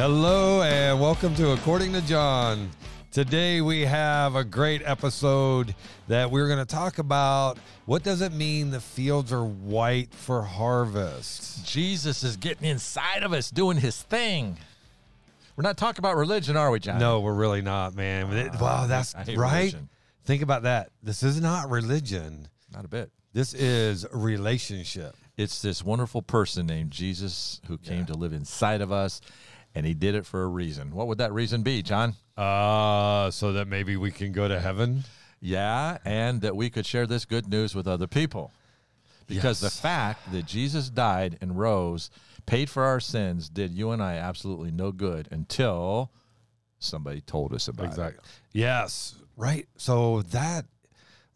Hello 0.00 0.62
and 0.62 0.98
welcome 0.98 1.34
to 1.34 1.50
According 1.50 1.92
to 1.92 2.00
John. 2.00 2.70
Today 3.12 3.60
we 3.60 3.82
have 3.82 4.34
a 4.34 4.42
great 4.42 4.80
episode 4.82 5.74
that 6.08 6.30
we're 6.30 6.46
going 6.46 6.58
to 6.58 6.64
talk 6.64 6.96
about 6.96 7.58
what 7.84 8.02
does 8.02 8.22
it 8.22 8.32
mean 8.32 8.70
the 8.70 8.80
fields 8.80 9.30
are 9.30 9.44
white 9.44 10.14
for 10.14 10.40
harvest? 10.40 11.66
Jesus 11.66 12.24
is 12.24 12.38
getting 12.38 12.66
inside 12.66 13.24
of 13.24 13.34
us, 13.34 13.50
doing 13.50 13.76
his 13.76 14.00
thing. 14.00 14.56
We're 15.54 15.64
not 15.64 15.76
talking 15.76 15.98
about 15.98 16.16
religion, 16.16 16.56
are 16.56 16.70
we, 16.70 16.80
John? 16.80 16.98
No, 16.98 17.20
we're 17.20 17.34
really 17.34 17.60
not, 17.60 17.94
man. 17.94 18.32
It- 18.32 18.52
ah, 18.54 18.58
wow, 18.58 18.86
that's 18.86 19.14
right. 19.14 19.36
religion. 19.36 19.90
Think 20.24 20.40
about 20.40 20.62
that. 20.62 20.92
This 21.02 21.22
is 21.22 21.42
not 21.42 21.68
religion. 21.68 22.48
Not 22.72 22.86
a 22.86 22.88
bit. 22.88 23.10
This 23.34 23.52
is 23.52 24.06
relationship. 24.12 25.14
It's 25.36 25.62
this 25.62 25.84
wonderful 25.84 26.22
person 26.22 26.66
named 26.66 26.90
Jesus 26.90 27.60
who 27.66 27.78
came 27.78 28.06
to 28.06 28.14
live 28.14 28.32
inside 28.32 28.80
of 28.80 28.92
us, 28.92 29.20
and 29.74 29.86
he 29.86 29.94
did 29.94 30.14
it 30.14 30.26
for 30.26 30.42
a 30.42 30.46
reason. 30.48 30.94
What 30.94 31.06
would 31.08 31.18
that 31.18 31.32
reason 31.32 31.62
be, 31.62 31.82
John? 31.82 32.14
Uh, 32.36 33.30
so 33.30 33.52
that 33.52 33.68
maybe 33.68 33.96
we 33.96 34.10
can 34.10 34.32
go 34.32 34.48
to 34.48 34.58
heaven. 34.60 35.04
Yeah, 35.40 35.98
and 36.04 36.40
that 36.42 36.54
we 36.56 36.68
could 36.70 36.84
share 36.86 37.06
this 37.06 37.24
good 37.24 37.48
news 37.48 37.74
with 37.74 37.86
other 37.86 38.06
people. 38.06 38.52
Because 39.26 39.62
Yes. 39.62 39.72
the 39.72 39.80
fact 39.80 40.32
that 40.32 40.44
Jesus 40.44 40.90
died 40.90 41.38
and 41.40 41.58
rose, 41.58 42.10
paid 42.46 42.68
for 42.68 42.82
our 42.82 43.00
sins, 43.00 43.48
did 43.48 43.72
you 43.72 43.90
and 43.92 44.02
I 44.02 44.14
absolutely 44.14 44.70
no 44.72 44.90
good 44.92 45.28
until 45.30 46.10
somebody 46.78 47.20
told 47.20 47.54
us 47.54 47.68
about 47.68 47.84
it. 47.84 47.88
Exactly. 47.88 48.24
Yes. 48.52 49.14
Right. 49.36 49.68
So 49.76 50.22
that 50.22 50.66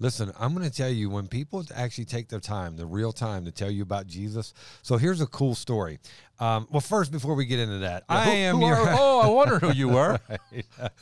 listen, 0.05 0.31
I'm 0.39 0.55
going 0.55 0.69
to 0.69 0.77
tell 0.77 0.91
you 0.91 1.09
when 1.09 1.27
people 1.29 1.65
actually 1.75 2.05
take 2.05 2.29
their 2.29 2.39
time, 2.39 2.77
the 2.77 2.85
real 2.85 3.11
time 3.11 3.47
to 3.47 3.51
tell 3.51 3.71
you 3.71 3.83
about 3.83 4.07
Jesus. 4.07 4.53
So 4.83 4.99
here's 4.99 5.23
a 5.23 5.27
cool 5.27 5.55
story. 5.55 5.99
Um, 6.39 6.67
well, 6.71 6.81
first, 6.83 7.11
before 7.11 7.35
we 7.37 7.47
get 7.47 7.59
into 7.59 7.79
that, 7.79 8.05
I 8.09 8.25
Who- 8.25 8.31
am 8.33 8.57
who 8.57 8.67
your 8.67 8.77
are- 8.77 8.95
oh, 8.99 9.21
I 9.21 9.27
wonder 9.29 9.59
who 9.61 9.73
you 9.73 9.89
were. 9.89 10.19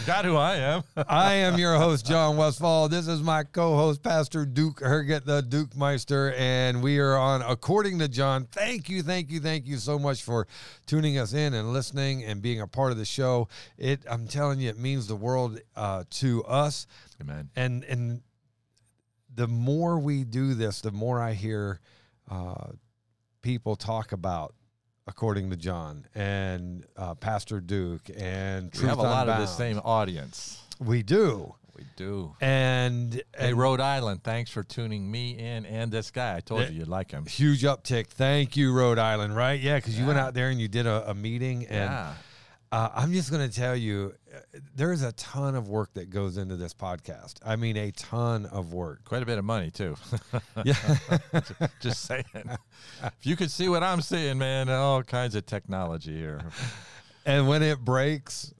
Forgot 0.00 0.24
who 0.24 0.36
I 0.36 0.54
am. 0.56 0.82
I 1.08 1.34
am 1.34 1.58
your 1.58 1.76
host, 1.76 2.06
John 2.06 2.36
Westfall. 2.36 2.88
This 2.88 3.08
is 3.08 3.20
my 3.20 3.42
co-host, 3.44 4.02
Pastor 4.02 4.46
Duke 4.46 4.80
Herget, 4.80 5.24
the 5.26 5.42
Duke 5.42 5.76
Meister, 5.76 6.32
and 6.38 6.82
we 6.82 6.98
are 6.98 7.16
on 7.16 7.42
According 7.42 7.98
to 7.98 8.08
John. 8.08 8.46
Thank 8.52 8.88
you, 8.88 9.02
thank 9.02 9.30
you, 9.30 9.40
thank 9.40 9.66
you 9.66 9.76
so 9.76 9.98
much 9.98 10.22
for 10.22 10.46
tuning 10.86 11.18
us 11.18 11.32
in 11.34 11.52
and 11.52 11.72
listening 11.72 12.22
and 12.24 12.40
being 12.40 12.60
a 12.60 12.66
part 12.68 12.92
of 12.92 12.96
the 12.98 13.04
show. 13.04 13.48
It, 13.76 14.00
I'm 14.08 14.26
telling 14.28 14.60
you, 14.60 14.70
it 14.70 14.78
means 14.78 15.08
the 15.08 15.16
world 15.16 15.58
uh, 15.76 16.04
to 16.10 16.44
us. 16.44 16.86
Amen. 17.20 17.50
and 17.56 17.84
and 17.84 18.22
the 19.34 19.48
more 19.48 19.98
we 19.98 20.24
do 20.24 20.54
this, 20.54 20.80
the 20.80 20.92
more 20.92 21.20
I 21.20 21.32
hear 21.32 21.80
uh, 22.30 22.68
people 23.42 23.74
talk 23.76 24.12
about 24.12 24.54
according 25.06 25.50
to 25.50 25.56
John 25.56 26.06
and 26.14 26.84
uh, 26.96 27.14
Pastor 27.14 27.60
Duke 27.60 28.08
and 28.16 28.70
We 28.74 28.86
have 28.88 28.98
a 28.98 29.02
Truth 29.02 29.10
lot 29.12 29.28
of 29.28 29.38
the 29.38 29.46
same 29.46 29.80
audience. 29.84 30.62
We 30.78 31.02
do, 31.02 31.54
We 31.76 31.84
do. 31.96 32.34
and, 32.40 33.20
Hey, 33.36 33.52
Rhode 33.52 33.80
Island, 33.80 34.22
thanks 34.24 34.50
for 34.50 34.62
tuning 34.62 35.10
me 35.10 35.36
in 35.36 35.66
and 35.66 35.90
this 35.92 36.10
guy. 36.10 36.36
I 36.36 36.40
told 36.40 36.62
Yeah. 36.62 36.68
you 36.68 36.78
you'd 36.80 36.88
like 36.88 37.10
him. 37.10 37.26
huge 37.26 37.62
uptick. 37.64 38.06
Thank 38.06 38.56
you, 38.56 38.72
Rhode 38.72 38.98
Island. 38.98 39.36
Right? 39.36 39.60
Yeah, 39.60 39.76
because 39.76 39.98
you 39.98 40.06
went 40.06 40.18
out 40.18 40.32
there 40.34 40.48
and 40.48 40.60
you 40.60 40.68
did 40.68 40.86
a, 40.86 41.10
a 41.10 41.14
meeting, 41.14 41.66
and 41.66 41.90
Yeah. 41.90 42.14
Uh, 42.74 42.90
I'm 42.92 43.12
just 43.12 43.30
going 43.30 43.48
to 43.48 43.54
tell 43.54 43.76
you, 43.76 44.14
uh, 44.34 44.58
there 44.74 44.92
is 44.92 45.04
a 45.04 45.12
ton 45.12 45.54
of 45.54 45.68
work 45.68 45.94
that 45.94 46.10
goes 46.10 46.38
into 46.38 46.56
this 46.56 46.74
podcast. 46.74 47.34
I 47.46 47.54
mean, 47.54 47.76
a 47.76 47.92
ton 47.92 48.46
of 48.46 48.72
work. 48.72 49.04
Quite 49.04 49.22
a 49.22 49.26
bit 49.26 49.38
of 49.38 49.44
money, 49.44 49.70
too. 49.70 49.94
Yeah. 50.64 50.74
Just 51.80 52.02
saying. 52.02 52.24
if 52.34 53.12
you 53.22 53.36
could 53.36 53.52
see 53.52 53.68
what 53.68 53.84
I'm 53.84 54.00
seeing, 54.00 54.38
man, 54.38 54.68
all 54.68 55.04
kinds 55.04 55.36
of 55.36 55.46
technology 55.46 56.18
here. 56.18 56.40
and 57.26 57.46
when 57.46 57.62
it 57.62 57.78
breaks, 57.78 58.52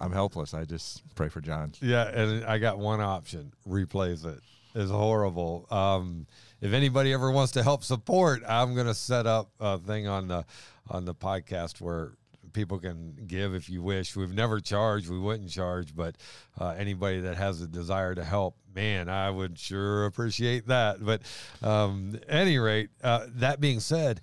I'm 0.00 0.12
helpless. 0.12 0.54
I 0.54 0.64
just 0.64 1.02
pray 1.14 1.28
for 1.28 1.42
John. 1.42 1.72
Yeah, 1.82 2.08
and 2.08 2.42
I 2.46 2.56
got 2.56 2.78
one 2.78 3.02
option: 3.02 3.52
replace 3.66 4.24
it. 4.24 4.40
It's 4.74 4.90
horrible. 4.90 5.66
Um, 5.70 6.26
if 6.62 6.72
anybody 6.72 7.12
ever 7.12 7.30
wants 7.30 7.52
to 7.52 7.62
help 7.62 7.84
support, 7.84 8.42
I'm 8.48 8.74
gonna 8.74 8.94
set 8.94 9.26
up 9.26 9.50
a 9.60 9.76
thing 9.76 10.06
on 10.06 10.28
the 10.28 10.46
on 10.88 11.04
the 11.04 11.14
podcast 11.14 11.82
where 11.82 12.12
people 12.52 12.78
can 12.78 13.14
give 13.26 13.54
if 13.54 13.68
you 13.70 13.82
wish. 13.82 14.16
We've 14.16 14.32
never 14.34 14.60
charged. 14.60 15.08
We 15.10 15.18
wouldn't 15.18 15.50
charge, 15.50 15.94
but 15.94 16.16
uh, 16.58 16.74
anybody 16.76 17.20
that 17.20 17.36
has 17.36 17.60
a 17.60 17.66
desire 17.68 18.14
to 18.14 18.24
help, 18.24 18.56
man, 18.74 19.08
I 19.08 19.30
would 19.30 19.58
sure 19.58 20.06
appreciate 20.06 20.66
that. 20.68 21.04
But 21.04 21.22
um, 21.62 22.18
any 22.28 22.58
rate, 22.58 22.90
uh, 23.02 23.26
that 23.36 23.60
being 23.60 23.80
said, 23.80 24.20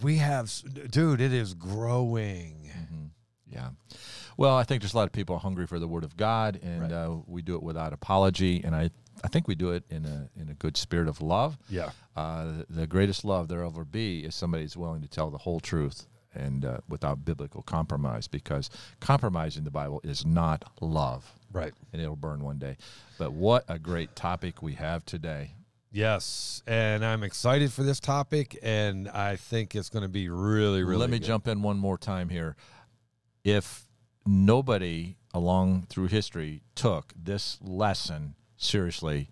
we 0.00 0.16
have, 0.16 0.52
dude, 0.90 1.20
it 1.20 1.32
is 1.32 1.54
growing. 1.54 2.70
Yeah. 3.50 3.70
Well, 4.36 4.54
I 4.56 4.62
think 4.62 4.82
there's 4.82 4.94
a 4.94 4.96
lot 4.96 5.06
of 5.06 5.12
people 5.12 5.38
hungry 5.38 5.66
for 5.66 5.78
the 5.78 5.88
Word 5.88 6.04
of 6.04 6.16
God, 6.16 6.60
and 6.62 6.82
Right. 6.82 6.92
uh, 6.92 7.16
we 7.26 7.42
do 7.42 7.56
it 7.56 7.62
without 7.62 7.92
apology. 7.92 8.62
And 8.62 8.74
I, 8.76 8.90
I 9.24 9.28
think 9.28 9.48
we 9.48 9.54
do 9.56 9.70
it 9.72 9.82
in 9.90 10.04
a 10.04 10.28
in 10.40 10.48
a 10.48 10.54
good 10.54 10.76
spirit 10.76 11.08
of 11.08 11.20
love. 11.20 11.58
Yeah. 11.68 11.90
Uh, 12.14 12.44
the, 12.44 12.66
the 12.68 12.86
greatest 12.86 13.24
love 13.24 13.48
there 13.48 13.64
ever 13.64 13.84
be 13.84 14.20
is 14.24 14.34
somebody 14.36 14.62
who's 14.64 14.76
willing 14.76 15.00
to 15.02 15.08
tell 15.08 15.30
the 15.30 15.38
whole 15.38 15.58
truth 15.60 16.06
and 16.38 16.64
uh, 16.64 16.78
without 16.88 17.24
biblical 17.24 17.62
compromise, 17.62 18.28
because 18.28 18.70
compromise 19.00 19.56
in 19.56 19.64
the 19.64 19.70
Bible 19.70 20.00
is 20.04 20.24
not 20.24 20.64
love, 20.80 21.30
Right. 21.52 21.72
and 21.92 22.00
it'll 22.00 22.16
burn 22.16 22.42
one 22.44 22.58
day. 22.58 22.76
But 23.18 23.32
what 23.32 23.64
a 23.68 23.78
great 23.78 24.14
topic 24.16 24.62
we 24.62 24.74
have 24.74 25.04
today. 25.04 25.52
Yes, 25.90 26.62
and 26.66 27.04
I'm 27.04 27.22
excited 27.22 27.72
for 27.72 27.82
this 27.82 27.98
topic, 27.98 28.58
and 28.62 29.08
I 29.08 29.36
think 29.36 29.74
it's 29.74 29.88
going 29.88 30.02
to 30.02 30.08
be 30.08 30.28
really, 30.28 30.82
really. 30.84 31.00
Let 31.00 31.10
me 31.10 31.18
good. 31.18 31.26
jump 31.26 31.48
in 31.48 31.62
one 31.62 31.78
more 31.78 31.96
time 31.98 32.28
here. 32.28 32.56
If 33.42 33.88
nobody 34.26 35.16
along 35.32 35.86
through 35.88 36.08
history 36.08 36.62
took 36.74 37.12
this 37.16 37.58
lesson 37.62 38.34
seriously, 38.58 39.30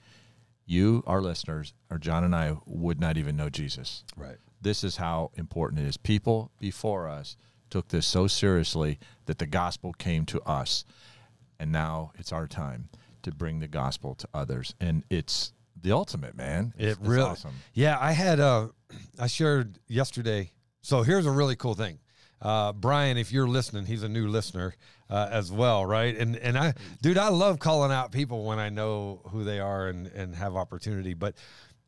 you, 0.64 1.02
our 1.06 1.20
listeners, 1.20 1.74
or 1.90 1.98
John 1.98 2.24
and 2.24 2.34
I 2.34 2.56
would 2.64 3.00
not 3.00 3.16
even 3.18 3.36
know 3.36 3.48
Jesus. 3.50 4.02
Right. 4.16 4.36
This 4.60 4.82
is 4.84 4.96
how 4.96 5.30
important 5.34 5.80
it 5.80 5.86
is. 5.86 5.96
People 5.96 6.50
before 6.58 7.08
us 7.08 7.36
took 7.70 7.88
this 7.88 8.06
so 8.06 8.26
seriously 8.26 8.98
that 9.26 9.38
the 9.38 9.46
gospel 9.46 9.92
came 9.92 10.24
to 10.26 10.40
us. 10.42 10.84
And 11.58 11.72
now 11.72 12.12
it's 12.16 12.32
our 12.32 12.46
time 12.46 12.88
to 13.22 13.30
bring 13.32 13.60
the 13.60 13.68
gospel 13.68 14.14
to 14.16 14.28
others. 14.34 14.74
And 14.80 15.04
it's 15.10 15.52
the 15.80 15.92
ultimate, 15.92 16.36
man. 16.36 16.72
It 16.78 16.84
It's, 16.90 16.98
it's 16.98 17.08
really. 17.08 17.22
awesome. 17.30 17.54
Yeah, 17.74 17.98
I 18.00 18.12
had. 18.12 18.40
Uh, 18.40 18.68
I 19.18 19.26
shared 19.26 19.78
yesterday. 19.88 20.52
So 20.82 21.02
here's 21.02 21.26
a 21.26 21.30
really 21.30 21.56
cool 21.56 21.74
thing. 21.74 21.98
Uh, 22.40 22.72
Brian, 22.72 23.16
if 23.16 23.32
you're 23.32 23.48
listening, 23.48 23.86
he's 23.86 24.02
a 24.02 24.08
new 24.08 24.28
listener 24.28 24.74
uh, 25.08 25.28
as 25.30 25.50
well, 25.50 25.84
right? 25.86 26.16
And 26.16 26.36
and 26.36 26.56
I, 26.58 26.74
dude, 27.02 27.18
I 27.18 27.28
love 27.28 27.58
calling 27.58 27.90
out 27.90 28.12
people 28.12 28.44
when 28.44 28.58
I 28.58 28.68
know 28.68 29.22
who 29.30 29.42
they 29.42 29.58
are 29.58 29.88
and 29.88 30.06
and 30.08 30.34
have 30.34 30.54
opportunity. 30.54 31.14
But 31.14 31.34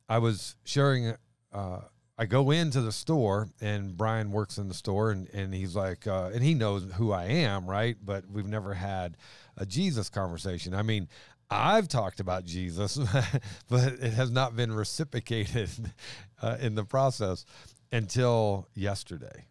I 0.08 0.18
was 0.18 0.56
sharing. 0.64 1.14
Uh, 1.52 1.80
I 2.20 2.26
go 2.26 2.50
into 2.50 2.80
the 2.80 2.90
store 2.90 3.48
and 3.60 3.96
Brian 3.96 4.32
works 4.32 4.58
in 4.58 4.66
the 4.66 4.74
store 4.74 5.12
and, 5.12 5.28
and 5.32 5.54
he's 5.54 5.76
like, 5.76 6.08
uh, 6.08 6.30
and 6.34 6.42
he 6.42 6.52
knows 6.52 6.84
who 6.94 7.12
I 7.12 7.26
am, 7.26 7.70
right? 7.70 7.96
But 8.04 8.24
we've 8.28 8.48
never 8.48 8.74
had 8.74 9.16
a 9.56 9.64
Jesus 9.64 10.10
conversation. 10.10 10.74
I 10.74 10.82
mean, 10.82 11.08
I've 11.48 11.86
talked 11.86 12.18
about 12.18 12.44
Jesus, 12.44 12.96
but 13.68 13.92
it 13.92 14.12
has 14.14 14.32
not 14.32 14.56
been 14.56 14.72
reciprocated 14.72 15.70
uh, 16.42 16.56
in 16.60 16.74
the 16.74 16.84
process 16.84 17.44
until 17.92 18.66
yesterday. 18.74 19.46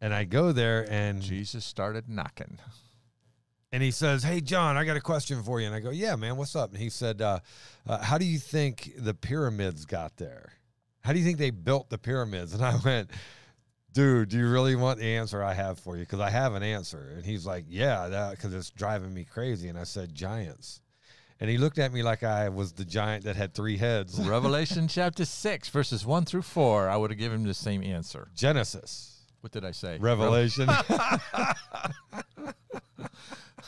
And 0.00 0.12
I 0.12 0.24
go 0.24 0.50
there 0.50 0.86
and 0.90 1.22
Jesus 1.22 1.64
started 1.64 2.08
knocking. 2.08 2.58
and 3.72 3.82
he 3.82 3.92
says, 3.92 4.24
"Hey, 4.24 4.40
John, 4.40 4.76
I 4.76 4.84
got 4.84 4.96
a 4.96 5.00
question 5.00 5.42
for 5.42 5.60
you." 5.60 5.66
And 5.66 5.74
I 5.74 5.80
go, 5.80 5.90
"Yeah, 5.90 6.16
man, 6.16 6.36
what's 6.36 6.54
up?" 6.54 6.72
And 6.72 6.78
he 6.78 6.90
said, 6.90 7.22
uh, 7.22 7.38
uh, 7.86 8.02
"How 8.02 8.18
do 8.18 8.26
you 8.26 8.38
think 8.38 8.92
the 8.98 9.14
pyramids 9.14 9.86
got 9.86 10.16
there? 10.18 10.52
How 11.04 11.12
do 11.12 11.18
you 11.18 11.24
think 11.24 11.38
they 11.38 11.50
built 11.50 11.90
the 11.90 11.98
pyramids?" 11.98 12.54
And 12.54 12.64
I 12.64 12.76
went, 12.84 13.10
"Dude, 13.92 14.30
do 14.30 14.38
you 14.38 14.48
really 14.48 14.74
want 14.74 14.98
the 14.98 15.16
answer 15.16 15.42
I 15.42 15.54
have 15.54 15.78
for 15.78 15.96
you? 15.96 16.02
Because 16.02 16.20
I 16.20 16.30
have 16.30 16.54
an 16.54 16.62
answer." 16.62 17.12
And 17.14 17.24
he's 17.24 17.46
like, 17.46 17.66
"Yeah, 17.68 18.30
because 18.30 18.52
it's 18.54 18.70
driving 18.70 19.12
me 19.14 19.24
crazy." 19.24 19.68
And 19.68 19.78
I 19.78 19.84
said, 19.84 20.14
"Giants." 20.14 20.80
And 21.40 21.50
he 21.50 21.58
looked 21.58 21.78
at 21.78 21.92
me 21.92 22.02
like 22.02 22.22
I 22.22 22.48
was 22.48 22.72
the 22.72 22.84
giant 22.84 23.24
that 23.24 23.36
had 23.36 23.54
three 23.54 23.76
heads. 23.76 24.18
Revelation 24.26 24.88
chapter 24.88 25.24
6, 25.24 25.68
verses 25.68 26.06
1 26.06 26.24
through 26.24 26.42
4. 26.42 26.88
I 26.88 26.96
would 26.96 27.10
have 27.10 27.18
given 27.18 27.40
him 27.40 27.46
the 27.46 27.54
same 27.54 27.82
answer. 27.82 28.28
Genesis, 28.34 29.24
What 29.40 29.52
did 29.52 29.64
I 29.64 29.72
say? 29.72 29.98
Revelation. 29.98 30.68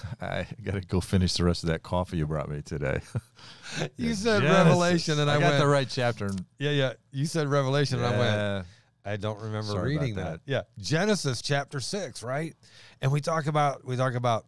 I 0.21 0.47
got 0.63 0.75
to 0.75 0.81
go 0.81 1.01
finish 1.01 1.35
the 1.35 1.45
rest 1.45 1.63
of 1.63 1.69
that 1.71 1.83
coffee 1.83 2.19
you 2.19 2.27
brought 2.27 2.49
me 2.49 2.63
today. 2.63 3.01
you 3.97 4.15
said 4.15 4.43
Genesis. 4.43 4.65
Revelation, 4.65 5.21
and 5.21 5.31
I, 5.31 5.35
got 5.39 5.51
went, 5.51 5.59
the 5.59 5.67
right 5.67 5.89
chapter. 5.89 6.31
"Yeah, 6.59 6.71
yeah." 6.71 6.93
You 7.13 7.27
said 7.27 7.49
Revelation, 7.49 8.03
and 8.03 8.07
I 8.07 8.19
went, 8.19 8.67
I 9.07 9.17
don't 9.17 9.41
remember 9.41 9.73
Sorry 9.73 9.97
reading 9.97 10.17
that. 10.17 10.25
that. 10.25 10.41
Yeah, 10.47 10.63
Genesis 10.79 11.41
chapter 11.41 11.79
six, 11.79 12.23
right? 12.23 12.55
And 13.01 13.13
we 13.13 13.21
talk 13.21 13.47
about 13.47 13.85
we 13.85 13.97
talk 13.97 14.15
about 14.15 14.47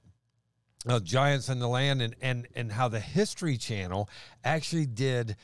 uh, 0.89 0.99
giants 1.01 1.49
in 1.49 1.61
the 1.61 1.69
land 1.69 2.03
and 2.03 2.17
and 2.21 2.49
and 2.57 2.73
how 2.73 2.89
the 2.89 3.01
History 3.01 3.57
Channel 3.57 4.11
actually 4.43 4.87
did 4.87 5.37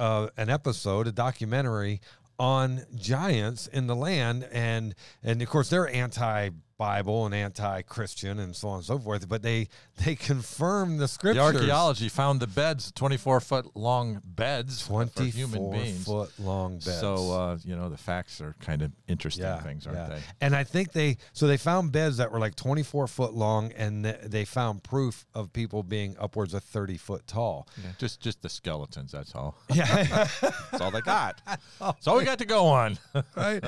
uh, 0.00 0.28
an 0.36 0.50
episode, 0.50 1.06
a 1.06 1.12
documentary 1.12 2.00
on 2.40 2.82
giants 2.96 3.66
in 3.66 3.86
the 3.86 3.94
land 3.94 4.48
and 4.50 4.94
and 5.22 5.42
of 5.42 5.48
course 5.48 5.68
they're 5.68 5.88
anti 5.88 6.48
Bible 6.80 7.26
and 7.26 7.34
anti-Christian 7.34 8.38
and 8.38 8.56
so 8.56 8.68
on 8.68 8.76
and 8.76 8.84
so 8.86 8.98
forth, 8.98 9.28
but 9.28 9.42
they 9.42 9.68
they 10.04 10.14
confirm 10.14 10.96
the 10.96 11.06
scriptures. 11.06 11.52
The 11.52 11.58
archaeology 11.58 12.08
found 12.08 12.40
the 12.40 12.46
beds, 12.46 12.90
24 12.92 13.40
foot 13.40 13.76
long 13.76 14.22
beds 14.24 14.80
for 14.80 15.04
human 15.24 15.70
beings. 15.70 16.04
foot 16.04 16.32
long 16.38 16.74
beds. 16.74 17.00
So, 17.00 17.32
uh, 17.32 17.58
you 17.64 17.76
know, 17.76 17.90
the 17.90 17.98
facts 17.98 18.40
are 18.40 18.54
kind 18.60 18.80
of 18.80 18.92
interesting 19.08 19.44
yeah, 19.44 19.60
things, 19.60 19.86
aren't 19.86 19.98
yeah. 19.98 20.08
they? 20.08 20.20
And 20.40 20.56
I 20.56 20.64
think 20.64 20.92
they 20.92 21.18
so 21.32 21.46
they 21.46 21.58
found 21.58 21.92
beds 21.92 22.16
that 22.16 22.32
were 22.32 22.38
like 22.38 22.54
twenty 22.54 22.82
four 22.82 23.06
foot 23.06 23.34
long, 23.34 23.72
and 23.72 24.04
th- 24.04 24.20
they 24.24 24.44
found 24.44 24.82
proof 24.82 25.26
of 25.34 25.52
people 25.52 25.82
being 25.82 26.16
upwards 26.18 26.54
of 26.54 26.64
thirty 26.64 26.96
foot 26.96 27.26
tall. 27.26 27.68
Yeah, 27.76 27.90
just 27.98 28.20
just 28.20 28.40
the 28.42 28.48
skeletons, 28.48 29.12
that's 29.12 29.34
all. 29.34 29.56
Yeah, 29.74 29.84
That's 30.40 30.80
all 30.80 30.90
they 30.90 31.00
got. 31.00 31.40
That's 31.80 32.06
all 32.06 32.18
we 32.18 32.24
got 32.24 32.38
to 32.38 32.44
go 32.44 32.66
on. 32.66 32.98
right. 33.36 33.62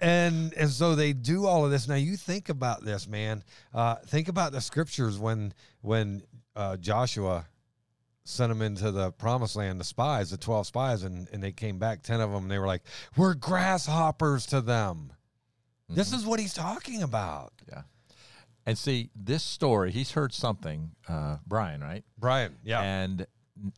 and 0.00 0.52
and 0.54 0.70
so 0.70 0.94
they 0.94 1.12
do 1.12 1.46
all 1.46 1.64
of 1.64 1.70
this. 1.70 1.88
Now 1.88 1.94
you 1.94 2.16
think 2.16 2.48
about 2.48 2.84
this, 2.84 3.08
man. 3.08 3.42
Uh, 3.72 3.96
think 4.06 4.28
about 4.28 4.52
the 4.52 4.60
scriptures 4.60 5.18
when 5.18 5.43
when 5.82 6.22
uh, 6.56 6.76
Joshua 6.76 7.46
sent 8.24 8.48
them 8.48 8.62
into 8.62 8.90
the 8.90 9.12
promised 9.12 9.56
land, 9.56 9.78
the 9.80 9.84
spies, 9.84 10.30
the 10.30 10.36
twelve 10.36 10.66
spies, 10.66 11.02
and 11.02 11.28
and 11.32 11.42
they 11.42 11.52
came 11.52 11.78
back, 11.78 12.02
ten 12.02 12.20
of 12.20 12.30
them, 12.30 12.44
and 12.44 12.50
they 12.50 12.58
were 12.58 12.66
like, 12.66 12.82
"We're 13.16 13.34
grasshoppers 13.34 14.46
to 14.46 14.60
them." 14.60 15.12
This 15.88 16.12
is 16.12 16.24
what 16.24 16.40
he's 16.40 16.54
talking 16.54 17.02
about, 17.02 17.52
Yeah. 17.70 17.82
And 18.66 18.78
see, 18.78 19.10
this 19.14 19.42
story, 19.42 19.92
he's 19.92 20.12
heard 20.12 20.32
something, 20.32 20.92
uh, 21.06 21.36
Brian, 21.46 21.82
right? 21.82 22.02
Brian. 22.18 22.56
Yeah, 22.64 22.80
And 22.80 23.26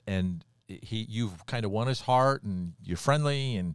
and 0.07 0.45
he 0.69 1.07
you've 1.09 1.45
kind 1.47 1.65
of 1.65 1.73
won 1.73 1.89
his 1.89 2.01
heart 2.01 2.45
and 2.45 2.75
you're 2.85 2.97
friendly 2.97 3.57
and 3.57 3.75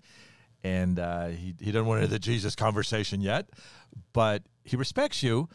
and 0.63 0.99
uh, 0.99 1.27
he 1.27 1.55
he 1.59 1.71
doesn't 1.71 1.85
want 1.87 2.01
to 2.01 2.07
the 2.07 2.19
Jesus 2.19 2.55
conversation 2.55 3.19
yet, 3.19 3.49
but 4.13 4.43
he 4.63 4.77
respects 4.77 5.21
you 5.21 5.49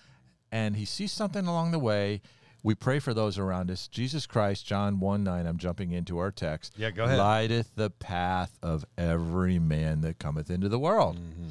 and 0.57 0.77
he 0.77 0.87
sees 0.87 1.13
something 1.13 1.47
along 1.47 1.73
the 1.73 1.79
way. 1.79 2.23
We 2.63 2.75
pray 2.75 2.99
for 2.99 3.13
those 3.13 3.39
around 3.39 3.71
us. 3.71 3.89
Jesus 3.89 4.27
Christ, 4.27 4.65
John 4.65 4.99
1 5.01 5.23
9, 5.23 5.47
I'm 5.47 5.59
jumping 5.59 5.93
into 5.93 6.17
our 6.19 6.33
text. 6.33 6.73
Yeah, 6.79 6.91
go 6.91 7.05
ahead. 7.05 7.19
Lighteth 7.19 7.75
the 7.77 7.91
path 7.91 8.59
of 8.63 8.87
every 8.97 9.59
man 9.59 10.01
that 10.01 10.19
cometh 10.19 10.51
into 10.51 10.71
the 10.71 10.79
world. 10.79 11.17
Mm-hmm. 11.17 11.51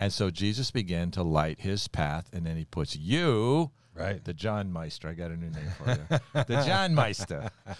And 0.00 0.12
so 0.12 0.30
Jesus 0.30 0.70
began 0.70 1.10
to 1.12 1.22
light 1.22 1.60
his 1.60 1.86
path, 1.86 2.30
and 2.32 2.46
then 2.46 2.56
he 2.56 2.64
puts 2.64 2.96
you, 2.96 3.72
right. 3.94 4.24
the 4.24 4.34
John 4.34 4.72
Meister. 4.72 5.08
I 5.08 5.14
got 5.14 5.30
a 5.30 5.36
new 5.36 5.50
name 5.50 5.70
for 5.76 5.90
you. 5.90 6.44
the 6.44 6.64
John 6.64 6.94
Meister. 6.94 7.50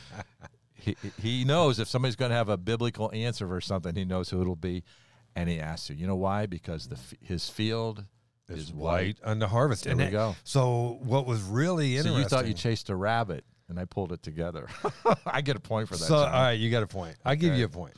He, 0.79 0.97
he 1.21 1.45
knows 1.45 1.81
if 1.81 1.89
somebody's 1.89 2.15
going 2.15 2.31
to 2.31 2.37
have 2.37 2.49
a 2.49 2.57
biblical 2.57 3.11
answer 3.13 3.49
for 3.49 3.61
something, 3.61 3.97
he 3.97 4.05
knows 4.05 4.31
who 4.31 4.41
it'll 4.41 4.55
be. 4.55 4.85
And 5.35 5.49
he 5.49 5.59
asks 5.59 5.91
you, 5.91 5.97
you 5.97 6.07
know 6.07 6.15
why? 6.15 6.47
Because 6.47 6.87
the 6.87 6.99
his 7.21 7.49
field 7.49 8.05
is 8.49 8.65
Is 8.65 8.73
white. 8.73 8.93
white 8.93 9.17
unto 9.25 9.47
harvest. 9.47 9.85
There 9.85 9.93
and 9.93 10.01
we 10.01 10.07
it- 10.07 10.13
go. 10.13 10.37
So 10.45 10.99
what 11.03 11.27
was 11.27 11.43
really 11.43 11.97
interesting? 11.97 12.13
So 12.15 12.19
you 12.21 12.29
thought 12.29 12.47
you 12.47 12.55
chased 12.55 12.91
a 12.91 12.97
rabbit, 12.97 13.45
and 13.69 13.79
I 13.79 13.85
pulled 13.85 14.13
it 14.13 14.23
together. 14.23 14.69
I 15.27 15.41
get 15.41 15.57
a 15.57 15.61
point 15.61 15.89
for 15.89 15.95
that. 15.97 16.05
So 16.05 16.15
John. 16.17 16.33
all 16.33 16.43
right, 16.43 16.53
you 16.53 16.71
got 16.71 16.83
a 16.83 16.87
point. 16.87 17.17
I 17.25 17.35
give 17.35 17.55
you 17.55 17.65
a 17.65 17.69
point. 17.69 17.95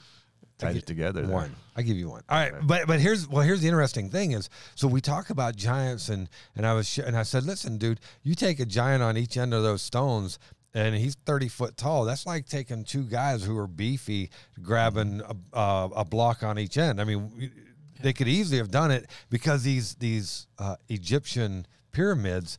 Tied 0.58 0.74
it 0.74 0.86
together. 0.86 1.22
there. 1.22 1.32
One. 1.32 1.54
I 1.76 1.82
give 1.82 1.96
you 1.96 2.08
one. 2.10 2.22
All 2.28 2.36
right, 2.36 2.52
but 2.64 2.88
but 2.88 2.98
here's 2.98 3.28
well 3.28 3.42
here's 3.42 3.60
the 3.60 3.68
interesting 3.68 4.10
thing 4.10 4.32
is 4.32 4.50
so 4.74 4.88
we 4.88 5.00
talk 5.00 5.30
about 5.30 5.54
giants 5.54 6.08
and 6.08 6.28
and 6.56 6.66
I 6.66 6.72
was 6.74 6.88
sh- 6.88 6.98
and 6.98 7.16
I 7.16 7.22
said 7.22 7.44
listen 7.44 7.78
dude 7.78 8.00
you 8.24 8.34
take 8.34 8.58
a 8.58 8.66
giant 8.66 9.00
on 9.00 9.16
each 9.16 9.36
end 9.36 9.54
of 9.54 9.62
those 9.62 9.82
stones 9.82 10.40
and 10.74 10.96
he's 10.96 11.14
30 11.26 11.46
foot 11.46 11.76
tall 11.76 12.04
that's 12.04 12.26
like 12.26 12.46
taking 12.46 12.82
two 12.82 13.04
guys 13.04 13.44
who 13.44 13.56
are 13.56 13.68
beefy 13.68 14.30
grabbing 14.60 15.20
a, 15.52 15.56
uh, 15.56 15.88
a 15.94 16.04
block 16.04 16.42
on 16.42 16.58
each 16.58 16.76
end 16.76 17.00
I 17.00 17.04
mean 17.04 17.52
they 18.00 18.12
could 18.12 18.28
easily 18.28 18.58
have 18.58 18.70
done 18.70 18.90
it 18.90 19.08
because 19.30 19.62
these 19.62 19.94
these 19.96 20.46
uh, 20.58 20.76
Egyptian 20.88 21.66
pyramids 21.92 22.58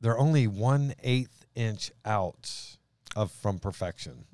they're 0.00 0.18
only 0.18 0.46
one 0.48 0.94
eighth 1.02 1.46
inch 1.54 1.92
out 2.04 2.50
of 3.14 3.30
from 3.30 3.58
perfection. 3.58 4.24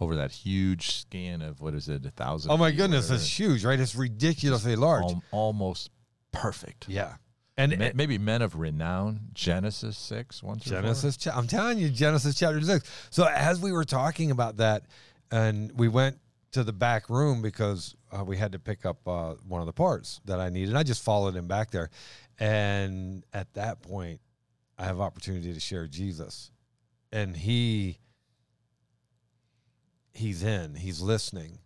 Over 0.00 0.16
that 0.16 0.32
huge 0.32 0.90
scan 0.90 1.40
of 1.40 1.60
what 1.60 1.72
is 1.72 1.88
it, 1.88 2.04
a 2.04 2.10
thousand? 2.10 2.50
Oh 2.50 2.56
my 2.56 2.70
goodness, 2.72 3.10
it's 3.10 3.38
huge, 3.38 3.64
right? 3.64 3.78
It's 3.78 3.94
ridiculously 3.94 4.74
large. 4.76 5.04
Al- 5.04 5.22
almost 5.30 5.90
perfect. 6.32 6.88
yeah, 6.88 7.14
and 7.56 7.78
Ma- 7.78 7.90
Maybe 7.94 8.18
men 8.18 8.42
of 8.42 8.56
renown. 8.56 9.20
Genesis 9.32 9.96
six 9.96 10.42
one? 10.42 10.58
Genesis. 10.58 11.16
Cha- 11.16 11.36
I'm 11.36 11.46
telling 11.46 11.78
you, 11.78 11.88
Genesis 11.90 12.36
chapter 12.36 12.60
six. 12.60 12.90
So 13.10 13.24
as 13.24 13.60
we 13.60 13.70
were 13.72 13.84
talking 13.84 14.30
about 14.32 14.56
that, 14.56 14.82
and 15.30 15.70
we 15.78 15.86
went 15.88 16.18
to 16.52 16.64
the 16.64 16.72
back 16.72 17.08
room 17.08 17.40
because 17.40 17.94
uh, 18.14 18.24
we 18.24 18.36
had 18.36 18.52
to 18.52 18.58
pick 18.58 18.86
up 18.86 19.06
uh, 19.06 19.34
one 19.46 19.60
of 19.60 19.66
the 19.66 19.72
parts 19.72 20.20
that 20.24 20.40
I 20.40 20.48
needed. 20.48 20.76
I 20.76 20.82
just 20.82 21.02
followed 21.02 21.34
him 21.34 21.48
back 21.48 21.70
there, 21.70 21.90
and 22.38 23.24
at 23.32 23.52
that 23.54 23.82
point, 23.82 24.20
I 24.78 24.84
have 24.84 25.00
opportunity 25.00 25.52
to 25.52 25.60
share 25.60 25.86
Jesus, 25.86 26.50
and 27.12 27.36
he 27.36 27.98
he's 30.12 30.42
in. 30.42 30.74
He's 30.74 31.00
listening. 31.00 31.58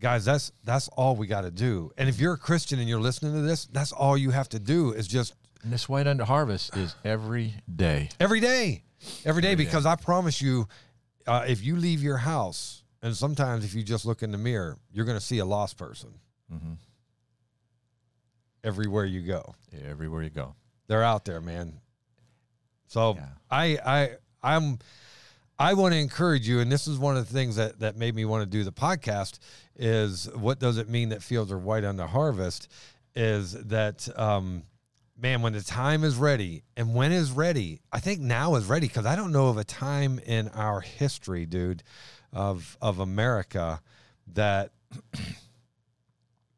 Guys, 0.00 0.24
that's 0.24 0.52
that's 0.64 0.88
all 0.88 1.16
we 1.16 1.26
got 1.26 1.42
to 1.42 1.50
do. 1.50 1.90
And 1.96 2.08
if 2.08 2.18
you're 2.18 2.34
a 2.34 2.38
Christian 2.38 2.78
and 2.78 2.88
you're 2.88 3.00
listening 3.00 3.34
to 3.34 3.42
this, 3.42 3.66
that's 3.66 3.92
all 3.92 4.16
you 4.16 4.30
have 4.30 4.48
to 4.50 4.58
do 4.58 4.92
is 4.92 5.06
just 5.06 5.34
And 5.62 5.72
this 5.72 5.88
white 5.88 6.06
under 6.06 6.24
harvest 6.24 6.76
is 6.76 6.94
every 7.04 7.54
day. 7.74 8.10
Every 8.20 8.40
day. 8.40 8.84
Every 9.24 9.42
day, 9.42 9.54
because 9.54 9.84
I 9.84 9.96
promise 9.96 10.40
you, 10.40 10.66
uh, 11.26 11.44
if 11.46 11.62
you 11.62 11.76
leave 11.76 12.02
your 12.02 12.16
house, 12.16 12.83
and 13.04 13.16
sometimes 13.16 13.64
if 13.64 13.72
you 13.74 13.82
just 13.84 14.04
look 14.04 14.22
in 14.24 14.32
the 14.32 14.38
mirror, 14.38 14.78
you're 14.90 15.04
going 15.04 15.16
to 15.18 15.24
see 15.24 15.38
a 15.38 15.44
lost 15.44 15.76
person 15.76 16.18
Mhm. 16.52 16.76
everywhere 18.62 19.04
you 19.04 19.20
go. 19.22 19.54
Everywhere 19.88 20.22
you 20.22 20.30
go. 20.30 20.54
They're 20.86 21.02
out 21.02 21.24
there, 21.24 21.40
man. 21.40 21.80
So 22.86 23.14
Yeah. 23.14 23.28
I 23.50 23.64
I 23.84 24.10
I'm 24.42 24.78
I 25.58 25.74
want 25.74 25.94
to 25.94 25.98
encourage 25.98 26.48
you, 26.48 26.58
and 26.60 26.70
this 26.70 26.88
is 26.88 26.98
one 26.98 27.16
of 27.16 27.26
the 27.28 27.32
things 27.32 27.56
that 27.56 27.78
that 27.80 27.96
made 27.96 28.14
me 28.14 28.24
want 28.24 28.42
to 28.42 28.46
do 28.46 28.64
the 28.64 28.72
podcast. 28.72 29.38
Is 29.76 30.28
what 30.34 30.58
does 30.58 30.78
it 30.78 30.88
mean 30.88 31.10
that 31.10 31.22
fields 31.22 31.52
are 31.52 31.58
white 31.58 31.84
under 31.84 32.06
harvest? 32.06 32.68
Is 33.14 33.52
that 33.52 34.08
um, 34.18 34.64
man 35.16 35.42
when 35.42 35.52
the 35.52 35.62
time 35.62 36.02
is 36.04 36.16
ready, 36.16 36.64
and 36.76 36.94
when 36.94 37.12
is 37.12 37.30
ready? 37.30 37.80
I 37.92 38.00
think 38.00 38.20
now 38.20 38.56
is 38.56 38.66
ready 38.66 38.88
because 38.88 39.06
I 39.06 39.14
don't 39.16 39.32
know 39.32 39.48
of 39.48 39.56
a 39.56 39.64
time 39.64 40.18
in 40.18 40.48
our 40.48 40.80
history, 40.80 41.46
dude, 41.46 41.82
of 42.34 42.76
of 42.82 42.98
America 42.98 43.80
that 44.34 44.70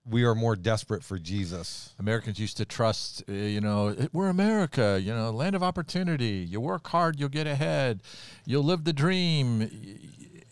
we 0.08 0.22
are 0.24 0.34
more 0.34 0.54
desperate 0.54 1.02
for 1.02 1.18
Jesus. 1.18 1.92
Americans 1.98 2.38
used 2.38 2.56
to 2.58 2.64
trust, 2.64 3.24
uh, 3.28 3.32
you 3.32 3.60
know, 3.60 3.88
"Eh, 3.88 4.06
we're 4.12 4.28
America, 4.28 5.00
you 5.02 5.12
know, 5.12 5.30
land 5.32 5.56
of 5.56 5.62
opportunity. 5.64 6.46
You 6.48 6.60
work 6.60 6.86
hard, 6.88 7.18
you'll 7.18 7.28
get 7.28 7.46
ahead. 7.48 8.00
You'll 8.44 8.62
live 8.62 8.84
the 8.84 8.92
dream. 8.92 9.68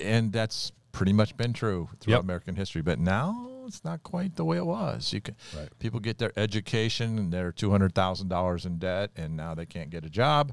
And 0.00 0.32
that's 0.32 0.72
pretty 0.90 1.12
much 1.12 1.36
been 1.36 1.52
true 1.52 1.88
throughout 2.00 2.16
Yep. 2.18 2.24
American 2.24 2.56
history. 2.56 2.82
But 2.82 2.98
now 2.98 3.48
it's 3.66 3.84
not 3.84 4.02
quite 4.02 4.34
the 4.34 4.44
way 4.44 4.56
it 4.56 4.66
was. 4.66 5.12
You 5.12 5.20
can, 5.20 5.36
Right. 5.56 5.68
People 5.78 6.00
get 6.00 6.18
their 6.18 6.32
education 6.36 7.16
and 7.18 7.32
they're 7.32 7.52
$200,000 7.52 8.64
in 8.66 8.78
debt 8.78 9.10
and 9.14 9.36
now 9.36 9.54
they 9.54 9.66
can't 9.66 9.88
get 9.90 10.04
a 10.04 10.10
job. 10.10 10.52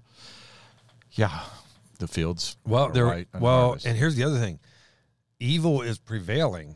Yeah. 1.14 1.42
The 2.02 2.08
fields. 2.08 2.58
Well, 2.66 2.90
they're 2.90 3.12
and 3.12 3.26
well, 3.40 3.66
harvest. 3.68 3.86
and 3.86 3.96
here's 3.98 4.16
the 4.16 4.24
other 4.24 4.40
thing: 4.40 4.60
evil 5.40 5.82
is 5.82 5.98
prevailing, 6.00 6.76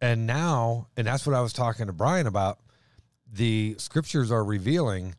and 0.00 0.26
now, 0.26 0.88
and 0.96 1.06
that's 1.06 1.26
what 1.26 1.34
I 1.34 1.40
was 1.40 1.52
talking 1.52 1.86
to 1.86 1.92
Brian 1.92 2.26
about. 2.26 2.58
The 3.32 3.76
scriptures 3.78 4.30
are 4.32 4.42
revealing 4.44 5.14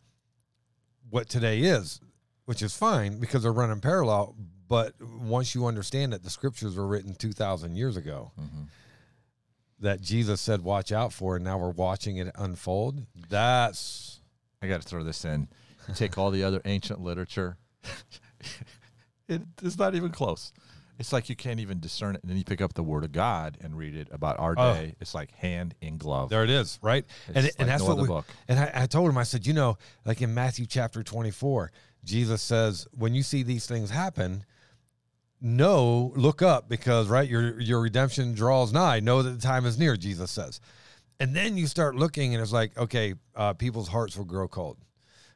what 1.10 1.29
today 1.29 1.60
is, 1.62 2.01
which 2.46 2.62
is 2.62 2.75
fine 2.75 3.19
because 3.19 3.43
they're 3.43 3.51
running 3.53 3.79
parallel. 3.81 4.36
But 4.67 4.93
once 5.01 5.55
you 5.55 5.65
understand 5.65 6.13
that 6.13 6.24
the 6.24 6.29
scriptures 6.29 6.75
were 6.75 6.86
written 6.86 7.15
two 7.15 7.31
thousand 7.34 7.75
years 7.75 7.96
ago, 7.98 8.31
Mm-hmm. 8.39 8.63
that 9.79 10.01
Jesus 10.01 10.41
said, 10.41 10.62
"Watch 10.63 10.91
out 10.91 11.13
for," 11.13 11.38
and 11.38 11.46
now 11.46 11.58
we're 11.58 11.69
watching 11.72 12.17
it 12.17 12.29
unfold. 12.36 13.05
That's 13.29 14.19
I 14.62 14.67
got 14.67 14.81
to 14.81 14.88
throw 14.88 15.03
this 15.03 15.24
in. 15.24 15.48
You 15.88 15.93
take 15.93 16.17
all 16.17 16.29
the 16.29 16.43
other 16.43 16.62
ancient 16.65 17.00
literature, 17.00 17.58
it, 19.29 19.41
it's 19.63 19.77
not 19.77 19.95
even 19.95 20.09
close. 20.12 20.51
It's 20.98 21.13
like 21.13 21.29
you 21.29 21.36
can't 21.38 21.62
even 21.62 21.79
discern 21.79 22.15
it. 22.15 22.21
And 22.24 22.29
then 22.29 22.38
you 22.38 22.43
pick 22.43 22.59
up 22.59 22.74
the 22.74 22.83
Word 22.83 23.05
of 23.05 23.13
God 23.13 23.57
and 23.62 23.77
read 23.77 23.95
it 23.95 24.09
about 24.12 24.38
our 24.38 24.53
Oh. 24.57 24.74
day. 24.74 24.95
It's 25.00 25.15
like 25.15 25.31
hand 25.36 25.74
in 25.79 25.98
glove. 25.98 26.29
There 26.29 26.43
it 26.43 26.50
is, 26.50 26.77
right? 26.81 27.05
It's 27.27 27.36
and 27.38 27.43
like 27.45 27.53
and 27.57 27.69
that's 27.69 27.81
no 27.83 27.88
what 27.88 27.93
other 27.93 28.01
we, 28.01 28.07
book. 28.09 28.25
And 28.50 28.59
I, 28.59 28.71
I 28.74 28.86
told 28.86 29.09
him, 29.09 29.17
I 29.17 29.24
said, 29.24 29.48
you 29.48 29.53
know, 29.53 29.77
like 30.03 30.21
in 30.21 30.33
Matthew 30.33 30.65
chapter 30.65 31.01
24, 31.01 31.71
Jesus 32.03 32.41
says, 32.41 32.86
when 32.91 33.13
you 33.15 33.24
see 33.24 33.43
these 33.43 33.65
things 33.65 33.89
happen, 33.91 34.43
know, 35.41 36.12
look 36.15 36.41
up 36.41 36.67
because 36.67 37.07
right, 37.07 37.29
your 37.29 37.59
your 37.62 37.79
redemption 37.81 38.33
draws 38.33 38.74
nigh. 38.74 39.00
Know 39.00 39.21
that 39.21 39.31
the 39.31 39.41
time 39.41 39.65
is 39.65 39.77
near. 39.79 39.95
Jesus 39.95 40.31
says, 40.31 40.59
and 41.19 41.33
then 41.36 41.55
you 41.57 41.67
start 41.67 41.95
looking, 41.95 42.33
and 42.33 42.41
it's 42.41 42.51
like, 42.51 42.77
okay, 42.77 43.13
uh, 43.36 43.53
people's 43.53 43.88
hearts 43.88 44.17
will 44.17 44.25
grow 44.25 44.48
cold. 44.48 44.77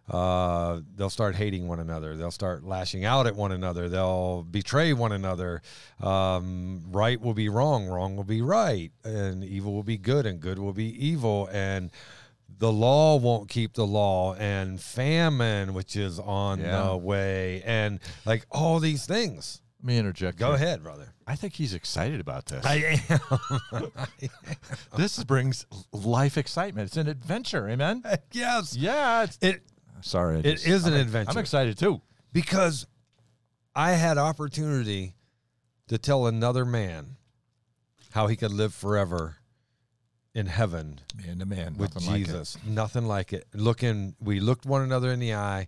Uh, 0.10 0.82
they'll 0.96 1.10
start 1.10 1.36
hating 1.36 1.68
one 1.68 1.80
another. 1.80 2.16
They'll 2.18 2.30
start 2.32 2.64
lashing 2.64 3.06
out 3.06 3.26
at 3.28 3.36
one 3.36 3.52
another. 3.52 3.88
They'll 3.90 4.44
betray 4.44 4.92
one 4.94 5.12
another. 5.14 5.62
Um, 6.02 6.84
right 6.92 7.20
will 7.22 7.34
be 7.34 7.48
wrong, 7.50 7.88
wrong 7.88 8.16
will 8.16 8.24
be 8.26 8.42
right, 8.42 8.92
and 9.04 9.44
evil 9.44 9.74
will 9.74 9.84
be 9.84 9.98
good, 9.98 10.26
and 10.26 10.40
good 10.40 10.60
will 10.60 10.74
be 10.74 10.90
evil. 11.08 11.48
And 11.52 11.90
the 12.60 12.72
law 12.72 13.16
won't 13.18 13.50
keep 13.50 13.74
the 13.74 13.88
law, 13.88 14.36
and 14.36 14.80
famine, 14.82 15.74
which 15.74 15.96
is 15.96 16.20
on 16.20 16.60
Yeah. 16.60 16.84
the 16.84 16.98
way, 16.98 17.62
and 17.66 18.00
like 18.26 18.46
all 18.52 18.80
these 18.80 19.06
things. 19.06 19.62
Let 19.82 19.88
me 19.88 19.98
interject. 19.98 20.38
Go 20.38 20.48
here. 20.48 20.56
ahead, 20.56 20.84
brother. 20.84 21.14
I 21.28 21.36
think 21.36 21.54
he's 21.56 21.74
excited 21.74 22.20
about 22.22 22.46
this. 22.46 22.66
I 22.66 23.00
am. 23.72 23.92
this 24.98 25.22
brings 25.24 25.66
life 25.92 26.38
excitement. 26.38 26.88
It's 26.88 26.98
an 26.98 27.08
adventure. 27.08 27.68
Amen. 27.70 28.04
yes. 28.32 28.76
Yeah. 28.78 29.24
It's, 29.24 29.38
It 29.42 29.64
sorry. 30.04 30.38
I 30.38 30.40
It 30.40 30.44
just- 30.54 30.68
is 30.68 30.86
an 30.86 30.94
I'm- 30.94 31.02
adventure. 31.02 31.32
I'm 31.32 31.38
excited 31.38 31.78
too. 31.78 32.02
because 32.32 32.86
I 33.76 33.92
had 33.94 34.18
opportunity 34.18 35.16
to 35.88 35.98
tell 35.98 36.28
another 36.28 36.66
man 36.66 37.18
how 38.12 38.28
he 38.28 38.36
could 38.36 38.52
live 38.52 38.74
forever 38.74 39.38
in 40.36 40.46
heaven 40.48 41.00
Man 41.16 41.40
to 41.40 41.46
man 41.46 41.78
with 41.78 41.94
nothing 41.96 42.12
like 42.12 42.22
it. 42.22 42.26
Jesus. 42.26 42.58
Nothing 42.66 43.06
like 43.08 43.34
it. 43.34 43.48
Looking, 43.54 44.16
we 44.20 44.40
looked 44.40 44.66
one 44.66 44.82
another 44.82 45.12
in 45.12 45.20
the 45.20 45.34
eye, 45.36 45.68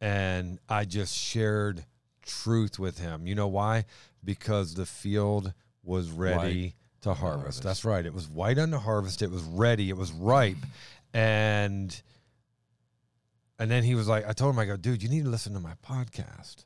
and 0.00 0.58
I 0.68 0.84
just 0.84 1.14
shared 1.16 1.84
truth 2.22 2.78
with 2.78 2.98
him. 2.98 3.26
You 3.26 3.34
know 3.36 3.48
why? 3.48 3.84
Because 4.24 4.74
the 4.74 4.86
field 4.86 5.52
was 5.84 6.10
ready 6.10 6.74
to 7.02 7.14
harvest. 7.14 7.20
harvest. 7.38 7.62
That's 7.62 7.84
right. 7.84 8.04
It 8.06 8.14
was 8.14 8.28
white 8.28 8.58
unto 8.58 8.78
harvest. 8.78 9.22
It 9.22 9.30
was 9.30 9.42
ready. 9.42 9.88
It 9.88 9.96
was 9.96 10.12
ripe, 10.12 10.56
and 11.12 12.00
and 13.62 13.70
then 13.70 13.84
he 13.84 13.94
was 13.94 14.08
like, 14.08 14.28
I 14.28 14.32
told 14.32 14.52
him, 14.52 14.58
I 14.58 14.64
go, 14.64 14.76
dude, 14.76 15.04
you 15.04 15.08
need 15.08 15.22
to 15.22 15.30
listen 15.30 15.54
to 15.54 15.60
my 15.60 15.74
podcast. 15.86 16.64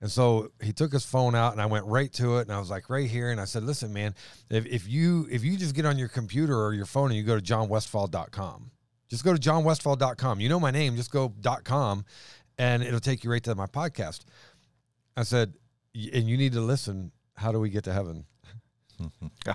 And 0.00 0.10
so 0.10 0.50
he 0.62 0.72
took 0.72 0.90
his 0.90 1.04
phone 1.04 1.34
out 1.34 1.52
and 1.52 1.60
I 1.60 1.66
went 1.66 1.84
right 1.84 2.10
to 2.14 2.38
it 2.38 2.48
and 2.48 2.52
I 2.52 2.58
was 2.58 2.70
like 2.70 2.88
right 2.88 3.06
here 3.08 3.30
and 3.30 3.38
I 3.38 3.44
said, 3.44 3.64
listen, 3.64 3.92
man, 3.92 4.14
if, 4.48 4.64
if 4.64 4.88
you 4.88 5.28
if 5.30 5.44
you 5.44 5.58
just 5.58 5.74
get 5.74 5.84
on 5.84 5.98
your 5.98 6.08
computer 6.08 6.58
or 6.58 6.72
your 6.72 6.86
phone 6.86 7.10
and 7.10 7.16
you 7.16 7.22
go 7.22 7.38
to 7.38 7.42
johnwestfall.com, 7.42 8.70
just 9.10 9.24
go 9.24 9.34
to 9.36 9.38
johnwestfall.com. 9.38 10.40
You 10.40 10.48
know 10.48 10.58
my 10.58 10.70
name, 10.70 10.96
just 10.96 11.10
go 11.10 11.34
.com 11.64 12.06
and 12.56 12.82
it'll 12.82 12.98
take 12.98 13.24
you 13.24 13.30
right 13.30 13.44
to 13.44 13.54
my 13.54 13.66
podcast. 13.66 14.20
I 15.14 15.24
said, 15.24 15.52
and 15.94 16.30
you 16.30 16.38
need 16.38 16.54
to 16.54 16.62
listen. 16.62 17.12
How 17.36 17.52
do 17.52 17.60
we 17.60 17.68
get 17.68 17.84
to 17.84 17.92
heaven? 17.92 18.24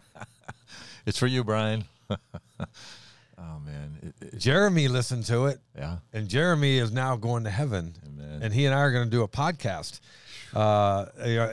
It's 1.07 1.17
for 1.17 1.27
you, 1.27 1.45
Brian. 1.45 1.85
oh 3.37 3.59
man. 3.65 3.97
It, 4.01 4.33
it- 4.33 4.37
Jeremy 4.39 4.87
listened 4.87 5.25
to 5.25 5.45
it 5.47 5.59
yeah. 5.75 5.97
and 6.13 6.27
Jeremy 6.27 6.77
is 6.77 6.91
now 6.91 7.15
going 7.15 7.43
to 7.45 7.49
heaven. 7.49 7.95
Amen. 8.05 8.39
and 8.43 8.53
he 8.53 8.65
and 8.65 8.75
I 8.75 8.79
are 8.79 8.91
going 8.91 9.05
to 9.05 9.11
do 9.11 9.23
a 9.23 9.27
podcast. 9.27 9.99
Uh, 10.53 11.05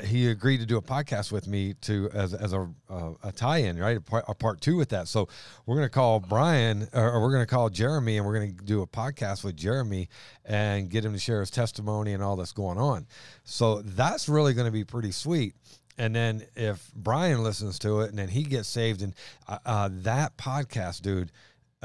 he 0.03 0.29
agreed 0.29 0.59
to 0.59 0.67
do 0.67 0.77
a 0.77 0.83
podcast 0.83 1.33
with 1.33 1.49
me 1.49 1.75
to 1.83 2.09
as 2.15 2.33
as 2.33 2.53
a 2.53 2.69
uh, 2.89 3.13
a 3.25 3.33
tie-in, 3.33 3.77
right? 3.79 3.97
A 3.97 4.01
part, 4.01 4.25
a 4.29 4.35
part 4.35 4.61
two 4.61 4.77
with 4.77 4.91
that. 4.91 5.09
So 5.09 5.29
we're 5.67 5.75
going 5.75 5.87
to 5.87 5.93
call 5.93 6.21
Brian, 6.21 6.87
or, 6.93 7.21
we're 7.21 7.33
going 7.33 7.43
to 7.43 7.53
call 7.53 7.69
Jeremy, 7.71 8.19
and 8.19 8.27
we're 8.27 8.39
going 8.39 8.57
to 8.57 8.65
do 8.65 8.83
a 8.83 8.87
podcast 8.87 9.43
with 9.43 9.57
Jeremy 9.57 10.09
and 10.45 10.89
get 10.89 11.05
him 11.05 11.13
to 11.13 11.19
share 11.19 11.41
his 11.41 11.51
testimony 11.51 12.13
and 12.13 12.23
all 12.23 12.37
that's 12.37 12.53
going 12.53 12.79
on. 12.79 13.07
So 13.43 13.83
that's 13.83 14.29
really 14.29 14.55
going 14.55 14.67
to 14.67 14.73
be 14.73 14.85
pretty 14.85 15.11
sweet. 15.11 15.55
And 15.99 16.15
then 16.15 16.45
if 16.57 16.91
Brian 16.95 17.43
listens 17.43 17.79
to 17.81 18.01
it 18.03 18.11
and 18.11 18.19
then 18.19 18.29
he 18.29 18.45
gets 18.45 18.69
saved, 18.69 19.03
and 19.03 19.13
uh, 19.49 19.59
uh, 19.67 19.89
that 19.93 20.37
podcast, 20.37 21.03
dude, 21.03 21.31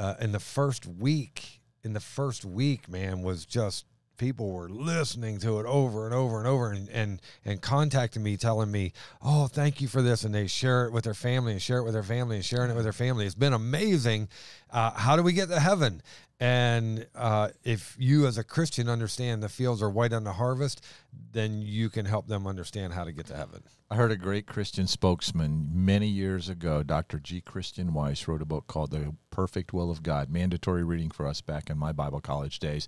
uh, 0.00 0.14
in 0.18 0.32
the 0.32 0.40
first 0.40 0.86
week, 0.86 1.60
in 1.84 1.92
the 1.92 2.00
first 2.00 2.42
week, 2.42 2.88
man, 2.88 3.20
was 3.20 3.44
just 3.44 3.84
people 4.16 4.50
were 4.50 4.68
listening 4.70 5.38
to 5.38 5.60
it 5.60 5.66
over 5.66 6.06
and 6.06 6.14
over 6.14 6.38
and 6.38 6.46
over 6.46 6.70
and, 6.70 6.88
and 6.90 7.22
and 7.44 7.62
contacting 7.62 8.22
me 8.22 8.36
telling 8.36 8.70
me 8.70 8.92
oh 9.22 9.46
thank 9.46 9.80
you 9.80 9.88
for 9.88 10.02
this 10.02 10.24
and 10.24 10.34
they 10.34 10.46
share 10.46 10.84
it 10.84 10.92
with 10.92 11.04
their 11.04 11.14
family 11.14 11.52
and 11.52 11.62
share 11.62 11.78
it 11.78 11.84
with 11.84 11.94
their 11.94 12.02
family 12.02 12.36
and 12.36 12.44
sharing 12.44 12.70
it 12.70 12.74
with 12.74 12.84
their 12.84 12.92
family. 12.92 13.24
It's 13.24 13.34
been 13.34 13.54
amazing. 13.54 14.28
Uh, 14.70 14.90
how 14.90 15.16
do 15.16 15.22
we 15.22 15.32
get 15.32 15.48
to 15.48 15.60
heaven 15.60 16.02
and 16.40 17.06
uh, 17.14 17.48
if 17.62 17.94
you 17.98 18.26
as 18.26 18.38
a 18.38 18.44
christian 18.44 18.88
understand 18.88 19.42
the 19.42 19.48
fields 19.48 19.82
are 19.82 19.90
white 19.90 20.12
on 20.12 20.24
the 20.24 20.32
harvest 20.32 20.84
then 21.32 21.60
you 21.62 21.88
can 21.90 22.06
help 22.06 22.26
them 22.26 22.46
understand 22.46 22.92
how 22.92 23.04
to 23.04 23.12
get 23.12 23.26
to 23.26 23.36
heaven 23.36 23.62
I 23.92 23.96
heard 23.96 24.12
a 24.12 24.16
great 24.16 24.46
Christian 24.46 24.86
spokesman 24.86 25.68
many 25.72 26.06
years 26.06 26.48
ago, 26.48 26.84
Dr. 26.84 27.18
G. 27.18 27.40
Christian 27.40 27.92
Weiss, 27.92 28.28
wrote 28.28 28.40
a 28.40 28.44
book 28.44 28.68
called 28.68 28.92
The 28.92 29.16
Perfect 29.30 29.72
Will 29.72 29.90
of 29.90 30.04
God, 30.04 30.30
mandatory 30.30 30.84
reading 30.84 31.10
for 31.10 31.26
us 31.26 31.40
back 31.40 31.68
in 31.68 31.76
my 31.76 31.90
Bible 31.90 32.20
college 32.20 32.60
days. 32.60 32.86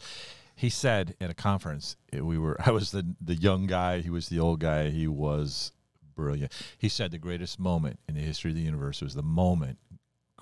He 0.54 0.68
said 0.68 1.16
at 1.20 1.28
a 1.28 1.34
conference, 1.34 1.96
eh, 2.12 2.20
we 2.20 2.38
were 2.38 2.56
I 2.64 2.70
was 2.70 2.92
the 2.92 3.16
the 3.20 3.34
young 3.34 3.66
guy, 3.66 4.00
he 4.00 4.10
was 4.10 4.28
the 4.28 4.38
old 4.38 4.60
guy, 4.60 4.90
he 4.90 5.08
was 5.08 5.72
brilliant. 6.14 6.52
He 6.78 6.88
said 6.88 7.10
the 7.10 7.18
greatest 7.18 7.58
moment 7.58 7.98
in 8.08 8.14
the 8.14 8.20
history 8.20 8.52
of 8.52 8.56
the 8.56 8.62
universe 8.62 9.00
was 9.00 9.14
the 9.14 9.24
moment 9.24 9.78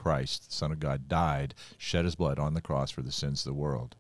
Christ, 0.01 0.49
the 0.49 0.55
Son 0.55 0.73
of 0.73 0.81
God, 0.81 1.09
died, 1.09 1.55
shed 1.77 2.07
his 2.07 2.15
blood 2.15 2.39
on 2.39 2.55
the 2.55 2.63
cross 2.63 2.91
for 2.91 3.03
the 3.03 3.13
sins 3.13 3.41
of 3.45 3.53
the 3.53 3.59
world. 3.61 3.97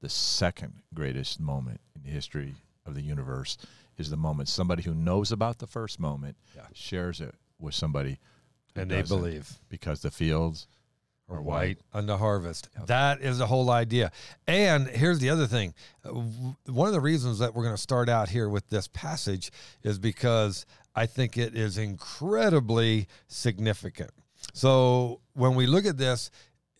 The 0.00 0.08
second 0.08 0.74
greatest 0.94 1.40
moment 1.40 1.80
in 1.96 2.02
the 2.04 2.10
history 2.10 2.54
of 2.86 2.94
the 2.94 3.02
universe 3.02 3.58
is 3.98 4.08
the 4.08 4.16
moment 4.16 4.48
somebody 4.48 4.84
who 4.84 4.94
knows 4.94 5.32
about 5.32 5.58
the 5.58 5.66
first 5.66 5.98
moment 5.98 6.36
Yeah. 6.56 6.66
shares 6.72 7.20
it 7.20 7.34
with 7.58 7.74
somebody 7.74 8.18
and 8.76 8.88
they 8.88 9.02
believe 9.02 9.58
because 9.68 10.00
the 10.00 10.12
fields 10.12 10.68
or 11.28 11.38
are 11.38 11.42
white 11.42 11.78
white. 11.78 11.78
unto 11.92 12.16
harvest. 12.16 12.68
That 12.86 13.20
is 13.20 13.38
the 13.38 13.46
whole 13.48 13.68
idea. 13.68 14.12
And 14.46 14.86
here's 14.88 15.18
the 15.18 15.28
other 15.30 15.46
thing. 15.48 15.74
Uh, 16.04 16.10
One 16.66 16.86
of 16.86 16.94
the 16.94 17.00
reasons 17.00 17.40
that 17.40 17.52
we're 17.54 17.64
going 17.64 17.74
to 17.76 17.82
start 17.82 18.08
out 18.08 18.28
here 18.30 18.48
with 18.48 18.68
this 18.68 18.86
passage 18.88 19.50
is 19.82 19.98
because 19.98 20.66
I 20.94 21.06
think 21.06 21.36
it 21.36 21.54
is 21.56 21.76
incredibly 21.78 23.06
significant. 23.28 24.10
So 24.52 25.20
when 25.34 25.54
we 25.54 25.66
look 25.66 25.86
at 25.86 25.98
this 25.98 26.30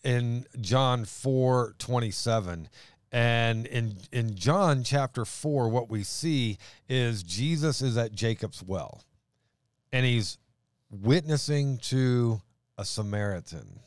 in 0.05 0.47
John 0.61 1.05
4 1.05 1.75
27, 1.79 2.69
and 3.13 3.67
in, 3.67 3.97
in 4.13 4.37
John 4.37 4.85
chapter 4.85 5.25
4, 5.25 5.69
what 5.69 5.91
we 5.91 6.05
see 6.05 6.59
is 6.89 7.23
Jesus 7.23 7.83
is 7.83 7.97
at 7.97 8.13
Jacob's 8.13 8.63
well 8.63 9.03
and 9.93 10.07
he's 10.07 10.39
witnessing 10.91 11.79
to 11.79 12.41
a 12.79 12.85
Samaritan, 12.85 13.81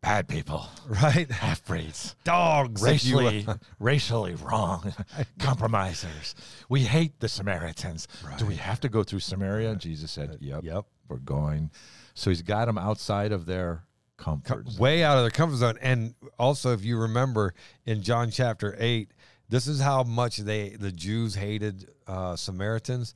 bad 0.00 0.28
people, 0.28 0.66
right? 0.86 1.30
half 1.30 1.64
breeds, 1.64 2.16
Dogs, 2.24 2.84
if 2.84 3.04
you 3.04 3.16
will. 3.16 3.24
racially 3.24 3.46
racially 3.78 4.34
wrong, 4.34 4.92
compromisers. 5.38 6.34
We 6.68 6.82
hate 6.82 7.20
the 7.20 7.28
Samaritans. 7.28 8.08
Do 8.36 8.46
we 8.46 8.56
have 8.56 8.80
to 8.80 8.88
go 8.88 9.02
through 9.02 9.20
Samaria? 9.20 9.76
Jesus 9.76 10.10
said, 10.10 10.30
uh, 10.30 10.36
"Yep, 10.40 10.64
Yep. 10.64 10.84
We're 11.08 11.18
going." 11.18 11.70
So 12.14 12.30
he's 12.30 12.42
got 12.42 12.66
them 12.66 12.78
outside 12.78 13.32
of 13.32 13.46
their 13.46 13.84
comfort. 14.16 14.68
zone. 14.68 14.80
way 14.80 15.02
out 15.04 15.16
of 15.16 15.24
their 15.24 15.30
comfort 15.30 15.56
zone. 15.56 15.78
And 15.80 16.14
also, 16.38 16.72
if 16.72 16.84
you 16.84 16.98
remember 16.98 17.54
in 17.86 18.02
John 18.02 18.30
chapter 18.30 18.76
eight, 18.78 19.12
this 19.48 19.66
is 19.66 19.80
how 19.80 20.02
much 20.02 20.38
they 20.38 20.70
the 20.70 20.92
Jews 20.92 21.34
hated 21.34 21.90
uh, 22.06 22.36
Samaritans. 22.36 23.14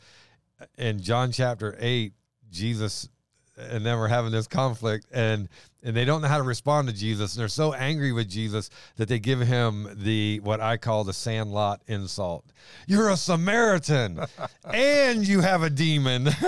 In 0.78 1.02
John 1.02 1.32
chapter 1.32 1.76
eight, 1.80 2.14
Jesus 2.50 3.08
and 3.56 3.84
then 3.84 3.98
we're 3.98 4.08
having 4.08 4.32
this 4.32 4.46
conflict, 4.46 5.06
and 5.12 5.48
and 5.84 5.96
they 5.96 6.04
don't 6.04 6.22
know 6.22 6.28
how 6.28 6.36
to 6.36 6.42
respond 6.44 6.88
to 6.88 6.94
Jesus, 6.94 7.34
and 7.34 7.40
they're 7.40 7.48
so 7.48 7.72
angry 7.72 8.12
with 8.12 8.28
Jesus 8.28 8.70
that 8.96 9.08
they 9.08 9.18
give 9.18 9.40
him 9.40 9.88
the 9.94 10.40
what 10.40 10.60
I 10.60 10.76
call 10.76 11.04
the 11.04 11.12
sandlot 11.12 11.82
insult. 11.86 12.44
You're 12.86 13.10
a 13.10 13.16
Samaritan, 13.16 14.20
and 14.64 15.26
you 15.26 15.40
have 15.40 15.62
a 15.62 15.70
demon. 15.70 16.28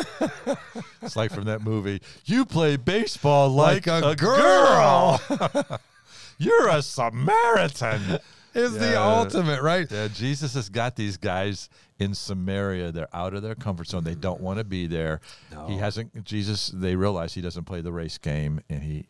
It's 1.02 1.16
like 1.16 1.32
from 1.32 1.44
that 1.44 1.60
movie. 1.60 2.00
You 2.24 2.46
play 2.46 2.76
baseball 2.76 3.50
like, 3.50 3.86
Like 3.86 4.02
a 4.04 4.08
a, 4.08 4.16
girl. 4.16 5.20
You're 6.38 6.68
a 6.68 6.82
Samaritan. 6.82 8.18
is 8.54 8.72
the 8.78 9.00
ultimate, 9.00 9.62
right? 9.62 9.90
Yeah, 9.90 10.08
Jesus 10.08 10.54
has 10.54 10.68
got 10.68 10.96
these 10.96 11.16
guys 11.16 11.68
in 11.98 12.14
Samaria. 12.14 12.92
They're 12.92 13.14
out 13.14 13.34
of 13.34 13.42
their 13.42 13.54
comfort 13.54 13.88
zone. 13.88 14.04
They 14.04 14.14
don't 14.14 14.40
want 14.40 14.58
to 14.58 14.64
be 14.64 14.86
there. 14.86 15.20
He 15.66 15.76
hasn't. 15.76 16.24
Jesus. 16.24 16.68
They 16.74 16.96
realize 16.96 17.34
he 17.34 17.40
doesn't 17.40 17.64
play 17.64 17.80
the 17.80 17.92
race 17.92 18.18
game, 18.18 18.60
and 18.68 18.82
he. 18.82 19.06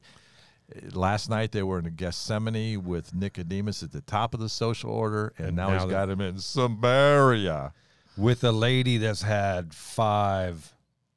Last 0.93 1.29
night 1.29 1.53
they 1.53 1.63
were 1.63 1.79
in 1.79 1.95
Gethsemane 1.95 2.85
with 2.85 3.15
Nicodemus 3.15 3.83
at 3.83 3.93
the 3.93 4.01
top 4.01 4.33
of 4.33 4.41
the 4.41 4.49
social 4.49 4.91
order, 4.91 5.35
and, 5.37 5.49
And 5.49 5.57
now, 5.57 5.69
now 5.69 5.81
he's 5.81 5.91
got 5.91 6.09
him 6.09 6.23
in 6.23 6.39
Samaria. 6.39 7.75
with 8.17 8.43
a 8.45 8.51
lady 8.53 8.97
that's 8.97 9.21
had 9.23 9.75
five 9.75 10.73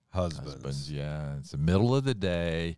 husbands. 0.09 0.51
Husbands, 0.53 0.91
yeah, 0.91 1.37
it's 1.37 1.51
the 1.51 1.57
middle 1.57 1.95
of 1.95 2.03
the 2.03 2.13
day, 2.13 2.75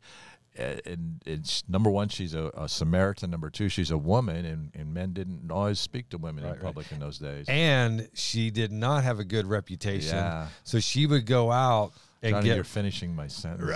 and 0.59 1.21
it's 1.25 1.63
number 1.69 1.89
one, 1.89 2.09
she's 2.09 2.33
a, 2.33 2.51
a 2.55 2.67
Samaritan. 2.67 3.31
Number 3.31 3.49
two, 3.49 3.69
she's 3.69 3.91
a 3.91 3.97
woman, 3.97 4.45
and, 4.45 4.71
and 4.75 4.93
men 4.93 5.13
didn't 5.13 5.51
always 5.51 5.79
speak 5.79 6.09
to 6.09 6.17
women 6.17 6.43
Right, 6.43 6.51
in 6.51 6.55
right. 6.57 6.65
public 6.65 6.91
in 6.91 6.99
those 6.99 7.17
days. 7.19 7.45
And 7.47 8.09
she 8.13 8.51
did 8.51 8.71
not 8.71 9.03
have 9.03 9.19
a 9.19 9.23
good 9.25 9.45
reputation. 9.45 10.15
Yeah. 10.17 10.47
So 10.63 10.79
she 10.79 11.05
would 11.05 11.25
go 11.25 11.51
out 11.51 11.93
and 12.21 12.33
Johnny, 12.33 12.45
get 12.47 12.55
you're 12.55 12.63
finishing 12.65 13.15
my 13.15 13.27
sentence. 13.27 13.71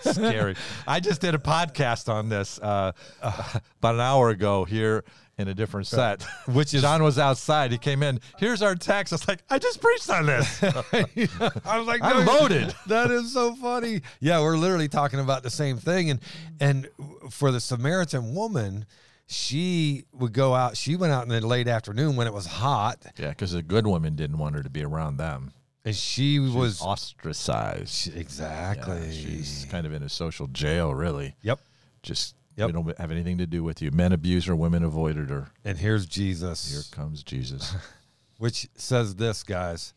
Scary. 0.00 0.56
I 0.86 0.98
just 1.00 1.20
did 1.20 1.34
a 1.34 1.38
podcast 1.38 2.08
on 2.12 2.28
this 2.28 2.58
uh, 2.60 2.92
about 3.22 3.94
an 3.94 4.00
hour 4.00 4.30
ago 4.30 4.64
here 4.64 5.04
in 5.38 5.48
a 5.48 5.54
different 5.54 5.86
set. 5.86 6.22
Which 6.46 6.74
is- 6.74 6.82
John 6.82 7.02
was 7.02 7.18
outside. 7.18 7.72
He 7.72 7.78
came 7.78 8.02
in. 8.02 8.20
Here's 8.38 8.62
our 8.62 8.74
text. 8.74 9.12
I 9.12 9.16
was 9.16 9.28
like, 9.28 9.42
I 9.50 9.58
just 9.58 9.80
preached 9.80 10.08
on 10.10 10.26
this. 10.26 10.62
I 10.62 11.78
was 11.78 11.86
like, 11.86 12.02
I'm 12.02 12.24
loaded." 12.26 12.74
That 12.86 13.10
is 13.10 13.32
so 13.32 13.54
funny. 13.56 14.02
Yeah, 14.20 14.40
we're 14.40 14.56
literally 14.56 14.88
talking 14.88 15.20
about 15.20 15.42
the 15.42 15.50
same 15.50 15.76
thing. 15.78 16.10
And 16.10 16.20
and 16.60 16.88
for 17.30 17.50
the 17.50 17.60
Samaritan 17.60 18.34
woman, 18.34 18.86
she 19.26 20.04
would 20.12 20.32
go 20.32 20.54
out. 20.54 20.76
She 20.76 20.96
went 20.96 21.12
out 21.12 21.22
in 21.24 21.28
the 21.30 21.44
late 21.46 21.66
afternoon 21.68 22.14
when 22.16 22.26
it 22.26 22.32
was 22.34 22.46
hot, 22.46 22.98
yeah, 23.18 23.30
because 23.30 23.52
the 23.52 23.62
good 23.62 23.86
woman 23.86 24.14
didn't 24.16 24.38
want 24.38 24.54
her 24.54 24.62
to 24.62 24.70
be 24.70 24.84
around 24.84 25.16
them. 25.16 25.52
and 25.84 25.96
she 25.96 26.38
was 26.38 26.80
ostracized. 26.80 27.88
she- 27.92 28.10
Yeah, 28.10 28.18
exactly. 28.18 29.12
she's 29.12 29.66
kind 29.70 29.86
of 29.86 29.92
in 29.94 30.02
a 30.02 30.08
social 30.08 30.46
jail, 30.48 30.94
really. 30.94 31.36
yep. 31.42 31.60
Just 32.02 32.34
Yep. 32.56 32.66
we 32.68 32.72
don't 32.72 32.98
have 32.98 33.10
anything 33.10 33.38
to 33.38 33.46
do 33.46 33.64
with 33.64 33.82
you. 33.82 33.90
Men 33.90 34.12
abused 34.12 34.46
her, 34.46 34.54
women 34.54 34.84
avoided 34.84 35.30
her. 35.30 35.48
And 35.64 35.76
here's 35.78 36.06
Jesus. 36.06 36.72
Here 36.72 36.96
comes 36.96 37.22
Jesus. 37.22 37.74
which 38.38 38.68
says 38.74 39.16
this, 39.16 39.42
guys. 39.42 39.94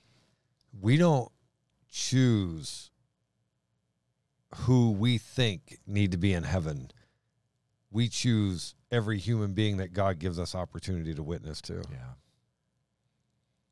We 0.79 0.97
don't 0.97 1.31
choose 1.89 2.91
who 4.55 4.91
we 4.91 5.17
think 5.17 5.79
need 5.85 6.11
to 6.11 6.17
be 6.17 6.33
in 6.33 6.43
heaven. 6.43 6.91
We 7.91 8.07
choose 8.09 8.75
every 8.91 9.17
human 9.17 9.53
being 9.53 9.77
that 9.77 9.93
God 9.93 10.19
gives 10.19 10.39
us 10.39 10.55
opportunity 10.55 11.13
to 11.13 11.23
witness 11.23 11.61
to 11.63 11.73
yeah. 11.91 12.13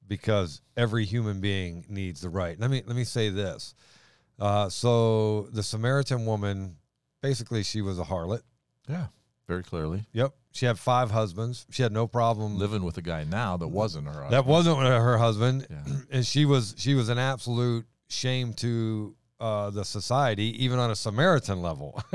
because 0.07 0.61
every 0.75 1.05
human 1.05 1.41
being 1.41 1.85
needs 1.89 2.21
the 2.21 2.29
right. 2.29 2.59
Let 2.59 2.69
me 2.69 2.81
let 2.85 2.95
me 2.95 3.03
say 3.03 3.29
this. 3.29 3.75
Uh, 4.39 4.69
so 4.69 5.47
the 5.53 5.63
Samaritan 5.63 6.25
woman, 6.25 6.77
basically, 7.21 7.63
she 7.63 7.81
was 7.81 7.99
a 7.99 8.03
harlot. 8.03 8.41
Yeah. 8.87 9.07
Very 9.47 9.61
clearly. 9.63 10.05
Yep, 10.13 10.33
she 10.53 10.65
had 10.65 10.79
five 10.79 11.11
husbands. 11.11 11.67
She 11.69 11.83
had 11.83 11.91
no 11.91 12.07
problem 12.07 12.57
Living 12.57 12.83
with 12.83 12.97
a 12.97 13.01
guy 13.03 13.23
now 13.25 13.57
that 13.57 13.67
wasn't 13.67 14.07
her. 14.07 14.13
Husband. 14.13 14.33
That 14.33 14.45
wasn't 14.47 14.79
her 14.79 15.17
husband, 15.19 15.67
Yeah. 15.69 15.83
and 16.11 16.25
she 16.25 16.45
was 16.45 16.73
she 16.77 16.95
was 16.95 17.09
an 17.09 17.19
absolute 17.19 17.85
shame 18.07 18.53
to 18.55 19.15
uh, 19.39 19.69
the 19.69 19.83
society, 19.85 20.63
even 20.63 20.79
on 20.79 20.89
a 20.89 20.95
Samaritan 20.95 21.61
level. 21.61 22.01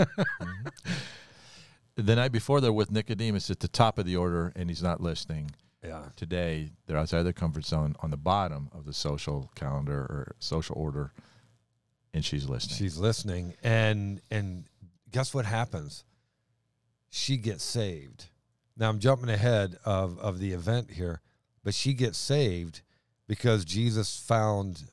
The 1.97 2.17
night 2.17 2.33
before, 2.33 2.63
they're 2.63 2.73
with 2.73 2.91
Nicodemus 2.91 3.51
at 3.51 3.61
the 3.61 3.69
top 3.69 3.99
of 3.99 4.07
the 4.07 4.17
order, 4.17 4.53
and 4.57 4.71
he's 4.71 4.83
not 4.83 5.03
listening. 5.03 5.51
yeah, 5.85 6.05
Today, 6.17 6.71
they're 6.87 6.97
outside 6.97 7.25
their 7.25 7.35
comfort 7.35 7.67
zone 7.67 7.95
on 8.01 8.11
the 8.11 8.17
bottom 8.17 8.71
of 8.73 8.87
the 8.87 8.95
social 8.95 9.51
calendar 9.55 9.99
or 9.99 10.35
social 10.39 10.77
order, 10.79 11.13
and 12.15 12.25
she's 12.25 12.49
listening. 12.49 12.79
she's 12.79 12.97
listening, 12.97 13.55
and 13.63 14.23
and 14.31 14.65
guess 15.11 15.35
what 15.35 15.45
happens? 15.45 16.05
She 17.11 17.37
gets 17.37 17.65
saved. 17.65 18.27
Now 18.77 18.89
I'm 18.89 19.01
jumping 19.01 19.29
ahead 19.29 19.77
of 19.85 20.19
of 20.19 20.39
the 20.39 20.53
event 20.53 20.93
here, 20.93 21.21
but 21.63 21.75
she 21.75 21.93
gets 21.93 22.17
saved 22.17 22.83
because 23.27 23.65
Jesus 23.65 24.17
found 24.17 24.85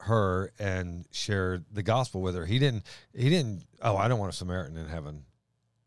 her 0.00 0.52
and 0.58 1.06
shared 1.10 1.64
the 1.70 1.82
gospel 1.82 2.22
with 2.22 2.34
her. 2.34 2.46
He 2.46 2.58
didn't. 2.58 2.84
He 3.14 3.28
didn't. 3.28 3.64
Oh, 3.82 3.96
I 3.96 4.08
don't 4.08 4.18
want 4.18 4.32
a 4.32 4.36
Samaritan 4.36 4.76
in 4.76 4.88
heaven. 4.88 5.24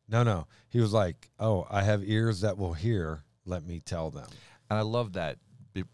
No, 0.08 0.24
no. 0.24 0.48
He 0.70 0.80
was 0.80 0.94
like, 0.94 1.30
"Oh, 1.40 1.68
I 1.70 1.84
have 1.84 2.04
ears 2.04 2.42
that 2.42 2.58
will 2.58 2.74
hear. 2.74 3.24
Let 3.46 3.66
me 3.66 3.80
tell 3.80 4.12
them." 4.12 4.28
And 4.70 4.78
I 4.78 4.82
love 4.82 5.14
that. 5.14 5.38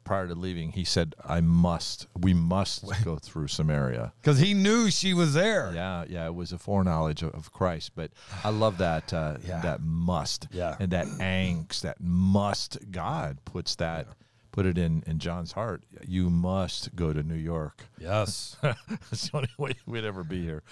Prior 0.04 0.28
to 0.28 0.36
leaving, 0.36 0.72
he 0.72 0.84
said, 0.84 1.16
"I 1.24 1.42
must. 1.42 2.08
We 2.18 2.34
must 2.34 2.86
go 3.04 3.18
through 3.18 3.48
Samaria." 3.48 4.14
Because 4.22 4.40
he 4.40 4.54
knew 4.54 4.90
she 4.90 5.14
was 5.14 5.34
there. 5.34 5.72
Yeah, 5.74 6.06
yeah. 6.08 6.26
It 6.26 6.36
was 6.36 6.52
a 6.52 6.58
foreknowledge 6.58 7.22
of, 7.22 7.36
of 7.36 7.52
Christ, 7.52 7.92
but 7.96 8.12
I 8.44 8.50
love 8.50 8.78
that. 8.80 9.14
Uh, 9.14 9.38
Yeah. 9.48 9.62
That 9.62 9.82
must. 9.82 10.48
Yeah. 10.52 10.76
And 10.80 10.92
that 10.92 11.06
angst. 11.08 11.82
That 11.82 11.98
must. 12.00 12.78
God 12.92 13.38
puts 13.46 13.76
that. 13.76 14.08
Put 14.52 14.66
it 14.66 14.78
in 14.78 15.04
in 15.06 15.20
John's 15.20 15.52
heart. 15.52 15.84
You 16.08 16.30
must 16.30 16.96
go 16.96 17.12
to 17.12 17.22
New 17.22 17.36
York. 17.36 17.84
Yes. 18.00 18.56
That's 18.62 19.30
the 19.30 19.38
only 19.38 19.50
way 19.58 19.74
we'd 19.86 20.06
ever 20.06 20.24
be 20.24 20.44
here. 20.44 20.64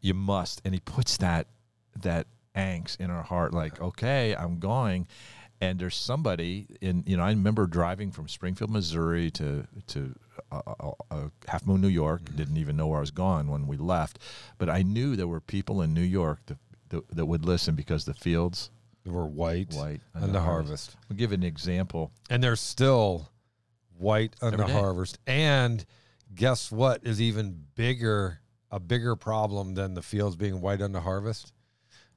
You 0.00 0.14
must, 0.14 0.62
and 0.64 0.72
he 0.72 0.80
puts 0.80 1.16
that 1.18 1.48
that 2.02 2.28
angst 2.54 3.00
in 3.00 3.10
our 3.10 3.22
heart. 3.22 3.52
Like, 3.52 3.80
okay, 3.80 4.34
I'm 4.34 4.58
going, 4.58 5.08
and 5.60 5.78
there's 5.78 5.96
somebody 5.96 6.66
in. 6.80 7.04
You 7.06 7.16
know, 7.16 7.22
I 7.22 7.30
remember 7.30 7.66
driving 7.66 8.10
from 8.10 8.28
Springfield, 8.28 8.70
Missouri, 8.70 9.30
to 9.32 9.66
to 9.88 10.14
uh, 10.52 10.60
uh, 10.66 10.90
uh, 11.10 11.28
Halfmoon, 11.46 11.80
New 11.80 11.88
York. 11.88 12.22
Didn't 12.34 12.56
even 12.58 12.76
know 12.76 12.86
where 12.88 12.98
I 12.98 13.00
was 13.00 13.10
going 13.10 13.48
when 13.48 13.66
we 13.66 13.76
left, 13.76 14.18
but 14.58 14.68
I 14.68 14.82
knew 14.82 15.16
there 15.16 15.28
were 15.28 15.40
people 15.40 15.82
in 15.82 15.94
New 15.94 16.02
York 16.02 16.40
that 16.46 16.58
that, 16.90 17.16
that 17.16 17.26
would 17.26 17.44
listen 17.44 17.74
because 17.74 18.04
the 18.04 18.14
fields 18.14 18.70
They 19.04 19.10
were 19.10 19.26
white, 19.26 19.72
white 19.74 20.00
and 20.14 20.34
the 20.34 20.40
harvest. 20.40 20.96
I'll 21.10 21.16
give 21.16 21.32
an 21.32 21.42
example. 21.42 22.12
And 22.30 22.42
they're 22.42 22.56
still 22.56 23.30
white 23.98 24.36
on 24.42 24.52
the 24.52 24.58
Every 24.62 24.72
day. 24.72 24.80
harvest. 24.80 25.18
And 25.26 25.84
guess 26.34 26.70
what 26.70 27.00
is 27.04 27.20
even 27.20 27.64
bigger, 27.74 28.40
a 28.70 28.78
bigger 28.78 29.16
problem 29.16 29.74
than 29.74 29.94
the 29.94 30.02
fields 30.02 30.36
being 30.36 30.60
white 30.60 30.78
the 30.78 31.00
harvest? 31.00 31.52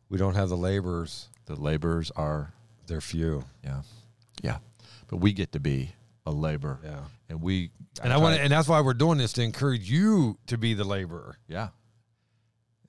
We 0.09 0.17
don't 0.17 0.35
have 0.35 0.49
the 0.49 0.57
laborers. 0.57 1.29
The 1.45 1.55
laborers 1.55 2.11
are 2.11 2.53
They're 2.89 3.01
few. 3.01 3.45
yeah, 3.63 3.83
yeah, 4.41 4.57
but 5.07 5.17
we 5.17 5.31
get 5.31 5.53
to 5.53 5.59
be 5.59 5.93
a 6.25 6.31
laborer. 6.31 6.79
Yeah. 6.83 6.99
and 7.27 7.41
we 7.41 7.71
And 8.03 8.13
I 8.13 8.17
want 8.17 8.35
to, 8.35 8.41
and 8.41 8.51
that's 8.51 8.67
why 8.67 8.81
we're 8.81 8.93
doing 8.93 9.17
this 9.17 9.33
to 9.33 9.43
encourage 9.43 9.89
you 9.89 10.37
to 10.47 10.57
be 10.57 10.73
the 10.73 10.83
laborer. 10.83 11.37
Yeah. 11.47 11.69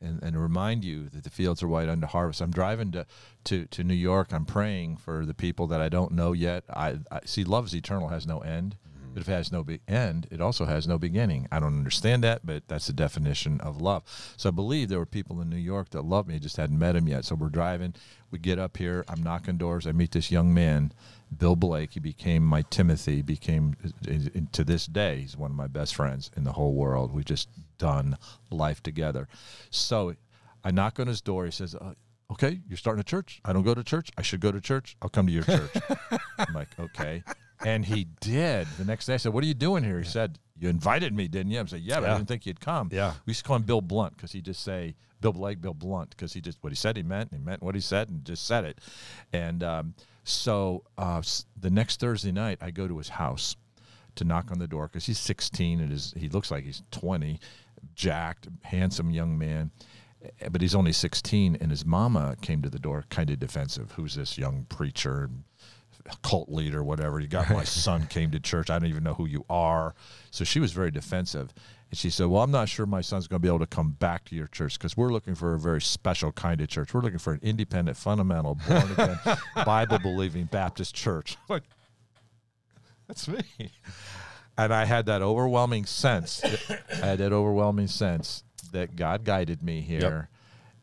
And, 0.03 0.23
and 0.23 0.41
remind 0.41 0.83
you 0.83 1.11
that 1.11 1.25
the 1.25 1.31
fields 1.31 1.63
are 1.63 1.69
white 1.69 1.89
unto 1.89 2.07
harvest. 2.07 2.41
I'm 2.41 2.51
driving 2.51 2.91
to, 2.93 3.07
to, 3.45 3.67
to 3.67 3.85
New 3.85 3.95
York. 3.95 4.33
I'm 4.33 4.47
praying 4.47 4.97
for 4.97 5.27
the 5.27 5.35
people 5.35 5.67
that 5.67 5.83
I 5.83 5.91
don't 5.91 6.13
know 6.13 6.33
yet. 6.33 6.65
I, 6.71 6.99
I 7.11 7.21
see 7.27 7.45
love's 7.45 7.75
eternal 7.75 8.09
has 8.09 8.27
no 8.27 8.39
end, 8.39 8.77
but 9.13 9.21
if 9.21 9.29
it 9.29 9.33
has 9.33 9.53
no 9.53 9.65
be- 9.65 9.81
end, 9.89 10.27
it 10.31 10.41
also 10.41 10.65
has 10.65 10.87
no 10.87 10.99
beginning. 10.99 11.49
I 11.51 11.61
don't 11.61 11.79
understand 11.79 12.23
that, 12.25 12.45
but 12.45 12.69
that's 12.69 12.87
the 12.87 12.93
definition 12.93 13.61
of 13.61 13.81
love. 13.81 14.03
So 14.37 14.49
I 14.49 14.53
believe 14.53 14.89
there 14.89 14.99
were 14.99 15.07
people 15.07 15.41
in 15.41 15.51
New 15.51 15.57
York 15.57 15.91
that 15.91 16.03
loved 16.03 16.29
me, 16.29 16.39
just 16.39 16.57
hadn't 16.57 16.79
met 16.79 16.97
him 16.97 17.09
yet. 17.09 17.25
So 17.25 17.35
we're 17.35 17.49
driving. 17.49 17.95
We 18.31 18.39
get 18.39 18.59
up 18.59 18.77
here. 18.77 19.05
I'm 19.09 19.23
knocking 19.23 19.57
doors. 19.57 19.87
I 19.87 19.93
meet 19.93 20.13
this 20.13 20.31
young 20.31 20.55
man, 20.55 20.93
Bill 21.37 21.57
Blake. 21.57 21.93
He 21.93 22.01
became 22.01 22.45
my 22.45 22.63
Timothy. 22.63 23.23
Became 23.23 23.77
to 24.53 24.65
this 24.65 24.87
day, 24.87 25.21
he's 25.23 25.37
one 25.37 25.51
of 25.51 25.57
my 25.57 25.67
best 25.67 25.95
friends 25.95 26.31
in 26.37 26.45
the 26.45 26.53
whole 26.53 26.75
world. 26.75 27.13
We've 27.13 27.25
just 27.25 27.49
done 27.79 28.17
life 28.51 28.83
together. 28.83 29.29
So 29.71 30.15
I 30.63 30.71
knock 30.71 31.01
on 31.01 31.07
his 31.09 31.21
door. 31.21 31.45
He 31.47 31.51
says, 31.51 31.75
uh, 31.75 31.95
"Okay, 32.31 32.61
you're 32.69 32.77
starting 32.77 33.01
a 33.01 33.05
church. 33.05 33.41
I 33.45 33.53
don't 33.53 33.65
go 33.65 33.75
to 33.75 33.83
church. 33.83 34.11
I 34.17 34.23
should 34.23 34.41
go 34.41 34.53
to 34.53 34.61
church. 34.61 34.97
I'll 35.03 35.09
come 35.09 35.27
to 35.27 35.33
your 35.33 35.43
church." 35.43 35.73
I'm 36.39 36.55
like, 36.55 36.69
"Okay." 36.79 37.25
And 37.65 37.85
he 37.85 38.07
did. 38.21 38.67
The 38.79 38.85
next 38.85 39.07
day, 39.07 39.15
I 39.15 39.17
said, 39.19 39.33
"What 39.33 39.45
are 39.45 39.47
you 39.47 39.55
doing 39.55 39.85
here?" 39.85 39.99
He 39.99 40.05
said, 40.05 40.39
"You 40.59 40.69
invited 40.69 41.15
me, 41.15 41.29
didn't 41.29 41.53
you?" 41.53 41.61
I 41.61 41.65
said, 41.67 41.81
"Yeah, 41.81 42.01
but 42.01 42.09
I 42.11 42.17
didn't 42.17 42.29
think 42.29 42.47
you'd 42.47 42.61
come." 42.61 42.89
Yeah. 42.93 43.15
We 43.27 43.31
used 43.33 43.41
to 43.41 43.47
call 43.47 43.57
him 43.57 43.63
Bill 43.65 43.81
Blunt 43.83 44.17
because 44.17 44.33
he 44.33 44.41
just 44.41 44.63
say 44.63 44.95
Bill 45.21 45.33
Blake, 45.33 45.61
Bill 45.61 45.75
Blunt 45.75 46.11
because 46.11 46.33
he 46.33 46.41
just 46.41 46.59
what 46.63 46.73
he 46.73 46.77
said 46.77 46.97
he 46.97 47.03
meant. 47.03 47.31
And 47.33 47.41
he 47.41 47.45
meant 47.45 47.63
what 47.63 47.75
he 47.75 47.81
said 47.81 48.09
and 48.09 48.25
just 48.25 48.47
said 48.47 48.65
it. 48.65 48.79
And 49.33 49.63
um, 49.63 49.95
so 50.25 50.85
uh, 50.97 51.23
the 51.59 51.71
next 51.71 52.01
Thursday 52.01 52.33
night, 52.33 52.59
I 52.63 52.71
go 52.71 52.89
to 52.89 52.97
his 52.99 53.11
house 53.11 53.57
to 54.17 54.25
knock 54.25 54.51
on 54.51 54.59
the 54.59 54.67
door 54.67 54.87
because 54.89 55.07
he's 55.07 55.19
16 55.19 55.81
and 55.81 55.93
is 55.93 56.15
he 56.17 56.29
looks 56.29 56.51
like 56.51 56.65
he's 56.65 56.83
20, 56.91 57.39
jacked, 57.95 58.49
handsome 58.63 59.11
young 59.11 59.39
man. 59.39 59.71
eh, 60.41 60.49
But 60.51 60.61
he's 60.63 60.75
only 60.75 60.93
16, 60.93 61.57
and 61.61 61.71
his 61.71 61.85
mama 61.85 62.37
came 62.41 62.63
to 62.63 62.71
the 62.71 62.79
door, 62.79 63.05
kind 63.11 63.31
of 63.31 63.39
defensive. 63.39 63.93
Who's 63.93 64.15
this 64.17 64.37
young 64.39 64.65
preacher, 64.69 65.31
cult 66.23 66.49
leader, 66.49 66.83
whatever? 66.83 67.21
You 67.21 67.29
got 67.29 67.51
my 67.51 67.65
son 67.65 68.07
came 68.07 68.31
to 68.33 68.41
church. 68.41 68.71
I 68.71 68.79
don't 68.79 68.89
even 68.89 69.05
know 69.05 69.15
who 69.15 69.27
you 69.27 69.45
are. 69.49 69.95
So 70.31 70.45
she 70.45 70.61
was 70.61 70.73
very 70.73 70.91
defensive. 70.91 71.53
And 71.91 71.99
she 71.99 72.11
said, 72.11 72.27
Well, 72.27 72.43
I'm 72.43 72.51
not 72.51 72.69
sure 72.69 72.87
my 72.87 73.01
son's 73.01 73.27
going 73.27 73.41
to 73.41 73.43
be 73.43 73.49
able 73.49 73.59
to 73.61 73.67
come 73.67 73.93
back 73.93 74.25
to 74.27 74.37
your 74.37 74.47
church 74.47 74.79
because 74.79 74.97
we're 74.97 75.13
looking 75.13 75.35
for 75.35 75.55
a 75.55 75.59
very 75.59 75.83
special 75.83 76.33
kind 76.33 76.61
of 76.61 76.69
church. 76.69 76.95
We're 76.95 77.01
looking 77.01 77.19
for 77.19 77.33
an 77.33 77.41
independent, 77.43 77.97
fundamental, 77.97 78.57
born 78.69 78.93
again, 78.93 79.19
Bible 79.65 79.99
believing 79.99 80.45
Baptist 80.45 80.95
church. 80.95 81.37
Like, 81.49 81.65
that's 83.09 83.27
me. 83.27 83.43
And 84.57 84.73
I 84.73 84.85
had 84.85 85.07
that 85.07 85.23
overwhelming 85.23 85.87
sense. 85.87 86.43
I 86.45 87.07
had 87.07 87.19
that 87.19 87.33
overwhelming 87.33 87.89
sense 87.89 88.45
that 88.73 88.95
God 88.95 89.25
guided 89.25 89.63
me 89.63 89.81
here, 89.81 90.29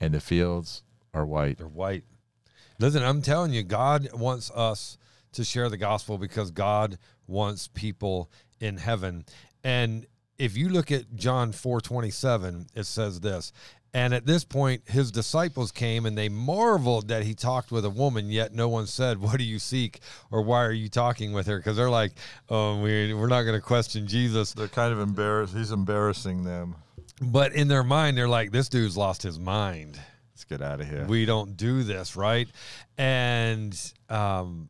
and 0.01 0.13
the 0.13 0.19
fields 0.19 0.83
are 1.13 1.25
white. 1.25 1.57
They're 1.59 1.67
white. 1.67 2.03
Listen, 2.79 3.03
I'm 3.03 3.21
telling 3.21 3.53
you, 3.53 3.63
God 3.63 4.09
wants 4.13 4.51
us 4.51 4.97
to 5.33 5.43
share 5.43 5.69
the 5.69 5.77
gospel 5.77 6.17
because 6.17 6.51
God 6.51 6.97
wants 7.27 7.67
people 7.67 8.29
in 8.59 8.77
heaven. 8.77 9.25
And 9.63 10.05
if 10.37 10.55
you 10.55 10.69
look 10.69 10.91
at 10.91 11.15
John 11.15 11.51
4:27, 11.51 12.67
it 12.75 12.85
says 12.85 13.19
this. 13.19 13.51
And 13.93 14.13
at 14.13 14.25
this 14.25 14.43
point, 14.43 14.83
his 14.85 15.11
disciples 15.11 15.71
came 15.71 16.05
and 16.05 16.15
they 16.17 16.29
marveled 16.29 17.07
that 17.07 17.23
he 17.23 17.33
talked 17.33 17.71
with 17.71 17.85
a 17.85 17.89
woman, 17.89 18.29
yet 18.29 18.53
no 18.53 18.67
one 18.67 18.85
said, 18.85 19.17
What 19.19 19.37
do 19.37 19.43
you 19.43 19.57
seek? 19.59 20.01
or 20.29 20.41
Why 20.41 20.63
are 20.65 20.71
you 20.73 20.89
talking 20.89 21.31
with 21.33 21.47
her? 21.47 21.57
Because 21.57 21.77
they're 21.77 21.89
like, 21.89 22.11
Oh, 22.49 22.79
we, 22.81 23.13
we're 23.13 23.27
not 23.27 23.43
going 23.43 23.55
to 23.55 23.61
question 23.65 24.05
Jesus. 24.05 24.53
They're 24.53 24.67
kind 24.67 24.91
of 24.93 24.99
embarrassed. 24.99 25.55
He's 25.55 25.71
embarrassing 25.71 26.43
them. 26.43 26.75
But 27.21 27.53
in 27.53 27.69
their 27.69 27.83
mind, 27.83 28.17
they're 28.17 28.27
like, 28.27 28.51
This 28.51 28.69
dude's 28.69 28.97
lost 28.97 29.23
his 29.23 29.39
mind. 29.39 29.99
Let's 30.33 30.43
get 30.43 30.61
out 30.61 30.81
of 30.81 30.87
here. 30.87 31.05
we 31.07 31.25
don't 31.25 31.57
do 31.57 31.81
this 31.81 32.15
right 32.15 32.47
and 32.99 33.75
um 34.09 34.69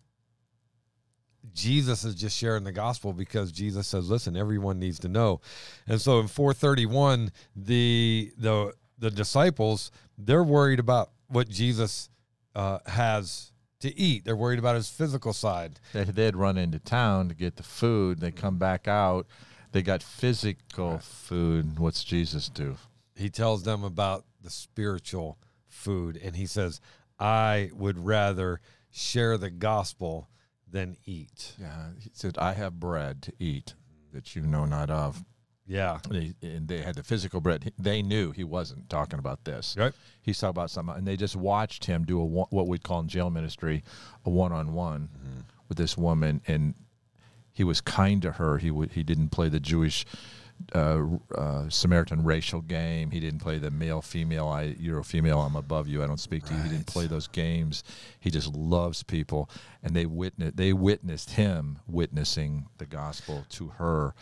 Jesus 1.58 2.06
is 2.06 2.16
just 2.16 2.38
sharing 2.38 2.64
the 2.64 2.72
gospel 2.72 3.12
because 3.12 3.52
Jesus 3.52 3.88
says, 3.88 4.10
"Listen, 4.10 4.38
everyone 4.38 4.80
needs 4.80 5.00
to 5.00 5.08
know." 5.08 5.42
And 5.88 6.00
so 6.00 6.20
in 6.20 6.28
431, 6.28 7.32
the 7.56 8.32
the 8.38 8.74
the 9.00 9.12
disciples 9.12 9.92
they're 10.18 10.44
worried 10.44 10.80
about 10.80 11.12
what 11.28 11.50
Jesus 11.50 12.10
uh, 12.56 12.80
has 12.86 13.52
to 13.82 13.96
eat. 13.98 14.26
They're 14.26 14.36
worried 14.36 14.60
about 14.60 14.76
his 14.76 14.90
physical 14.90 15.34
side. 15.34 15.80
They, 15.94 16.04
they'd 16.06 16.36
run 16.36 16.58
into 16.58 16.80
town 16.80 17.30
to 17.30 17.36
get 17.36 17.56
the 17.56 17.64
food. 17.64 18.20
They 18.20 18.32
come 18.32 18.58
back 18.58 18.88
out. 18.88 19.28
They 19.72 19.82
got 19.82 20.02
physical 20.02 21.00
food. 21.00 21.78
What's 21.78 22.04
Jesus 22.04 22.50
do? 22.50 22.78
He 23.16 23.30
tells 23.30 23.64
them 23.64 23.84
about 23.84 24.26
the 24.42 24.50
spiritual 24.50 25.38
food, 25.68 26.20
and 26.24 26.36
he 26.36 26.46
says, 26.46 26.82
"I 27.20 27.72
would 27.74 27.98
rather 28.00 28.62
share 28.92 29.38
the 29.38 29.50
gospel 29.50 30.30
than 30.70 30.98
eat." 31.06 31.56
Yeah, 31.60 31.90
he 32.00 32.10
said, 32.14 32.38
"I 32.38 32.54
have 32.54 32.80
bread 32.80 33.22
to 33.24 33.34
eat 33.40 33.74
that 34.14 34.36
you 34.36 34.42
know 34.44 34.66
not 34.66 34.90
of." 34.90 35.24
Yeah, 35.70 36.00
They, 36.10 36.34
and 36.42 36.70
they 36.70 36.82
had 36.82 36.96
the 36.96 37.04
physical 37.04 37.42
bread. 37.42 37.66
He- 37.66 37.74
They 37.78 38.02
knew 38.02 38.32
he 38.32 38.46
wasn't 38.46 38.90
talking 38.90 39.20
about 39.20 39.44
this. 39.44 39.76
right. 39.78 39.94
He's 40.22 40.40
talking 40.40 40.52
about 40.52 40.72
something, 40.72 40.96
and 40.96 41.06
they 41.06 41.18
just 41.18 41.36
watched 41.36 41.86
him 41.86 42.06
do 42.06 42.22
a 42.22 42.26
what 42.26 42.68
we'd 42.68 42.84
call 42.84 43.02
in 43.02 43.10
jail 43.10 43.30
ministry 43.30 43.84
a 44.24 44.30
one-on-one 44.30 45.10
mm-hmm. 45.10 45.40
with 45.68 45.78
this 45.78 45.98
woman, 45.98 46.42
and 46.48 46.74
he 47.52 47.66
was 47.66 47.82
kind 47.82 48.22
to 48.22 48.34
her. 48.34 48.60
He 48.60 48.72
would 48.72 48.94
he 48.94 49.04
didn't 49.04 49.30
play 49.30 49.50
the 49.50 49.60
Jewish 49.60 50.06
uh, 50.74 51.02
uh, 51.36 51.70
Samaritan 51.70 52.24
racial 52.24 52.62
game. 52.62 53.12
He 53.12 53.20
didn't 53.20 53.40
play 53.40 53.58
the 53.58 53.72
male 53.72 54.02
female. 54.02 54.48
I 54.48 54.76
you're 54.80 55.00
a 55.00 55.04
female. 55.04 55.42
I'm 55.42 55.56
above 55.56 55.88
you. 55.88 56.04
I 56.04 56.08
don't 56.08 56.20
speak 56.20 56.46
to 56.46 56.54
you. 56.54 56.62
He 56.62 56.70
didn't 56.70 56.88
play 56.88 57.08
those 57.08 57.28
games. 57.28 57.84
He 58.20 58.30
just 58.30 58.54
loves 58.56 59.04
people, 59.04 59.50
and 59.84 59.96
they 59.96 60.06
witnessed 60.06 60.58
they 60.58 60.74
witnessed 60.74 61.32
him 61.32 61.80
witnessing 61.88 62.68
the 62.78 62.86
gospel 62.86 63.46
to 63.50 63.68
her. 63.78 64.14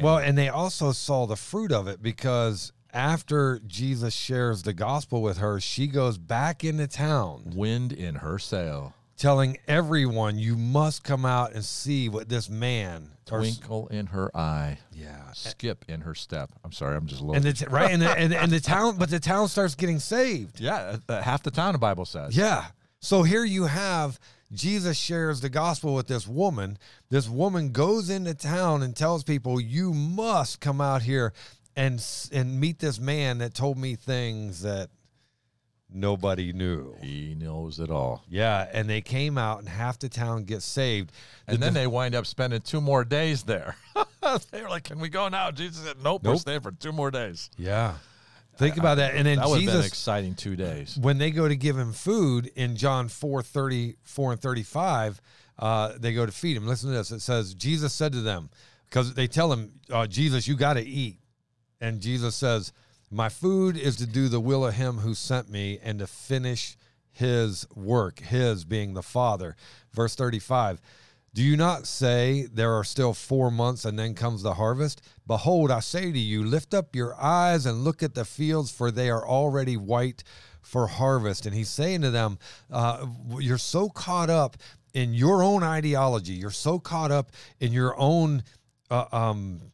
Well, 0.00 0.18
and 0.18 0.36
they 0.36 0.48
also 0.48 0.92
saw 0.92 1.26
the 1.26 1.36
fruit 1.36 1.72
of 1.72 1.86
it 1.86 2.02
because 2.02 2.72
after 2.92 3.60
Jesus 3.66 4.14
shares 4.14 4.62
the 4.62 4.72
gospel 4.72 5.22
with 5.22 5.38
her, 5.38 5.60
she 5.60 5.86
goes 5.86 6.18
back 6.18 6.64
into 6.64 6.86
town 6.86 7.52
Wind 7.54 7.92
in 7.92 8.16
her 8.16 8.38
sail, 8.38 8.94
telling 9.20 9.58
everyone, 9.68 10.38
"You 10.38 10.56
must 10.56 11.04
come 11.04 11.26
out 11.26 11.52
and 11.52 11.62
see 11.64 12.08
what 12.08 12.28
this 12.28 12.48
man 12.48 13.10
twinkle 13.26 13.86
in 13.88 14.06
her 14.06 14.34
eye. 14.36 14.78
yeah, 14.92 15.30
skip 15.32 15.84
in 15.88 16.00
her 16.00 16.14
step. 16.14 16.50
I'm 16.64 16.72
sorry, 16.72 16.96
I'm 16.96 17.06
just 17.06 17.20
a 17.20 17.24
little. 17.24 17.36
and 17.36 17.44
the 17.44 17.52
t- 17.52 17.66
right, 17.70 17.90
and 17.90 18.00
the, 18.00 18.10
and, 18.10 18.32
and 18.34 18.50
the 18.50 18.60
town, 18.60 18.96
but 18.96 19.10
the 19.10 19.20
town 19.20 19.48
starts 19.48 19.74
getting 19.74 19.98
saved. 19.98 20.58
yeah, 20.58 20.96
uh, 21.08 21.20
half 21.20 21.42
the 21.42 21.50
town 21.50 21.72
the 21.74 21.78
Bible 21.78 22.06
says. 22.06 22.36
Yeah. 22.36 22.66
So 23.00 23.22
here 23.22 23.44
you 23.44 23.64
have 23.64 24.18
Jesus 24.52 24.98
shares 24.98 25.40
the 25.40 25.48
gospel 25.50 25.94
with 25.94 26.06
this 26.06 26.26
woman. 26.26 26.78
This 27.10 27.28
woman 27.28 27.72
goes 27.72 28.10
into 28.10 28.34
town 28.34 28.82
and 28.82 28.96
tells 28.96 29.22
people, 29.22 29.60
"You 29.60 29.92
must 29.92 30.60
come 30.60 30.80
out 30.80 31.02
here 31.02 31.34
and 31.76 32.02
and 32.32 32.58
meet 32.58 32.78
this 32.78 32.98
man 32.98 33.38
that 33.38 33.54
told 33.54 33.76
me 33.76 33.96
things 33.96 34.62
that 34.62 34.88
nobody 35.92 36.52
knew." 36.52 36.94
He 37.02 37.34
knows 37.34 37.78
it 37.78 37.90
all. 37.90 38.24
Yeah, 38.28 38.68
and 38.72 38.88
they 38.88 39.00
came 39.00 39.36
out 39.38 39.58
and 39.60 39.68
half 39.68 39.98
the 39.98 40.08
town 40.08 40.44
gets 40.44 40.64
saved. 40.64 41.12
And 41.46 41.56
The- 41.56 41.60
then 41.66 41.74
they 41.74 41.86
wind 41.86 42.14
up 42.14 42.26
spending 42.26 42.60
two 42.60 42.80
more 42.80 43.04
days 43.04 43.42
there. 43.44 43.76
they 44.50 44.62
were 44.62 44.68
like, 44.68 44.84
"Can 44.84 44.98
we 45.00 45.08
go 45.08 45.28
now?" 45.28 45.50
Jesus 45.50 45.84
said, 45.84 45.96
"Nope, 46.02 46.22
we're 46.24 46.36
staying 46.36 46.60
for 46.60 46.72
two 46.72 46.92
more 46.92 47.10
days." 47.10 47.50
yeah. 47.56 47.94
Think 48.56 48.76
about 48.76 48.96
that. 48.98 49.14
And 49.14 49.26
then 49.26 49.38
That 49.38 49.48
would 49.48 49.62
have 49.62 49.66
been 49.66 49.74
Jesus 49.76 49.86
exciting 49.86 50.34
two 50.34 50.54
days. 50.54 50.98
when 51.00 51.16
they 51.16 51.30
go 51.30 51.48
to 51.48 51.56
give 51.56 51.78
him 51.78 51.94
food 51.94 52.50
in 52.56 52.76
John 52.76 53.08
4 53.08 53.42
34 53.42 54.32
and 54.32 54.40
35, 54.42 55.22
uh, 55.58 55.92
they 55.98 56.12
go 56.12 56.26
to 56.26 56.32
feed 56.32 56.58
him. 56.58 56.66
Listen 56.66 56.90
to 56.90 56.96
this. 56.96 57.10
It 57.10 57.20
says, 57.20 57.54
Jesus 57.54 57.94
said 57.94 58.12
to 58.12 58.20
them, 58.20 58.50
because 58.84 59.14
they 59.14 59.26
tell 59.26 59.50
him, 59.50 59.72
uh, 59.90 60.06
Jesus, 60.06 60.46
you 60.46 60.56
got 60.56 60.74
to 60.74 60.82
eat. 60.82 61.20
And 61.80 62.02
Jesus 62.02 62.36
says, 62.36 62.74
My 63.10 63.28
food 63.28 63.76
is 63.76 63.96
to 63.96 64.06
do 64.06 64.28
the 64.28 64.40
will 64.40 64.64
of 64.64 64.74
him 64.74 64.98
who 64.98 65.14
sent 65.14 65.50
me 65.50 65.80
and 65.82 65.98
to 65.98 66.06
finish 66.06 66.76
his 67.10 67.66
work, 67.74 68.20
his 68.20 68.64
being 68.64 68.94
the 68.94 69.02
Father. 69.02 69.56
Verse 69.92 70.14
35. 70.14 70.80
Do 71.32 71.42
you 71.42 71.56
not 71.56 71.86
say 71.86 72.46
there 72.52 72.72
are 72.72 72.84
still 72.84 73.14
four 73.14 73.50
months 73.50 73.84
and 73.84 73.98
then 73.98 74.14
comes 74.14 74.42
the 74.42 74.54
harvest? 74.54 75.00
Behold, 75.26 75.70
I 75.70 75.80
say 75.80 76.10
to 76.10 76.18
you, 76.18 76.44
lift 76.44 76.74
up 76.74 76.94
your 76.94 77.14
eyes 77.20 77.66
and 77.66 77.84
look 77.84 78.02
at 78.02 78.14
the 78.14 78.24
fields, 78.24 78.70
for 78.70 78.90
they 78.90 79.10
are 79.10 79.26
already 79.26 79.76
white 79.76 80.24
for 80.60 80.88
harvest. 80.88 81.46
And 81.46 81.54
he's 81.54 81.68
saying 81.68 82.02
to 82.02 82.10
them, 82.10 82.38
uh, 82.70 83.06
You're 83.38 83.58
so 83.58 83.88
caught 83.88 84.30
up 84.30 84.56
in 84.92 85.14
your 85.14 85.42
own 85.42 85.62
ideology, 85.62 86.34
you're 86.34 86.50
so 86.50 86.78
caught 86.78 87.12
up 87.12 87.30
in 87.60 87.72
your 87.72 87.98
own. 87.98 88.42
Uh, 88.90 89.06
um, 89.12 89.69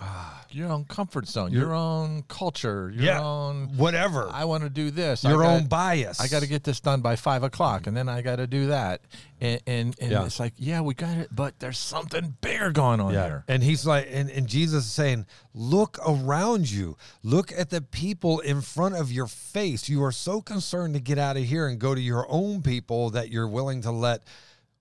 Your 0.50 0.70
own 0.70 0.84
comfort 0.86 1.28
zone, 1.28 1.52
Your- 1.52 1.62
your 1.64 1.74
own 1.74 2.22
culture, 2.26 2.90
your 2.94 3.04
Yeah. 3.04 3.20
own. 3.22 3.76
whatever, 3.76 4.30
I 4.32 4.44
want 4.46 4.62
to 4.62 4.70
do 4.70 4.90
this. 4.90 5.22
Your 5.22 5.42
got- 5.42 5.50
own 5.50 5.66
bias. 5.66 6.20
I 6.20 6.28
got 6.28 6.40
to 6.40 6.46
get 6.46 6.64
this 6.64 6.80
done 6.80 7.00
by 7.02 7.16
five 7.16 7.42
o'clock, 7.42 7.86
and 7.86 7.94
then 7.96 8.08
I 8.08 8.22
got 8.22 8.36
to 8.36 8.46
do 8.46 8.68
that. 8.68 9.02
And 9.40 9.60
and, 9.66 9.94
and 10.00 10.10
Yeah. 10.10 10.24
it's 10.24 10.40
like, 10.40 10.54
yeah, 10.56 10.80
we 10.80 10.94
got 10.94 11.16
it, 11.18 11.28
but 11.34 11.58
there's 11.58 11.78
something 11.78 12.36
bigger 12.40 12.70
going 12.70 12.98
on 13.00 13.12
Yeah. 13.12 13.24
here. 13.26 13.44
And 13.48 13.62
he's 13.62 13.84
like, 13.86 14.08
and, 14.10 14.30
and 14.30 14.46
Jesus 14.46 14.86
is 14.86 14.90
saying, 14.92 15.26
look 15.52 15.98
around 16.06 16.70
you. 16.70 16.96
Look 17.22 17.52
at 17.52 17.68
the 17.70 17.82
people 17.82 18.38
in 18.40 18.62
front 18.62 18.94
of 18.96 19.12
your 19.12 19.26
face. 19.26 19.88
You 19.88 20.02
are 20.04 20.12
so 20.12 20.40
concerned 20.40 20.94
to 20.94 21.00
get 21.00 21.18
out 21.18 21.36
of 21.36 21.44
here 21.44 21.66
and 21.68 21.78
go 21.78 21.94
to 21.94 22.00
your 22.00 22.24
own 22.30 22.62
people 22.62 23.10
that 23.10 23.30
you're 23.30 23.48
willing 23.48 23.82
to 23.82 23.90
let 23.90 24.22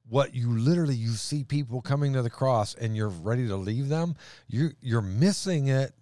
what 0.10 0.34
you 0.34 0.58
literally 0.58 0.96
you 0.96 1.12
see 1.12 1.44
people 1.44 1.82
coming 1.82 2.14
to 2.14 2.22
the 2.22 2.30
cross 2.30 2.74
and 2.76 2.96
you're 2.96 3.10
ready 3.10 3.48
to 3.48 3.56
leave 3.56 3.90
them. 3.90 4.16
You 4.48 4.72
you're 4.82 5.02
missing 5.02 5.68
it 5.68 5.94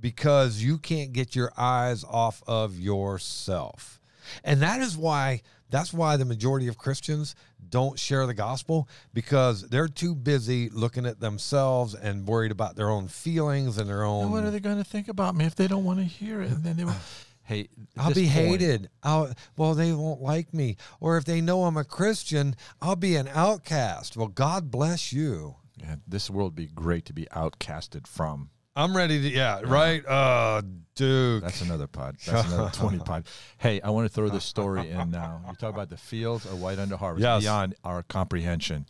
because 0.00 0.62
you 0.62 0.78
can't 0.78 1.12
get 1.12 1.34
your 1.34 1.52
eyes 1.56 2.04
off 2.04 2.42
of 2.46 2.78
yourself. 2.78 4.00
And 4.42 4.60
that 4.62 4.80
is 4.80 4.96
why 4.96 5.42
that's 5.70 5.92
why 5.92 6.16
the 6.16 6.24
majority 6.24 6.68
of 6.68 6.78
Christians 6.78 7.34
don't 7.68 7.98
share 7.98 8.26
the 8.26 8.34
gospel 8.34 8.88
because 9.12 9.68
they're 9.68 9.88
too 9.88 10.14
busy 10.14 10.68
looking 10.70 11.06
at 11.06 11.18
themselves 11.20 11.94
and 11.94 12.26
worried 12.26 12.52
about 12.52 12.76
their 12.76 12.88
own 12.88 13.08
feelings 13.08 13.78
and 13.78 13.88
their 13.88 14.04
own 14.04 14.24
And 14.24 14.32
what 14.32 14.44
are 14.44 14.50
they 14.50 14.60
going 14.60 14.78
to 14.78 14.84
think 14.84 15.08
about 15.08 15.34
me 15.34 15.44
if 15.44 15.56
they 15.56 15.66
don't 15.66 15.84
want 15.84 15.98
to 15.98 16.04
hear 16.04 16.40
it? 16.42 16.50
And 16.50 16.62
then 16.62 16.76
they 16.76 16.84
will, 16.84 16.94
hey, 17.46 17.68
I'll 17.96 18.12
be 18.12 18.22
point- 18.24 18.32
hated. 18.32 18.90
I'll, 19.02 19.32
well, 19.56 19.74
they 19.74 19.92
won't 19.92 20.20
like 20.20 20.52
me. 20.52 20.76
Or 21.00 21.16
if 21.16 21.24
they 21.24 21.40
know 21.40 21.64
I'm 21.64 21.76
a 21.76 21.84
Christian, 21.84 22.54
I'll 22.82 22.96
be 22.96 23.16
an 23.16 23.28
outcast. 23.28 24.16
Well, 24.16 24.28
God 24.28 24.70
bless 24.70 25.12
you. 25.12 25.56
Yeah, 25.78 25.96
this 26.06 26.28
world 26.30 26.52
would 26.52 26.56
be 26.56 26.66
great 26.66 27.04
to 27.06 27.12
be 27.12 27.26
outcasted 27.32 28.06
from. 28.06 28.50
I'm 28.78 28.94
ready 28.94 29.22
to, 29.22 29.28
yeah, 29.30 29.60
right? 29.64 30.04
Uh, 30.06 30.60
Duke. 30.94 31.42
That's 31.42 31.62
another 31.62 31.86
pod. 31.86 32.16
That's 32.26 32.52
another 32.52 32.70
20 32.74 32.98
pod. 32.98 33.24
Hey, 33.56 33.80
I 33.80 33.88
want 33.90 34.06
to 34.06 34.12
throw 34.12 34.28
this 34.28 34.44
story 34.44 34.90
in 34.90 35.10
now. 35.10 35.40
You 35.48 35.54
talk 35.56 35.72
about 35.72 35.88
the 35.88 35.96
fields 35.96 36.44
are 36.46 36.54
white 36.56 36.78
under 36.78 36.96
harvest, 36.98 37.22
Yes. 37.22 37.42
beyond 37.42 37.74
our 37.84 38.02
comprehension. 38.02 38.86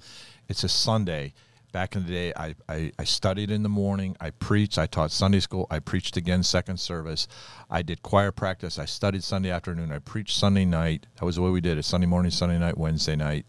It's 0.49 0.65
a 0.65 0.69
Sunday. 0.69 1.35
Back 1.73 1.95
in 1.95 2.07
the 2.07 2.13
day, 2.13 2.33
I, 2.37 2.55
I, 2.69 2.93
I 2.99 3.05
studied 3.05 3.51
in 3.51 3.63
the 3.63 3.69
morning. 3.69 4.17
I 4.21 4.31
preached. 4.31 4.79
I 4.79 4.87
taught 4.87 5.11
Sunday 5.11 5.41
school. 5.41 5.67
I 5.71 5.79
preached 5.79 6.17
again 6.17 6.43
second 6.43 6.79
service. 6.79 7.29
I 7.69 7.83
did 7.83 8.03
choir 8.03 8.33
practice. 8.33 8.79
I 8.79 8.87
studied 8.87 9.25
Sunday 9.25 9.51
afternoon. 9.51 9.93
I 9.93 9.99
preached 9.99 10.37
Sunday 10.39 10.65
night. 10.65 11.07
That 11.19 11.25
was 11.25 11.37
the 11.37 11.43
way 11.43 11.51
we 11.51 11.61
did 11.61 11.79
it 11.79 11.85
Sunday 11.85 12.07
morning, 12.07 12.31
Sunday 12.31 12.59
night, 12.59 12.79
Wednesday 12.79 13.17
night 13.17 13.47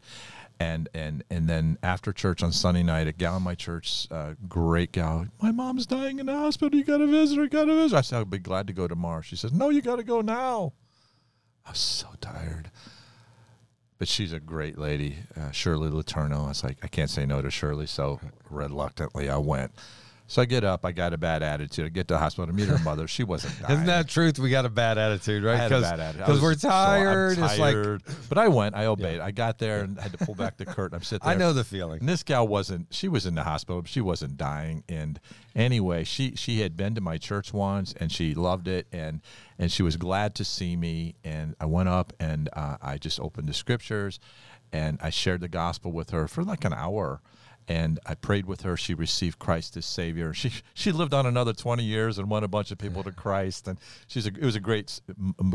and 0.59 0.89
and 0.93 1.23
and 1.29 1.47
then 1.47 1.77
after 1.83 2.11
church 2.11 2.41
on 2.41 2.51
Sunday 2.51 2.83
night, 2.83 3.07
a 3.07 3.11
gal 3.11 3.37
in 3.37 3.43
my 3.43 3.55
church, 3.55 4.07
uh, 4.11 4.33
great 4.47 4.91
gal, 4.91 5.27
my 5.41 5.51
mom's 5.51 5.85
dying 5.85 6.19
in 6.19 6.25
the 6.25 6.35
hospital. 6.35 6.77
You 6.77 6.83
got 6.83 6.97
to 6.97 7.07
visit 7.07 7.37
her. 7.37 7.47
Got 7.47 7.65
to 7.65 7.75
visit. 7.75 7.91
her." 7.95 7.99
I 7.99 8.01
said, 8.01 8.17
I'll 8.17 8.25
be 8.25 8.39
glad 8.39 8.67
to 8.67 8.73
go 8.73 8.87
tomorrow. 8.87 9.21
She 9.21 9.35
says, 9.35 9.53
No, 9.53 9.69
you 9.69 9.81
got 9.81 9.97
to 9.97 10.03
go 10.03 10.21
now. 10.21 10.73
I 11.65 11.71
was 11.71 11.79
so 11.79 12.07
tired, 12.21 12.71
but 13.97 14.07
she's 14.07 14.33
a 14.33 14.39
great 14.39 14.77
lady, 14.77 15.17
uh, 15.39 15.51
Shirley 15.51 15.89
Letourneau. 15.89 16.45
I 16.45 16.49
was 16.49 16.63
like, 16.63 16.77
I 16.83 16.87
can't 16.87 17.09
say 17.09 17.25
no 17.25 17.41
to 17.41 17.49
Shirley, 17.51 17.87
so 17.87 18.19
reluctantly 18.49 19.29
I 19.29 19.37
went. 19.37 19.71
So 20.29 20.41
I 20.41 20.45
get 20.45 20.65
up. 20.65 20.83
I 20.83 20.91
got 20.91 21.13
a 21.13 21.17
bad 21.17 21.41
attitude. 21.41 21.85
I 21.85 21.87
get 21.87 22.09
to 22.09 22.15
the 22.15 22.17
hospital 22.17 22.47
to 22.47 22.51
meet 22.53 22.67
her 22.67 22.77
mother. 22.79 23.07
She 23.07 23.23
wasn't 23.23 23.61
dying. 23.61 23.71
Isn't 23.75 23.85
that 23.85 24.09
truth? 24.09 24.37
We 24.39 24.49
got 24.49 24.65
a 24.65 24.69
bad 24.69 24.97
attitude, 24.97 25.41
right? 25.41 25.53
I 25.53 25.57
had 25.57 25.71
a 25.71 25.79
bad 25.79 26.01
attitude. 26.01 26.25
Because 26.25 26.41
we're 26.41 26.49
was 26.49 26.61
so- 26.61 26.67
tired. 26.69 27.37
it's 27.39 27.57
like, 27.57 27.77
but 28.27 28.37
I 28.37 28.49
went. 28.49 28.75
I 28.75 28.87
obeyed. 28.87 29.21
I 29.21 29.31
got 29.31 29.57
there 29.57 29.79
and 29.83 29.97
had 29.97 30.11
to 30.11 30.17
pull 30.17 30.35
back 30.35 30.57
the 30.57 30.65
curtain. 30.75 30.97
I'm 30.97 31.03
sitting 31.03 31.25
there. 31.25 31.33
I 31.33 31.37
know 31.37 31.53
the 31.53 31.63
feeling. 31.63 32.01
And 32.01 32.09
this 32.09 32.23
gal 32.23 32.45
wasn't. 32.45 32.93
She 32.93 33.07
was 33.07 33.25
in 33.25 33.35
the 33.35 33.43
hospital. 33.43 33.81
But 33.81 33.89
she 33.89 34.01
wasn't 34.01 34.35
dying. 34.35 34.83
And 34.89 35.17
anyway, 35.55 36.03
she 36.03 36.35
she 36.35 36.59
had 36.59 36.75
been 36.75 36.93
to 36.95 37.01
my 37.01 37.17
church 37.17 37.53
once, 37.53 37.93
and 37.97 38.11
she 38.11 38.35
loved 38.35 38.67
it, 38.67 38.87
and 38.91 39.21
and 39.59 39.71
she 39.71 39.83
was 39.83 39.97
glad 39.97 40.35
to 40.35 40.45
see 40.45 40.75
me. 40.75 41.15
And 41.23 41.55
I 41.59 41.65
went 41.65 41.89
up 41.89 42.13
and 42.19 42.49
uh, 42.53 42.77
I 42.81 42.97
just 42.97 43.19
opened 43.19 43.47
the 43.47 43.53
scriptures, 43.53 44.19
and 44.71 44.99
I 45.01 45.09
shared 45.09 45.41
the 45.41 45.47
gospel 45.47 45.91
with 45.91 46.11
her 46.11 46.27
for 46.27 46.43
like 46.43 46.65
an 46.65 46.73
hour. 46.73 47.21
And 47.69 47.99
I 48.05 48.15
prayed 48.15 48.45
with 48.45 48.61
her. 48.61 48.77
She 48.77 48.93
received 48.93 49.39
Christ 49.39 49.75
as 49.75 49.85
Savior. 49.85 50.33
She 50.33 50.51
she 50.73 50.93
lived 50.93 51.13
on 51.13 51.25
another 51.25 51.51
twenty 51.51 51.83
years 51.83 52.17
and 52.17 52.29
won 52.29 52.45
a 52.45 52.47
bunch 52.47 52.71
of 52.71 52.77
people 52.77 53.03
to 53.03 53.11
Christ. 53.11 53.67
And 53.67 53.77
she's 54.07 54.25
a, 54.25 54.29
it 54.29 54.41
was 54.41 54.55
a 54.55 54.61
great 54.61 55.01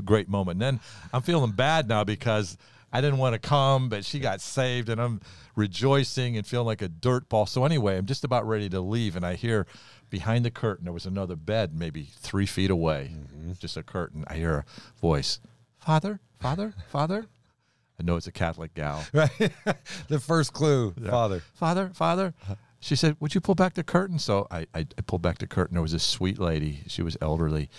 great 0.05 0.29
moment. 0.29 0.57
And 0.57 0.62
then 0.62 0.81
I'm 1.15 1.23
feeling 1.23 1.53
bad 1.53 1.88
now 1.88 2.05
because 2.05 2.59
I 2.92 3.00
didn't 3.00 3.18
want 3.18 3.35
to 3.35 3.38
come, 3.38 3.88
but 3.88 4.05
she 4.05 4.18
got 4.20 4.40
saved, 4.40 4.88
and 4.88 5.00
I'm 5.00 5.20
rejoicing 5.57 6.37
and 6.37 6.46
feeling 6.46 6.66
like 6.66 6.83
a 6.83 6.88
dirt 6.88 7.28
ball. 7.28 7.46
So 7.46 7.64
anyway, 7.64 7.96
I'm 7.96 8.07
just 8.07 8.24
about 8.24 8.46
ready 8.46 8.68
to 8.70 8.81
leave, 8.81 9.16
and 9.16 9.24
I 9.24 9.35
hear 9.35 9.66
behind 10.11 10.44
the 10.44 10.50
curtain 10.50 10.85
there 10.85 10.92
was 10.92 11.07
another 11.07 11.37
bed, 11.37 11.74
maybe 11.74 12.09
three 12.18 12.46
feet 12.46 12.70
away, 12.70 13.12
mm-hmm. 13.14 13.52
just 13.59 13.76
a 13.76 13.83
curtain. 13.83 14.24
I 14.28 14.35
hear 14.35 14.57
a 14.57 14.64
voice, 15.00 15.40
"Father, 15.78 16.20
Father, 16.38 16.74
Father." 16.88 17.26
I 18.00 18.05
know 18.05 18.16
it's 18.16 18.26
a 18.26 18.33
Catholic 18.33 18.74
gal. 18.74 19.05
Right. 19.12 19.31
the 20.09 20.18
first 20.18 20.52
clue, 20.52 20.92
Father. 20.92 21.42
Father, 21.55 21.90
Father. 21.94 22.35
Uh-huh. 22.42 22.55
She 22.81 22.96
said, 22.96 23.16
Would 23.20 23.35
you 23.35 23.40
pull 23.40 23.55
back 23.55 23.74
the 23.74 23.85
curtain? 23.85 24.18
So 24.18 24.48
I, 24.50 24.66
I, 24.74 24.81
I 24.81 25.02
pulled 25.07 25.22
back 25.22 25.38
the 25.38 25.46
curtain. 25.46 25.74
There 25.74 25.83
was 25.83 25.92
this 25.92 26.02
sweet 26.02 26.40
lady. 26.40 26.81
She 26.88 27.00
was 27.00 27.16
elderly. 27.20 27.70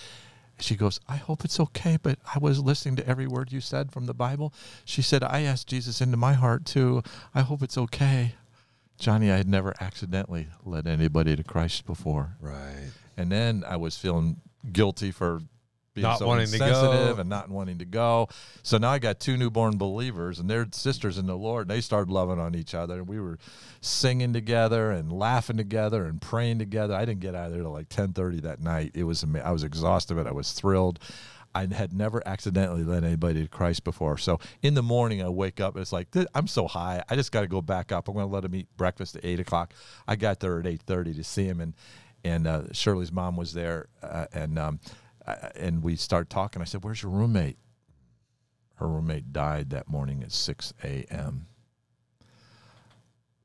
She 0.63 0.75
goes, 0.75 0.99
I 1.09 1.17
hope 1.17 1.43
it's 1.43 1.59
okay, 1.59 1.97
but 2.01 2.19
I 2.33 2.39
was 2.39 2.59
listening 2.59 2.95
to 2.95 3.07
every 3.07 3.27
word 3.27 3.51
you 3.51 3.59
said 3.59 3.91
from 3.91 4.05
the 4.05 4.13
Bible. 4.13 4.53
She 4.85 5.01
said, 5.01 5.21
I 5.21 5.41
asked 5.41 5.67
Jesus 5.67 5.99
into 5.99 6.15
my 6.15 6.33
heart 6.33 6.65
too. 6.65 7.03
I 7.35 7.41
hope 7.41 7.61
it's 7.61 7.77
okay. 7.77 8.35
Johnny, 8.97 9.29
I 9.29 9.37
had 9.37 9.49
never 9.49 9.73
accidentally 9.81 10.47
led 10.63 10.87
anybody 10.87 11.35
to 11.35 11.43
Christ 11.43 11.85
before. 11.85 12.37
Right. 12.39 12.91
And 13.17 13.29
then 13.29 13.65
I 13.67 13.75
was 13.75 13.97
feeling 13.97 14.39
guilty 14.71 15.11
for 15.11 15.41
being 15.93 16.03
Not 16.03 16.19
so 16.19 16.27
wanting 16.27 16.47
to 16.47 16.57
go. 16.57 16.65
insensitive 16.65 17.19
and 17.19 17.29
not 17.29 17.49
wanting 17.49 17.77
to 17.79 17.85
go. 17.85 18.27
So 18.63 18.77
now 18.77 18.89
I 18.89 18.99
got 18.99 19.19
two 19.19 19.37
newborn 19.37 19.77
believers 19.77 20.39
and 20.39 20.49
they're 20.49 20.67
sisters 20.71 21.17
in 21.17 21.25
the 21.27 21.37
Lord. 21.37 21.63
And 21.63 21.71
They 21.71 21.81
started 21.81 22.11
loving 22.11 22.39
on 22.39 22.55
each 22.55 22.73
other 22.73 22.95
and 22.95 23.07
we 23.07 23.19
were 23.19 23.37
singing 23.81 24.33
together 24.33 24.91
and 24.91 25.11
laughing 25.11 25.57
together 25.57 26.05
and 26.05 26.21
praying 26.21 26.59
together. 26.59 26.95
I 26.95 27.05
didn't 27.05 27.21
get 27.21 27.35
out 27.35 27.47
of 27.47 27.51
there 27.53 27.61
till 27.61 27.71
like 27.71 27.89
10:30 27.89 28.41
that 28.41 28.59
night. 28.59 28.91
It 28.95 29.03
was 29.03 29.23
I 29.43 29.51
was 29.51 29.63
exhausted 29.63 30.15
but 30.15 30.27
I 30.27 30.31
was 30.33 30.51
thrilled. 30.53 30.99
I 31.55 31.67
had 31.71 31.93
never 31.93 32.27
accidentally 32.27 32.83
led 32.83 33.03
anybody 33.03 33.43
to 33.43 33.47
Christ 33.47 33.83
before. 33.83 34.17
So 34.17 34.39
in 34.63 34.73
the 34.73 34.81
morning, 34.81 35.21
I 35.21 35.29
wake 35.29 35.59
up 35.61 35.75
and 35.75 35.83
it's 35.83 35.93
like 35.93 36.07
I'm 36.33 36.47
so 36.47 36.67
high. 36.67 37.03
I 37.07 37.15
just 37.15 37.31
got 37.31 37.41
to 37.41 37.47
go 37.47 37.61
back 37.61 37.91
up. 37.91 38.07
I'm 38.07 38.15
going 38.15 38.27
to 38.27 38.33
let 38.33 38.43
him 38.43 38.55
eat 38.55 38.67
breakfast 38.75 39.15
at 39.15 39.23
eight 39.23 39.39
o'clock. 39.39 39.71
I 40.07 40.15
got 40.15 40.39
there 40.39 40.59
at 40.59 40.65
eight 40.65 40.81
thirty 40.81 41.13
to 41.13 41.23
see 41.23 41.45
him, 41.45 41.61
and 41.61 41.75
and 42.25 42.47
uh, 42.47 42.63
Shirley's 42.71 43.11
mom 43.11 43.35
was 43.35 43.53
there, 43.53 43.87
uh, 44.01 44.25
and 44.33 44.57
um, 44.57 44.79
and 45.25 45.83
we 45.83 45.95
start 45.95 46.29
talking. 46.29 46.61
I 46.61 46.65
said, 46.65 46.83
"Where's 46.83 47.01
your 47.01 47.11
roommate?" 47.11 47.57
Her 48.75 48.87
roommate 48.87 49.31
died 49.31 49.69
that 49.69 49.87
morning 49.87 50.23
at 50.23 50.31
six 50.31 50.73
a.m. 50.83 51.47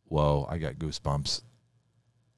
Whoa! 0.05 0.47
I 0.49 0.59
got 0.59 0.75
goosebumps, 0.75 1.43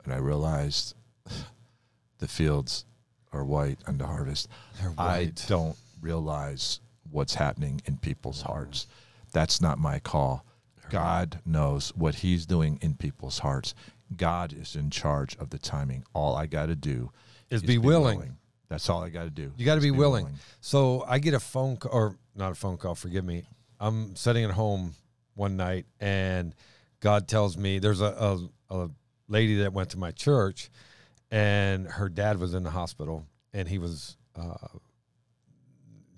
and 0.05 0.12
I 0.12 0.16
realized 0.18 0.94
the 2.18 2.29
fields 2.29 2.85
are 3.33 3.44
white 3.44 3.79
unto 3.87 4.05
harvest. 4.05 4.48
They're 4.81 4.92
I 4.98 5.18
white. 5.18 5.44
don't 5.48 5.76
realize 6.00 6.81
what's 7.11 7.35
happening 7.35 7.81
in 7.87 7.96
people's 7.98 8.42
hearts. 8.42 8.87
That's 9.33 9.61
not 9.61 9.79
my 9.79 10.00
call. 10.00 10.44
God 10.90 11.38
knows 11.46 11.90
what 11.94 12.16
He's 12.16 12.46
doing 12.46 12.79
in 12.83 12.94
people's 12.96 13.38
hearts. 13.38 13.74
God 14.16 14.53
is 14.53 14.74
in 14.74 14.90
charge 14.90 15.37
of 15.37 15.50
the 15.50 15.59
timing. 15.59 16.05
All 16.12 16.35
I 16.35 16.46
got 16.46 16.66
to 16.66 16.74
do 16.74 17.12
Is 17.48 17.62
be 17.62 17.79
willing. 17.79 18.37
That's 18.70 18.88
all 18.88 19.02
I 19.02 19.11
got 19.11 19.24
to 19.24 19.30
do. 19.30 19.52
You 19.56 19.66
got 19.66 19.74
to 19.74 19.78
is 19.78 19.85
be 19.85 19.90
willing. 19.90 20.28
So 20.61 21.04
I 21.06 21.18
get 21.18 21.35
a 21.35 21.40
phone 21.40 21.76
call, 21.76 21.92
or 21.92 22.16
not 22.37 22.52
a 22.52 22.54
phone 22.54 22.78
call, 22.78 22.94
forgive 22.94 23.24
me. 23.24 23.42
I'm 23.80 24.14
sitting 24.14 24.44
at 24.44 24.52
home 24.52 24.94
one 25.35 25.56
night 25.56 25.87
and 25.98 26.54
God 27.00 27.26
tells 27.26 27.56
me 27.56 27.80
there's 27.80 28.00
a, 28.00 28.48
a, 28.70 28.74
a 28.83 28.90
lady 29.26 29.56
that 29.56 29.72
went 29.72 29.90
to 29.90 29.98
my 29.98 30.12
church 30.12 30.70
and 31.30 31.87
her 31.87 32.09
dad 32.09 32.38
was 32.38 32.54
in 32.54 32.62
the 32.62 32.70
hospital 32.70 33.26
and 33.52 33.68
he 33.68 33.78
was, 33.78 34.16
uh, 34.37 34.54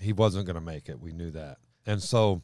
he 0.00 0.12
wasn't 0.12 0.44
going 0.44 0.56
to 0.56 0.60
make 0.60 0.88
it. 0.88 1.00
We 1.00 1.12
knew 1.12 1.30
that. 1.30 1.56
And 1.86 2.02
so 2.02 2.42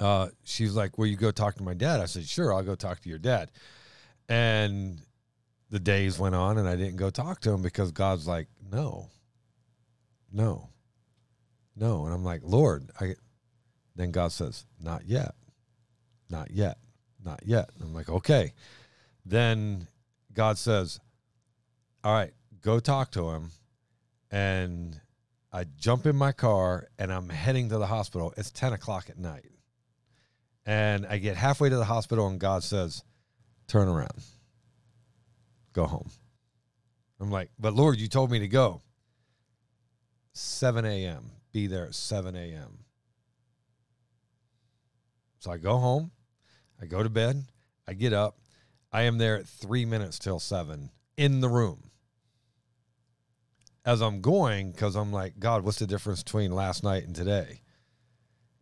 uh, 0.00 0.28
she's 0.42 0.74
like, 0.74 0.98
Will 0.98 1.06
you 1.06 1.16
go 1.16 1.30
talk 1.30 1.54
to 1.56 1.62
my 1.62 1.74
dad? 1.74 2.00
I 2.00 2.06
said, 2.06 2.24
Sure, 2.24 2.52
I'll 2.52 2.62
go 2.62 2.74
talk 2.74 3.00
to 3.00 3.08
your 3.08 3.18
dad. 3.18 3.50
And 4.28 5.00
the 5.70 5.80
days 5.80 6.18
went 6.18 6.34
on 6.34 6.58
and 6.58 6.68
I 6.68 6.76
didn't 6.76 6.96
go 6.96 7.10
talk 7.10 7.40
to 7.40 7.50
him 7.50 7.62
because 7.62 7.92
God's 7.92 8.26
like, 8.26 8.48
No, 8.70 9.10
no, 10.32 10.68
no. 11.74 12.04
And 12.04 12.14
I'm 12.14 12.24
like, 12.24 12.40
Lord, 12.44 12.90
I 13.00 13.14
then 13.96 14.10
God 14.10 14.32
says, 14.32 14.66
Not 14.80 15.06
yet. 15.06 15.34
Not 16.28 16.50
yet. 16.50 16.78
Not 17.24 17.40
yet. 17.44 17.70
And 17.74 17.84
I'm 17.84 17.94
like, 17.94 18.08
okay. 18.08 18.52
Then 19.24 19.88
God 20.32 20.58
says, 20.58 21.00
All 22.04 22.12
right, 22.12 22.32
go 22.60 22.78
talk 22.78 23.10
to 23.12 23.30
him. 23.30 23.50
And 24.30 25.00
I 25.52 25.64
jump 25.64 26.06
in 26.06 26.16
my 26.16 26.32
car 26.32 26.88
and 26.98 27.12
I'm 27.12 27.28
heading 27.28 27.70
to 27.70 27.78
the 27.78 27.86
hospital. 27.86 28.34
It's 28.36 28.50
10 28.50 28.74
o'clock 28.74 29.08
at 29.08 29.18
night. 29.18 29.50
And 30.66 31.06
I 31.06 31.18
get 31.18 31.36
halfway 31.36 31.70
to 31.70 31.76
the 31.76 31.84
hospital 31.84 32.26
and 32.26 32.38
God 32.38 32.62
says, 32.62 33.02
Turn 33.66 33.88
around. 33.88 34.22
Go 35.76 35.86
home. 35.86 36.08
I'm 37.20 37.30
like, 37.30 37.50
but 37.58 37.74
Lord, 37.74 38.00
you 38.00 38.08
told 38.08 38.30
me 38.30 38.38
to 38.38 38.48
go. 38.48 38.80
7 40.32 40.86
a.m. 40.86 41.30
Be 41.52 41.66
there 41.66 41.84
at 41.84 41.94
7 41.94 42.34
a.m. 42.34 42.78
So 45.38 45.50
I 45.50 45.58
go 45.58 45.76
home. 45.76 46.12
I 46.80 46.86
go 46.86 47.02
to 47.02 47.10
bed. 47.10 47.44
I 47.86 47.92
get 47.92 48.14
up. 48.14 48.38
I 48.90 49.02
am 49.02 49.18
there 49.18 49.36
at 49.36 49.46
three 49.46 49.84
minutes 49.84 50.18
till 50.18 50.40
seven 50.40 50.88
in 51.18 51.40
the 51.40 51.48
room. 51.50 51.90
As 53.84 54.00
I'm 54.00 54.22
going, 54.22 54.72
because 54.72 54.96
I'm 54.96 55.12
like, 55.12 55.38
God, 55.38 55.62
what's 55.62 55.78
the 55.78 55.86
difference 55.86 56.22
between 56.22 56.52
last 56.52 56.84
night 56.84 57.04
and 57.04 57.14
today? 57.14 57.60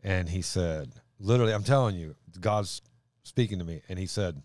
And 0.02 0.28
he 0.28 0.42
said, 0.42 0.90
literally, 1.20 1.54
I'm 1.54 1.62
telling 1.62 1.94
you, 1.94 2.16
God's 2.40 2.82
speaking 3.22 3.60
to 3.60 3.64
me. 3.64 3.82
And 3.88 4.00
he 4.00 4.06
said, 4.06 4.42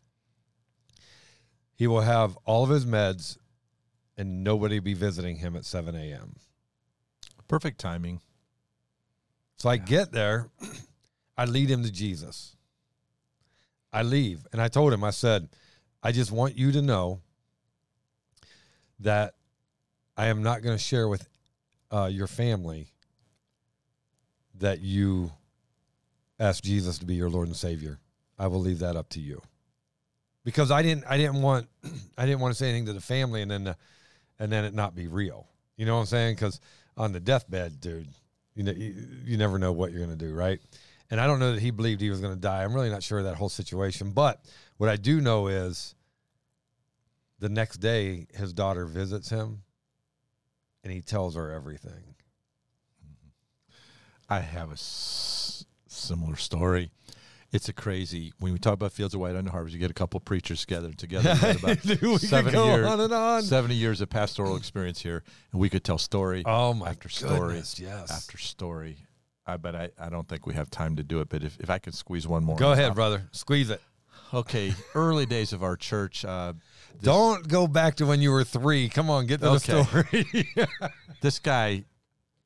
he 1.79 1.87
will 1.87 2.01
have 2.01 2.37
all 2.43 2.65
of 2.65 2.69
his 2.69 2.85
meds 2.85 3.37
and 4.17 4.43
nobody 4.43 4.79
be 4.79 4.93
visiting 4.93 5.37
him 5.37 5.55
at 5.55 5.63
7 5.63 5.95
a.m. 5.95 6.35
Perfect 7.47 7.79
timing. 7.79 8.19
So 9.55 9.69
I 9.69 9.77
get 9.77 10.11
there, 10.11 10.49
I 11.37 11.45
lead 11.45 11.71
him 11.71 11.83
to 11.83 11.91
Jesus. 11.91 12.57
I 13.93 14.03
leave, 14.03 14.45
and 14.51 14.61
I 14.61 14.67
told 14.67 14.91
him, 14.91 15.05
I 15.05 15.11
said, 15.11 15.47
I 16.03 16.11
just 16.11 16.33
want 16.33 16.57
you 16.57 16.73
to 16.73 16.81
know 16.81 17.21
that 18.99 19.35
I 20.17 20.27
am 20.27 20.43
not 20.43 20.61
going 20.61 20.75
to 20.75 20.83
share 20.83 21.07
with 21.07 21.29
uh, 21.91 22.09
your 22.11 22.27
family 22.27 22.87
that 24.55 24.81
you 24.81 25.31
asked 26.37 26.65
Jesus 26.65 26.99
to 26.99 27.05
be 27.05 27.15
your 27.15 27.29
Lord 27.29 27.47
and 27.47 27.55
Savior. 27.55 27.99
I 28.37 28.47
will 28.47 28.59
leave 28.59 28.79
that 28.79 28.97
up 28.97 29.07
to 29.11 29.21
you, 29.21 29.41
because 30.43 30.71
I 30.71 30.81
didn't, 30.81 31.05
I 31.07 31.17
didn't 31.17 31.41
want, 31.41 31.67
I 32.17 32.25
didn't 32.25 32.39
want 32.39 32.53
to 32.53 32.57
say 32.57 32.69
anything 32.69 32.87
to 32.87 32.93
the 32.93 33.01
family, 33.01 33.41
and 33.41 33.51
then, 33.51 33.63
the, 33.65 33.77
and 34.39 34.51
then 34.51 34.65
it 34.65 34.73
not 34.73 34.95
be 34.95 35.07
real. 35.07 35.47
You 35.77 35.85
know 35.85 35.95
what 35.95 36.01
I'm 36.01 36.07
saying? 36.07 36.35
Because 36.35 36.59
on 36.97 37.13
the 37.13 37.19
deathbed, 37.19 37.79
dude, 37.79 38.07
you 38.55 38.63
know, 38.63 38.71
you, 38.71 38.95
you 39.25 39.37
never 39.37 39.57
know 39.57 39.71
what 39.71 39.91
you're 39.91 40.05
to 40.05 40.15
do, 40.15 40.33
right? 40.33 40.59
And 41.09 41.19
I 41.19 41.27
don't 41.27 41.39
know 41.39 41.53
that 41.53 41.61
he 41.61 41.71
believed 41.71 42.01
he 42.01 42.09
was 42.09 42.21
to 42.33 42.39
die. 42.39 42.63
I'm 42.63 42.73
really 42.73 42.89
not 42.89 43.01
sure 43.01 43.19
of 43.19 43.25
that 43.25 43.35
whole 43.35 43.49
situation. 43.49 44.11
But 44.11 44.43
what 44.77 44.89
I 44.89 44.95
do 44.95 45.21
know 45.21 45.47
is 45.47 45.95
the 47.39 47.49
next 47.49 47.77
day, 47.77 48.27
his 48.33 48.53
daughter 48.53 48.85
visits 48.85 49.29
him 49.29 49.63
and 50.83 50.93
he 50.93 51.01
tells 51.01 51.35
her 51.35 51.51
everything. 51.51 52.15
Mm-hmm. 53.03 53.73
I 54.29 54.39
have 54.39 54.69
a 54.69 54.73
s- 54.73 55.65
similar 55.87 56.35
story. 56.35 56.91
It's 57.51 57.67
a 57.67 57.73
crazy. 57.73 58.31
When 58.39 58.53
we 58.53 58.59
talk 58.59 58.73
about 58.73 58.91
fields 58.91 59.13
of 59.15 59.21
white 59.21 59.35
under 59.35 59.49
harvest, 59.49 59.73
you 59.73 59.79
get 59.79 59.89
a 59.89 59.93
couple 59.95 60.19
preachers 60.19 60.61
together. 60.61 60.91
Together, 60.93 61.31
about 61.63 61.81
Dude, 61.81 62.21
seventy 62.21 62.51
go 62.55 62.65
years, 62.65 62.85
on 62.85 62.99
and 63.01 63.11
on. 63.13 63.41
seventy 63.41 63.73
years 63.75 64.01
of 64.01 64.09
pastoral 64.09 64.55
experience 64.55 65.01
here, 65.01 65.23
and 65.51 65.59
we 65.59 65.67
could 65.69 65.83
tell 65.83 65.97
story 65.97 66.43
Oh, 66.45 66.73
my 66.75 66.89
after 66.89 67.09
story 67.09 67.33
goodness, 67.53 67.79
yes. 67.79 68.11
after 68.11 68.37
story. 68.37 68.97
I 69.47 69.57
but 69.57 69.75
I, 69.75 69.89
I 69.99 70.09
don't 70.09 70.27
think 70.27 70.45
we 70.45 70.53
have 70.53 70.69
time 70.69 70.95
to 70.97 71.03
do 71.03 71.21
it. 71.21 71.29
But 71.29 71.43
if, 71.43 71.59
if 71.59 71.71
I 71.71 71.79
could 71.79 71.95
squeeze 71.95 72.27
one 72.27 72.43
more, 72.43 72.55
Go 72.55 72.71
ahead, 72.71 72.91
Uh, 72.91 72.93
brother. 72.93 73.23
Squeeze 73.31 73.71
it. 73.71 73.81
Okay, 74.31 74.75
early 74.93 75.25
days 75.25 75.51
of 75.53 75.63
our 75.63 75.75
church. 75.75 76.23
Uh, 76.23 76.53
this, 76.93 77.01
Don't 77.01 77.47
go 77.47 77.65
back 77.65 77.95
to 77.95 78.05
when 78.05 78.21
you 78.21 78.29
were 78.29 78.43
three. 78.43 78.87
Come 78.89 79.09
on, 79.09 79.25
get 79.25 79.41
to 79.41 79.49
Okay. 79.53 79.73
the 79.73 79.85
story. 79.85 80.49
this 81.21 81.39
guy, 81.39 81.83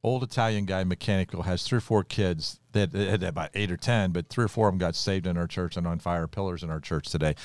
old 0.04 0.24
Italian 0.24 0.66
guy, 0.66 0.84
mechanical, 0.84 1.44
has 1.44 1.63
three 1.63 1.78
or 1.78 1.82
four 1.82 2.04
kids. 2.04 2.60
that 2.74 2.94
had, 2.94 3.24
about 3.24 3.50
eight 3.54 3.72
or 3.72 3.78
ten, 3.78 4.12
but 4.12 4.28
three 4.28 4.46
or 4.46 4.50
four 4.50 4.68
of 4.68 4.74
them 4.74 4.80
got 4.80 4.96
saved 4.96 5.26
in 5.26 5.38
our 5.38 5.48
church 5.48 5.78
and 5.78 5.88
on 5.88 6.00
fire 6.00 6.28
pillars 6.28 6.63
in 6.63 6.70
our 6.70 6.80
church 6.80 7.10
today. 7.10 7.36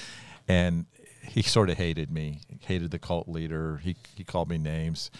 And 0.46 0.86
he 1.22 1.42
sort 1.42 1.70
of 1.70 1.76
hated 1.76 2.10
me, 2.10 2.40
hated 2.60 2.90
the 2.90 2.98
cult 2.98 3.28
leader. 3.28 3.78
He 3.78 3.96
he 4.16 4.24
called 4.24 4.48
me 4.48 4.58
names. 4.58 5.10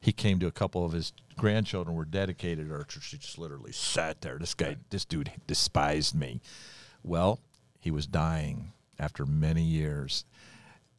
He 0.00 0.12
came 0.12 0.38
to 0.40 0.46
a 0.46 0.52
couple 0.52 0.84
of 0.84 0.92
his 0.92 1.12
grandchildren 1.36 1.96
were 1.96 2.04
dedicated 2.04 2.70
our 2.70 2.84
church. 2.84 3.10
He 3.10 3.18
just 3.18 3.38
literally 3.38 3.72
sat 3.72 4.20
there. 4.20 4.38
This 4.38 4.54
guy, 4.54 4.76
this 4.90 5.04
dude 5.04 5.32
despised 5.46 6.14
me. 6.14 6.40
Well, 7.02 7.40
he 7.80 7.90
was 7.90 8.06
dying 8.06 8.72
after 8.98 9.26
many 9.26 9.62
years. 9.62 10.24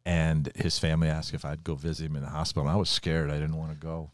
And 0.04 0.50
his 0.56 0.78
family 0.78 1.08
asked 1.08 1.34
if 1.34 1.44
I'd 1.44 1.62
go 1.62 1.74
visit 1.74 2.06
him 2.06 2.16
in 2.16 2.22
the 2.22 2.30
hospital. 2.30 2.62
And 2.62 2.72
I 2.72 2.76
was 2.76 2.88
scared. 2.88 3.30
I 3.30 3.34
didn't 3.34 3.56
want 3.56 3.72
to 3.72 3.76
go. 3.76 4.10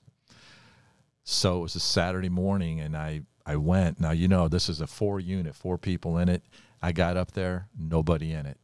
So 1.29 1.59
it 1.59 1.63
was 1.63 1.75
a 1.75 1.81
Saturday 1.81 2.29
morning, 2.29 2.79
and 2.81 2.97
I 2.97 3.23
I 3.45 3.57
went. 3.57 3.99
Now 4.01 4.13
you 4.13 4.29
know 4.29 4.47
this 4.47 4.69
is 4.69 4.81
a 4.81 4.87
four 4.87 5.19
unit, 5.19 5.57
four 5.57 5.77
people 5.77 6.19
in 6.19 6.29
it. 6.29 6.43
I 6.81 6.93
got 6.93 7.17
up 7.17 7.33
there, 7.33 7.69
nobody 7.77 8.33
in 8.33 8.47
it, 8.47 8.59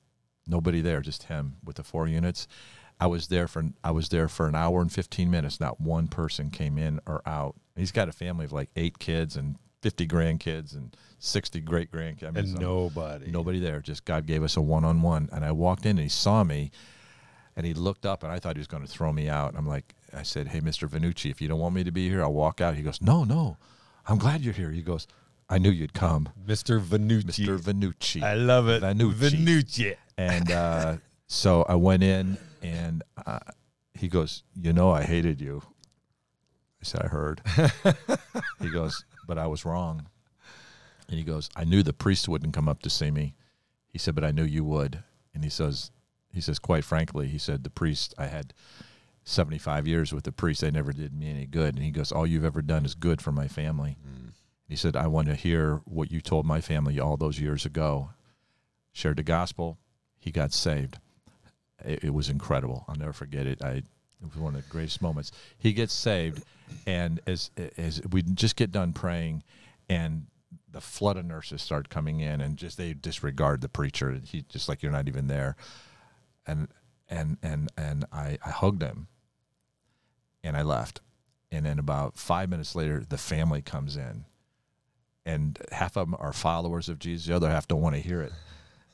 nobody 0.46 0.80
there, 0.80 1.00
just 1.00 1.24
him 1.24 1.56
with 1.64 1.76
the 1.76 1.82
four 1.82 2.06
units. 2.06 2.46
I 3.00 3.06
was 3.08 3.26
there 3.26 3.48
for 3.48 3.64
I 3.82 3.90
was 3.90 4.10
there 4.10 4.28
for 4.28 4.46
an 4.46 4.54
hour 4.54 4.80
and 4.80 4.92
fifteen 4.92 5.28
minutes. 5.28 5.58
Not 5.58 5.80
one 5.80 6.06
person 6.06 6.50
came 6.50 6.78
in 6.78 7.00
or 7.04 7.20
out. 7.26 7.56
He's 7.74 7.90
got 7.90 8.08
a 8.08 8.12
family 8.12 8.44
of 8.44 8.52
like 8.52 8.70
eight 8.76 9.00
kids 9.00 9.34
and 9.34 9.56
fifty 9.80 10.06
grandkids 10.06 10.72
and 10.76 10.96
sixty 11.18 11.60
great 11.60 11.90
grandkids. 11.90 12.22
I 12.22 12.30
mean, 12.30 12.36
and 12.44 12.48
some- 12.50 12.60
nobody. 12.62 13.28
nobody 13.32 13.58
there. 13.58 13.80
Just 13.80 14.04
God 14.04 14.24
gave 14.24 14.44
us 14.44 14.56
a 14.56 14.60
one 14.60 14.84
on 14.84 15.02
one. 15.02 15.28
And 15.32 15.44
I 15.44 15.50
walked 15.50 15.84
in 15.84 15.92
and 15.98 16.00
he 16.00 16.08
saw 16.08 16.44
me 16.44 16.70
and 17.56 17.66
he 17.66 17.74
looked 17.74 18.06
up 18.06 18.22
and 18.22 18.30
I 18.30 18.38
thought 18.38 18.54
he 18.54 18.60
was 18.60 18.68
going 18.68 18.84
to 18.86 18.88
throw 18.88 19.12
me 19.12 19.28
out. 19.28 19.54
I'm 19.56 19.66
like, 19.66 19.96
I 20.14 20.22
said, 20.22 20.48
Hey, 20.48 20.60
Mr. 20.60 20.88
Vanucci, 20.88 21.30
if 21.30 21.40
you 21.40 21.48
don't 21.48 21.58
want 21.60 21.74
me 21.74 21.84
to 21.84 21.90
be 21.90 22.08
here, 22.08 22.22
I'll 22.22 22.32
walk 22.32 22.60
out. 22.60 22.74
He 22.74 22.82
goes, 22.82 23.00
No, 23.00 23.24
no, 23.24 23.56
I'm 24.06 24.18
glad 24.18 24.42
you're 24.42 24.54
here. 24.54 24.70
He 24.70 24.82
goes, 24.82 25.06
I 25.48 25.58
knew 25.58 25.70
you'd 25.70 25.92
come, 25.92 26.30
Mr. 26.46 26.80
Vanucci. 26.80 27.46
Mr. 27.46 27.58
Vanucci. 27.58 28.22
I 28.22 28.34
love 28.34 28.68
it. 28.68 28.82
Vanucci. 28.82 29.14
Vanucci. 29.14 29.96
And 30.16 30.50
uh, 30.50 30.96
so 31.26 31.62
I 31.68 31.74
went 31.74 32.02
in 32.02 32.38
and 32.62 33.02
uh, 33.26 33.40
he 33.94 34.08
goes, 34.08 34.42
You 34.54 34.72
know, 34.72 34.90
I 34.90 35.02
hated 35.02 35.40
you. 35.40 35.62
I 36.80 36.84
said, 36.84 37.02
I 37.02 37.08
heard. 37.08 37.42
he 38.60 38.70
goes, 38.70 39.04
But 39.26 39.38
I 39.38 39.46
was 39.46 39.64
wrong. 39.64 40.06
And 41.08 41.18
he 41.18 41.24
goes, 41.24 41.50
I 41.54 41.64
knew 41.64 41.82
the 41.82 41.92
priest 41.92 42.28
wouldn't 42.28 42.54
come 42.54 42.68
up 42.68 42.80
to 42.82 42.90
see 42.90 43.10
me. 43.10 43.34
He 43.88 43.98
said, 43.98 44.14
But 44.14 44.24
I 44.24 44.30
knew 44.30 44.44
you 44.44 44.64
would. 44.64 45.02
And 45.34 45.44
he 45.44 45.50
says, 45.50 45.90
he 46.32 46.40
says, 46.40 46.58
quite 46.58 46.84
frankly, 46.84 47.28
he 47.28 47.38
said, 47.38 47.62
the 47.62 47.70
priest, 47.70 48.14
I 48.18 48.26
had 48.26 48.54
75 49.24 49.86
years 49.86 50.12
with 50.12 50.24
the 50.24 50.32
priest. 50.32 50.60
They 50.60 50.70
never 50.70 50.92
did 50.92 51.14
me 51.14 51.30
any 51.30 51.46
good. 51.46 51.74
And 51.74 51.84
he 51.84 51.90
goes, 51.90 52.12
All 52.12 52.26
you've 52.26 52.44
ever 52.44 52.62
done 52.62 52.84
is 52.84 52.94
good 52.94 53.20
for 53.20 53.32
my 53.32 53.48
family. 53.48 53.96
Mm. 54.06 54.32
He 54.68 54.76
said, 54.76 54.96
I 54.96 55.06
want 55.06 55.28
to 55.28 55.34
hear 55.34 55.80
what 55.84 56.10
you 56.10 56.20
told 56.20 56.46
my 56.46 56.60
family 56.60 56.98
all 56.98 57.16
those 57.16 57.38
years 57.38 57.64
ago. 57.66 58.10
Shared 58.92 59.18
the 59.18 59.22
gospel. 59.22 59.78
He 60.18 60.30
got 60.30 60.52
saved. 60.52 60.98
It, 61.84 62.04
it 62.04 62.14
was 62.14 62.28
incredible. 62.28 62.84
I'll 62.88 62.96
never 62.96 63.12
forget 63.12 63.46
it. 63.46 63.62
I, 63.62 63.70
it 63.70 63.84
was 64.22 64.36
one 64.36 64.54
of 64.54 64.62
the 64.62 64.70
greatest 64.70 65.02
moments. 65.02 65.32
He 65.58 65.72
gets 65.72 65.92
saved, 65.92 66.44
and 66.86 67.20
as 67.26 67.50
as 67.76 68.00
we 68.10 68.22
just 68.22 68.54
get 68.56 68.70
done 68.70 68.92
praying, 68.92 69.42
and 69.88 70.26
the 70.70 70.80
flood 70.80 71.16
of 71.16 71.24
nurses 71.24 71.60
start 71.60 71.88
coming 71.88 72.20
in, 72.20 72.40
and 72.40 72.56
just 72.56 72.78
they 72.78 72.92
disregard 72.92 73.62
the 73.62 73.68
preacher. 73.68 74.20
He 74.24 74.42
just 74.48 74.68
like 74.68 74.82
you're 74.82 74.92
not 74.92 75.08
even 75.08 75.26
there, 75.26 75.56
and 76.46 76.68
and 77.08 77.36
and 77.42 77.70
and 77.76 78.04
I, 78.12 78.38
I 78.44 78.50
hugged 78.50 78.82
him, 78.82 79.08
and 80.44 80.56
I 80.56 80.62
left, 80.62 81.00
and 81.50 81.64
then 81.66 81.78
about 81.78 82.18
five 82.18 82.48
minutes 82.48 82.74
later, 82.74 83.04
the 83.08 83.18
family 83.18 83.62
comes 83.62 83.96
in, 83.96 84.24
and 85.24 85.58
half 85.70 85.96
of 85.96 86.10
them 86.10 86.16
are 86.18 86.32
followers 86.32 86.88
of 86.88 86.98
Jesus. 86.98 87.26
The 87.26 87.36
other 87.36 87.50
half 87.50 87.68
don't 87.68 87.80
want 87.82 87.94
to 87.96 88.00
hear 88.02 88.22
it. 88.22 88.32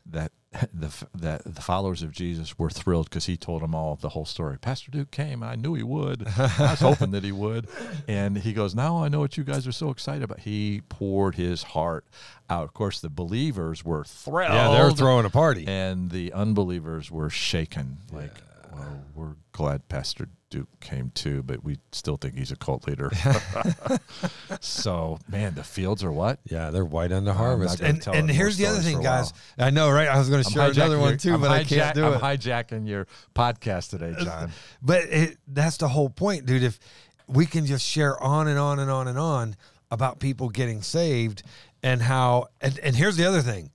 That 0.07 0.33
the 0.73 0.91
that 1.15 1.45
the 1.45 1.61
followers 1.61 2.03
of 2.03 2.11
Jesus 2.11 2.59
were 2.59 2.71
thrilled 2.71 3.11
because 3.11 3.27
he 3.27 3.37
told 3.37 3.61
them 3.61 3.75
all 3.75 3.97
the 3.97 4.09
whole 4.09 4.25
story. 4.25 4.57
Pastor 4.59 4.91
Duke 4.91 5.11
came, 5.11 5.43
and 5.43 5.51
I 5.51 5.57
knew 5.57 5.75
he 5.75 5.83
would. 5.83 6.27
I 6.27 6.71
was 6.71 6.81
hoping 6.81 7.11
that 7.11 7.23
he 7.25 7.33
would. 7.33 7.69
And 8.09 8.39
he 8.39 8.55
goes, 8.55 8.75
"Now 8.75 9.05
I 9.05 9.09
know 9.09 9.21
what 9.21 9.37
you 9.37 9.45
guys 9.45 9.67
are 9.67 9.73
so 9.73 9.91
excited 9.91 10.23
about." 10.23 10.41
He 10.41 10.81
poured 10.89 11.35
his 11.35 11.63
heart 11.63 12.07
out. 12.49 12.65
Of 12.65 12.73
course, 12.73 13.01
the 13.01 13.11
believers 13.11 13.85
were 13.85 14.05
thrilled. 14.05 14.55
Yeah, 14.55 14.71
they're 14.71 14.91
throwing 14.93 15.27
a 15.27 15.31
party. 15.31 15.67
and 15.69 16.11
the 16.11 16.33
unbelievers 16.33 17.11
were 17.11 17.29
shaken. 17.29 17.99
Like, 18.11 18.33
well, 18.79 19.05
we're 19.15 19.35
glad 19.53 19.89
Pastor 19.89 20.29
Duke 20.51 20.69
came 20.81 21.11
too, 21.11 21.43
but 21.43 21.63
we 21.63 21.79
still 21.93 22.17
think 22.17 22.37
he's 22.37 22.51
a 22.51 22.57
cult 22.57 22.87
leader. 22.87 23.11
so, 24.61 25.19
man, 25.29 25.55
the 25.55 25.65
fields 25.65 26.03
are 26.03 26.13
what? 26.13 26.41
Yeah, 26.45 26.71
they're 26.71 26.85
white 26.85 27.13
on 27.13 27.25
the 27.25 27.35
harvest. 27.35 27.81
And 27.81 28.07
and 28.09 28.31
here's 28.31 28.57
the 28.57 28.67
other 28.67 28.81
thing, 28.81 29.03
guys. 29.03 29.33
I 29.59 29.71
know, 29.71 29.91
right? 29.91 30.09
I 30.09 30.19
was 30.19 30.31
going 30.31 30.43
to 30.43 30.51
share 30.51 30.71
another 30.71 30.99
one 30.99 31.19
too, 31.19 31.35
I'm 31.35 31.41
but 31.41 31.51
I 31.51 31.65
can't 31.65 31.91
hijack- 31.91 31.95
do 31.95 32.07
I'm 32.07 32.15
it. 32.15 32.21
hijacking 32.21 32.89
your 32.89 33.07
podcast 33.35 33.91
today, 33.91 34.15
John. 34.19 34.53
But 34.81 35.05
it, 35.05 35.39
that's 35.47 35.77
the 35.77 35.89
whole 35.89 36.09
point, 36.09 36.47
dude. 36.47 36.63
If 36.63 36.79
we 37.27 37.47
can 37.47 37.67
just 37.67 37.85
share 37.87 38.21
on 38.23 38.49
and 38.49 38.59
on 38.59 38.79
and 38.79 38.91
on 38.91 39.09
and 39.09 39.19
on 39.19 39.57
about 39.91 40.19
people 40.19 40.49
getting 40.49 40.83
saved 40.83 41.43
and 41.83 42.03
how, 42.03 42.49
and, 42.61 42.79
and 42.81 42.97
here's 42.97 43.17
the 43.17 43.27
other 43.27 43.43
thing 43.43 43.71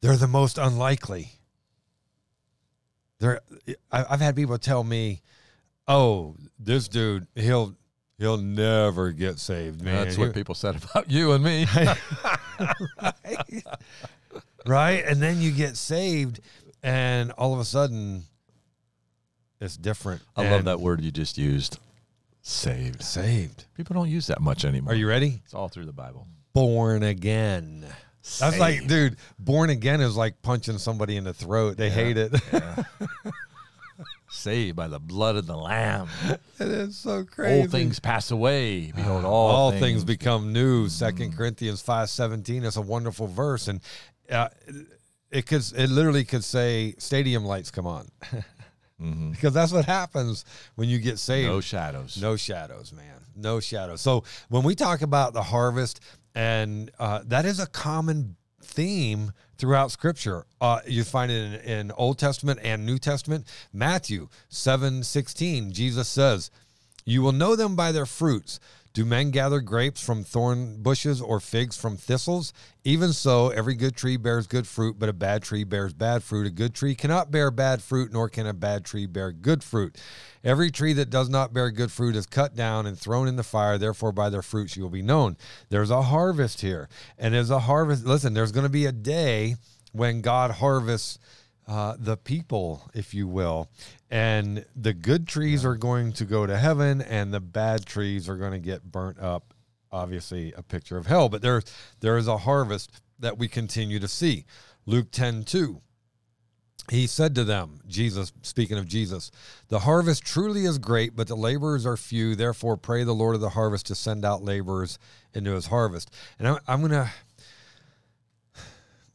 they're 0.00 0.16
the 0.16 0.28
most 0.28 0.58
unlikely. 0.58 1.32
They're, 3.20 3.40
I- 3.90 4.06
I've 4.10 4.20
had 4.20 4.36
people 4.36 4.58
tell 4.58 4.84
me, 4.84 5.22
oh, 5.86 6.36
this 6.58 6.88
dude, 6.88 7.26
he'll, 7.34 7.74
he'll 8.18 8.36
never 8.38 9.12
get 9.12 9.38
saved, 9.38 9.82
man. 9.82 10.04
That's 10.04 10.18
what 10.18 10.34
people 10.34 10.54
said 10.54 10.76
about 10.76 11.10
you 11.10 11.32
and 11.32 11.42
me. 11.44 11.66
right? 13.02 13.64
right? 14.66 15.04
And 15.04 15.20
then 15.20 15.40
you 15.40 15.50
get 15.50 15.76
saved, 15.76 16.40
and 16.82 17.32
all 17.32 17.54
of 17.54 17.60
a 17.60 17.64
sudden, 17.64 18.24
it's 19.60 19.76
different. 19.76 20.22
I 20.36 20.48
love 20.48 20.64
that 20.66 20.80
word 20.80 21.00
you 21.00 21.10
just 21.10 21.36
used. 21.38 21.78
Saved. 22.42 23.02
Saved. 23.02 23.64
People 23.76 23.94
don't 23.94 24.08
use 24.08 24.28
that 24.28 24.40
much 24.40 24.64
anymore. 24.64 24.92
Are 24.92 24.96
you 24.96 25.08
ready? 25.08 25.40
It's 25.44 25.54
all 25.54 25.68
through 25.68 25.86
the 25.86 25.92
Bible. 25.92 26.26
Born 26.54 27.02
again. 27.02 27.84
That's 28.38 28.58
like, 28.58 28.86
dude, 28.86 29.16
born 29.38 29.70
again 29.70 30.00
is 30.00 30.16
like 30.16 30.40
punching 30.42 30.78
somebody 30.78 31.16
in 31.16 31.24
the 31.24 31.34
throat. 31.34 31.76
They 31.76 31.90
hate 31.90 32.16
it. 32.16 32.32
Saved 34.30 34.76
by 34.76 34.88
the 34.88 34.98
blood 35.00 35.36
of 35.36 35.46
the 35.46 35.56
Lamb. 35.56 36.08
it 36.28 36.38
is 36.68 36.96
so 36.96 37.24
crazy. 37.24 37.62
All 37.62 37.66
things 37.68 37.98
pass 37.98 38.30
away. 38.30 38.92
Behold, 38.94 39.24
all, 39.24 39.32
all 39.50 39.72
things, 39.72 40.04
become 40.04 40.52
new. 40.52 40.88
Second 40.90 41.34
Corinthians 41.36 41.80
five 41.80 42.10
seventeen 42.10 42.62
is 42.64 42.76
a 42.76 42.82
wonderful 42.82 43.26
verse, 43.26 43.68
and 43.68 43.80
uh, 44.30 44.48
it 45.30 45.46
could 45.46 45.62
it 45.74 45.88
literally 45.88 46.24
could 46.24 46.44
say 46.44 46.94
stadium 46.98 47.44
lights 47.46 47.70
come 47.70 47.86
on 47.86 48.08
Mhm. 49.00 49.30
because 49.30 49.54
that's 49.54 49.72
what 49.72 49.86
happens 49.86 50.44
when 50.74 50.88
you 50.90 50.98
get 50.98 51.18
saved. 51.18 51.48
No 51.48 51.60
shadows. 51.62 52.20
No 52.20 52.36
shadows, 52.36 52.92
man. 52.92 53.20
No 53.34 53.60
shadows. 53.60 54.00
So 54.02 54.24
when 54.50 54.62
we 54.62 54.74
talk 54.74 55.00
about 55.02 55.32
the 55.32 55.42
harvest, 55.42 56.00
and 56.34 56.90
uh, 56.98 57.20
that 57.26 57.44
is 57.44 57.60
a 57.60 57.66
common 57.66 58.36
theme 58.62 59.32
throughout 59.56 59.90
Scripture. 59.90 60.44
Uh, 60.60 60.80
you 60.86 61.04
find 61.04 61.32
it 61.32 61.64
in, 61.64 61.70
in 61.70 61.92
Old 61.92 62.18
Testament 62.18 62.60
and 62.62 62.84
New 62.84 62.98
Testament. 62.98 63.46
Matthew 63.72 64.28
seven 64.48 65.02
sixteen, 65.02 65.72
Jesus 65.72 66.08
says, 66.08 66.50
"You 67.04 67.22
will 67.22 67.32
know 67.32 67.56
them 67.56 67.76
by 67.76 67.92
their 67.92 68.06
fruits." 68.06 68.60
Do 68.98 69.04
men 69.04 69.30
gather 69.30 69.60
grapes 69.60 70.04
from 70.04 70.24
thorn 70.24 70.82
bushes 70.82 71.22
or 71.22 71.38
figs 71.38 71.76
from 71.76 71.96
thistles? 71.96 72.52
Even 72.82 73.12
so, 73.12 73.50
every 73.50 73.76
good 73.76 73.94
tree 73.94 74.16
bears 74.16 74.48
good 74.48 74.66
fruit, 74.66 74.98
but 74.98 75.08
a 75.08 75.12
bad 75.12 75.44
tree 75.44 75.62
bears 75.62 75.94
bad 75.94 76.24
fruit. 76.24 76.48
A 76.48 76.50
good 76.50 76.74
tree 76.74 76.96
cannot 76.96 77.30
bear 77.30 77.52
bad 77.52 77.80
fruit, 77.80 78.12
nor 78.12 78.28
can 78.28 78.48
a 78.48 78.52
bad 78.52 78.84
tree 78.84 79.06
bear 79.06 79.30
good 79.30 79.62
fruit. 79.62 79.96
Every 80.42 80.72
tree 80.72 80.94
that 80.94 81.10
does 81.10 81.28
not 81.28 81.52
bear 81.54 81.70
good 81.70 81.92
fruit 81.92 82.16
is 82.16 82.26
cut 82.26 82.56
down 82.56 82.86
and 82.86 82.98
thrown 82.98 83.28
in 83.28 83.36
the 83.36 83.44
fire. 83.44 83.78
Therefore, 83.78 84.10
by 84.10 84.30
their 84.30 84.42
fruits 84.42 84.76
you 84.76 84.82
will 84.82 84.90
be 84.90 85.00
known. 85.00 85.36
There's 85.68 85.90
a 85.90 86.02
harvest 86.02 86.60
here. 86.60 86.88
And 87.16 87.32
there's 87.32 87.50
a 87.50 87.60
harvest. 87.60 88.04
Listen, 88.04 88.34
there's 88.34 88.50
going 88.50 88.66
to 88.66 88.68
be 88.68 88.86
a 88.86 88.90
day 88.90 89.54
when 89.92 90.22
God 90.22 90.50
harvests 90.50 91.20
uh, 91.68 91.94
the 91.98 92.16
people, 92.16 92.90
if 92.94 93.12
you 93.12 93.28
will. 93.28 93.68
And 94.10 94.64
the 94.74 94.94
good 94.94 95.28
trees 95.28 95.64
are 95.64 95.76
going 95.76 96.12
to 96.14 96.24
go 96.24 96.46
to 96.46 96.56
heaven, 96.56 97.02
and 97.02 97.32
the 97.32 97.40
bad 97.40 97.84
trees 97.84 98.28
are 98.28 98.36
going 98.36 98.52
to 98.52 98.58
get 98.58 98.90
burnt 98.90 99.20
up. 99.20 99.54
Obviously, 99.92 100.52
a 100.54 100.62
picture 100.62 100.96
of 100.96 101.06
hell, 101.06 101.28
but 101.28 101.42
there, 101.42 101.62
there 102.00 102.16
is 102.16 102.26
a 102.26 102.38
harvest 102.38 103.00
that 103.18 103.38
we 103.38 103.48
continue 103.48 103.98
to 103.98 104.08
see. 104.08 104.44
Luke 104.86 105.10
10 105.10 105.44
2. 105.44 105.80
He 106.90 107.06
said 107.06 107.34
to 107.34 107.44
them, 107.44 107.80
Jesus, 107.86 108.32
speaking 108.40 108.78
of 108.78 108.86
Jesus, 108.86 109.30
the 109.68 109.80
harvest 109.80 110.24
truly 110.24 110.64
is 110.64 110.78
great, 110.78 111.14
but 111.14 111.28
the 111.28 111.36
laborers 111.36 111.84
are 111.84 111.98
few. 111.98 112.34
Therefore, 112.34 112.78
pray 112.78 113.04
the 113.04 113.14
Lord 113.14 113.34
of 113.34 113.42
the 113.42 113.50
harvest 113.50 113.86
to 113.86 113.94
send 113.94 114.24
out 114.24 114.42
laborers 114.42 114.98
into 115.34 115.52
his 115.52 115.66
harvest. 115.66 116.10
And 116.38 116.48
I'm, 116.48 116.58
I'm 116.66 116.80
going 116.80 116.92
to, 116.92 117.10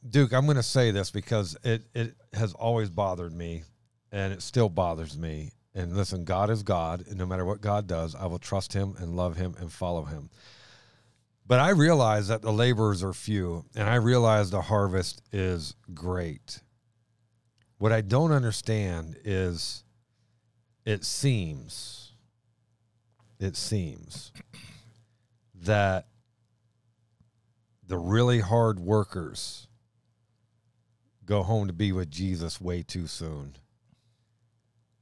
Duke, 0.09 0.33
I'm 0.33 0.45
going 0.45 0.57
to 0.57 0.63
say 0.63 0.91
this 0.91 1.11
because 1.11 1.57
it, 1.63 1.83
it 1.93 2.15
has 2.33 2.53
always 2.53 2.89
bothered 2.89 3.33
me 3.33 3.63
and 4.11 4.33
it 4.33 4.41
still 4.41 4.69
bothers 4.69 5.17
me. 5.17 5.51
And 5.75 5.95
listen, 5.95 6.23
God 6.23 6.51
is 6.51 6.61
God, 6.61 7.03
and 7.07 7.17
no 7.17 7.25
matter 7.25 7.45
what 7.45 7.61
God 7.61 7.87
does, 7.87 8.13
I 8.13 8.27
will 8.27 8.37
trust 8.37 8.73
him 8.73 8.93
and 8.99 9.15
love 9.15 9.37
him 9.37 9.55
and 9.59 9.71
follow 9.71 10.03
him. 10.03 10.29
But 11.47 11.59
I 11.59 11.69
realize 11.69 12.27
that 12.27 12.43
the 12.43 12.53
laborers 12.53 13.03
are 13.03 13.13
few, 13.13 13.65
and 13.75 13.89
I 13.89 13.95
realize 13.95 14.51
the 14.51 14.61
harvest 14.61 15.23
is 15.31 15.73
great. 15.93 16.61
What 17.79 17.91
I 17.91 18.01
don't 18.01 18.31
understand 18.31 19.17
is 19.25 19.83
it 20.85 21.03
seems, 21.03 22.11
it 23.39 23.55
seems 23.55 24.31
that 25.55 26.07
the 27.87 27.97
really 27.97 28.41
hard 28.41 28.79
workers 28.79 29.67
go 31.25 31.43
home 31.43 31.67
to 31.67 31.73
be 31.73 31.91
with 31.91 32.09
Jesus 32.11 32.59
way 32.61 32.83
too 32.83 33.07
soon. 33.07 33.55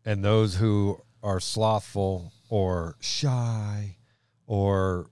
And 0.06 0.24
those 0.24 0.56
who 0.56 1.00
are 1.24 1.40
slothful 1.40 2.32
or 2.50 2.96
shy 3.00 3.98
or 4.48 5.08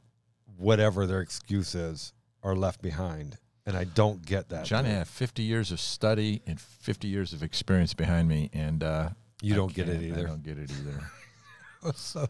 whatever 0.57 1.05
their 1.05 1.21
excuse 1.21 1.75
is 1.75 2.13
are 2.43 2.55
left 2.55 2.81
behind. 2.81 3.37
And 3.65 3.77
I 3.77 3.83
don't 3.83 4.25
get 4.25 4.49
that. 4.49 4.65
Johnny, 4.65 4.89
I 4.89 4.93
have 4.93 5.07
50 5.07 5.43
years 5.43 5.71
of 5.71 5.79
study 5.79 6.41
and 6.47 6.59
50 6.59 7.07
years 7.07 7.33
of 7.33 7.43
experience 7.43 7.93
behind 7.93 8.27
me, 8.27 8.49
and 8.51 8.83
uh, 8.83 9.09
You 9.43 9.53
don't 9.55 9.73
get 9.73 9.87
it 9.87 10.01
either. 10.01 10.21
I 10.21 10.29
don't 10.29 10.41
get 10.43 10.57
it 10.57 10.71
either. 10.71 11.93
so 11.93 12.25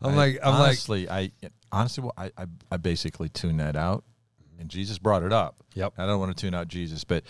I'm 0.00 0.12
I- 0.12 0.16
like, 0.16 0.38
I'm 0.42 0.52
like 0.54 0.60
honestly, 0.68 1.10
I 1.10 1.32
honestly, 1.72 2.02
well, 2.04 2.14
I, 2.16 2.30
I, 2.38 2.46
I 2.70 2.76
basically 2.76 3.28
tune 3.28 3.56
that 3.56 3.74
out, 3.74 4.04
and 4.58 4.68
Jesus 4.68 4.98
brought 4.98 5.22
it 5.22 5.32
up. 5.32 5.56
Yep. 5.74 5.94
I 5.98 6.06
don't 6.06 6.20
want 6.20 6.36
to 6.36 6.40
tune 6.40 6.54
out 6.54 6.68
Jesus, 6.68 7.04
but 7.04 7.24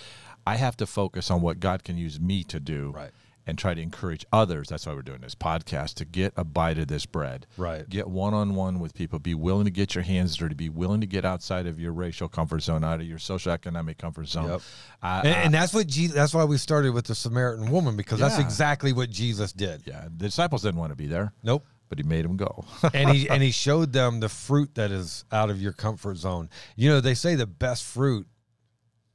I 0.46 0.56
have 0.56 0.76
to 0.78 0.86
focus 0.86 1.30
on 1.30 1.40
what 1.40 1.60
God 1.60 1.84
can 1.84 1.96
use 1.96 2.20
me 2.20 2.44
to 2.44 2.60
do, 2.60 2.92
Right. 2.94 3.10
and 3.46 3.58
try 3.58 3.72
to 3.74 3.80
encourage 3.80 4.24
others. 4.32 4.68
That's 4.68 4.86
why 4.86 4.92
we're 4.94 5.02
doing 5.02 5.20
this 5.20 5.34
podcast 5.34 5.94
to 5.94 6.04
get 6.04 6.32
a 6.36 6.44
bite 6.44 6.78
of 6.78 6.88
this 6.88 7.04
bread. 7.06 7.46
Right. 7.58 7.88
Get 7.88 8.08
one 8.08 8.32
on 8.34 8.54
one 8.54 8.78
with 8.78 8.94
people. 8.94 9.18
Be 9.18 9.34
willing 9.34 9.64
to 9.66 9.70
get 9.70 9.94
your 9.94 10.04
hands 10.04 10.36
dirty. 10.36 10.54
Be 10.54 10.68
willing 10.70 11.00
to 11.02 11.06
get 11.06 11.24
outside 11.24 11.66
of 11.66 11.78
your 11.80 11.92
racial 11.92 12.28
comfort 12.28 12.60
zone, 12.62 12.84
out 12.84 13.00
of 13.00 13.06
your 13.06 13.18
social 13.18 13.52
economic 13.52 13.96
comfort 13.98 14.28
zone. 14.28 14.48
Yep. 14.50 14.60
I- 15.02 15.18
And, 15.20 15.28
I- 15.28 15.30
and 15.40 15.54
that's 15.54 15.72
what 15.74 15.86
Jesus, 15.86 16.14
that's 16.14 16.32
why 16.34 16.44
we 16.44 16.56
started 16.58 16.92
with 16.92 17.06
the 17.06 17.14
Samaritan 17.14 17.70
woman 17.70 17.96
because 17.96 18.18
that's 18.20 18.38
exactly 18.38 18.92
what 18.92 19.10
Jesus 19.10 19.52
did. 19.52 19.82
yeah, 19.86 20.04
the 20.04 20.26
disciples 20.26 20.62
didn't 20.62 20.78
want 20.80 20.92
to 20.92 20.96
be 20.96 21.06
there, 21.06 21.32
Nope. 21.42 21.66
But 21.88 21.98
he 21.98 22.04
made 22.04 22.24
them 22.24 22.36
go. 22.36 22.64
and 22.94 23.10
he 23.10 23.28
and 23.28 23.42
he 23.42 23.50
showed 23.50 23.92
them 23.92 24.20
the 24.20 24.28
fruit 24.28 24.74
that 24.74 24.90
is 24.90 25.24
out 25.30 25.50
of 25.50 25.60
your 25.62 25.72
comfort 25.72 26.16
zone. 26.16 26.48
You 26.76 26.88
know, 26.90 27.00
they 27.00 27.14
say 27.14 27.34
the 27.34 27.46
best 27.46 27.84
fruit 27.84 28.26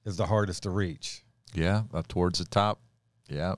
is 0.06 0.18
the 0.18 0.26
hardest 0.26 0.64
to 0.64 0.70
reach. 0.70 1.24
yeah, 1.54 1.84
up 1.94 2.08
towards 2.08 2.40
the 2.40 2.46
top. 2.46 2.80
Yeah, 3.28 3.56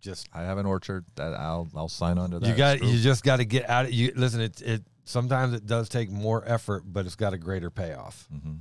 Just 0.00 0.28
I 0.32 0.42
have 0.42 0.58
an 0.58 0.66
orchard 0.66 1.04
that 1.16 1.34
I'll 1.34 1.68
I'll 1.74 1.88
sign 1.88 2.18
on 2.18 2.30
to 2.32 2.38
that. 2.40 2.48
you 2.48 2.54
got 2.54 2.82
you 2.82 2.98
just 3.00 3.24
got 3.24 3.36
to 3.36 3.44
get 3.44 3.68
out. 3.68 3.92
You 3.92 4.12
listen. 4.16 4.40
It 4.40 4.60
it 4.60 4.82
sometimes 5.04 5.54
it 5.54 5.66
does 5.66 5.88
take 5.88 6.10
more 6.10 6.42
effort, 6.46 6.82
but 6.86 7.06
it's 7.06 7.16
got 7.16 7.32
a 7.32 7.38
greater 7.38 7.70
payoff. 7.70 8.28
Mhm. 8.34 8.58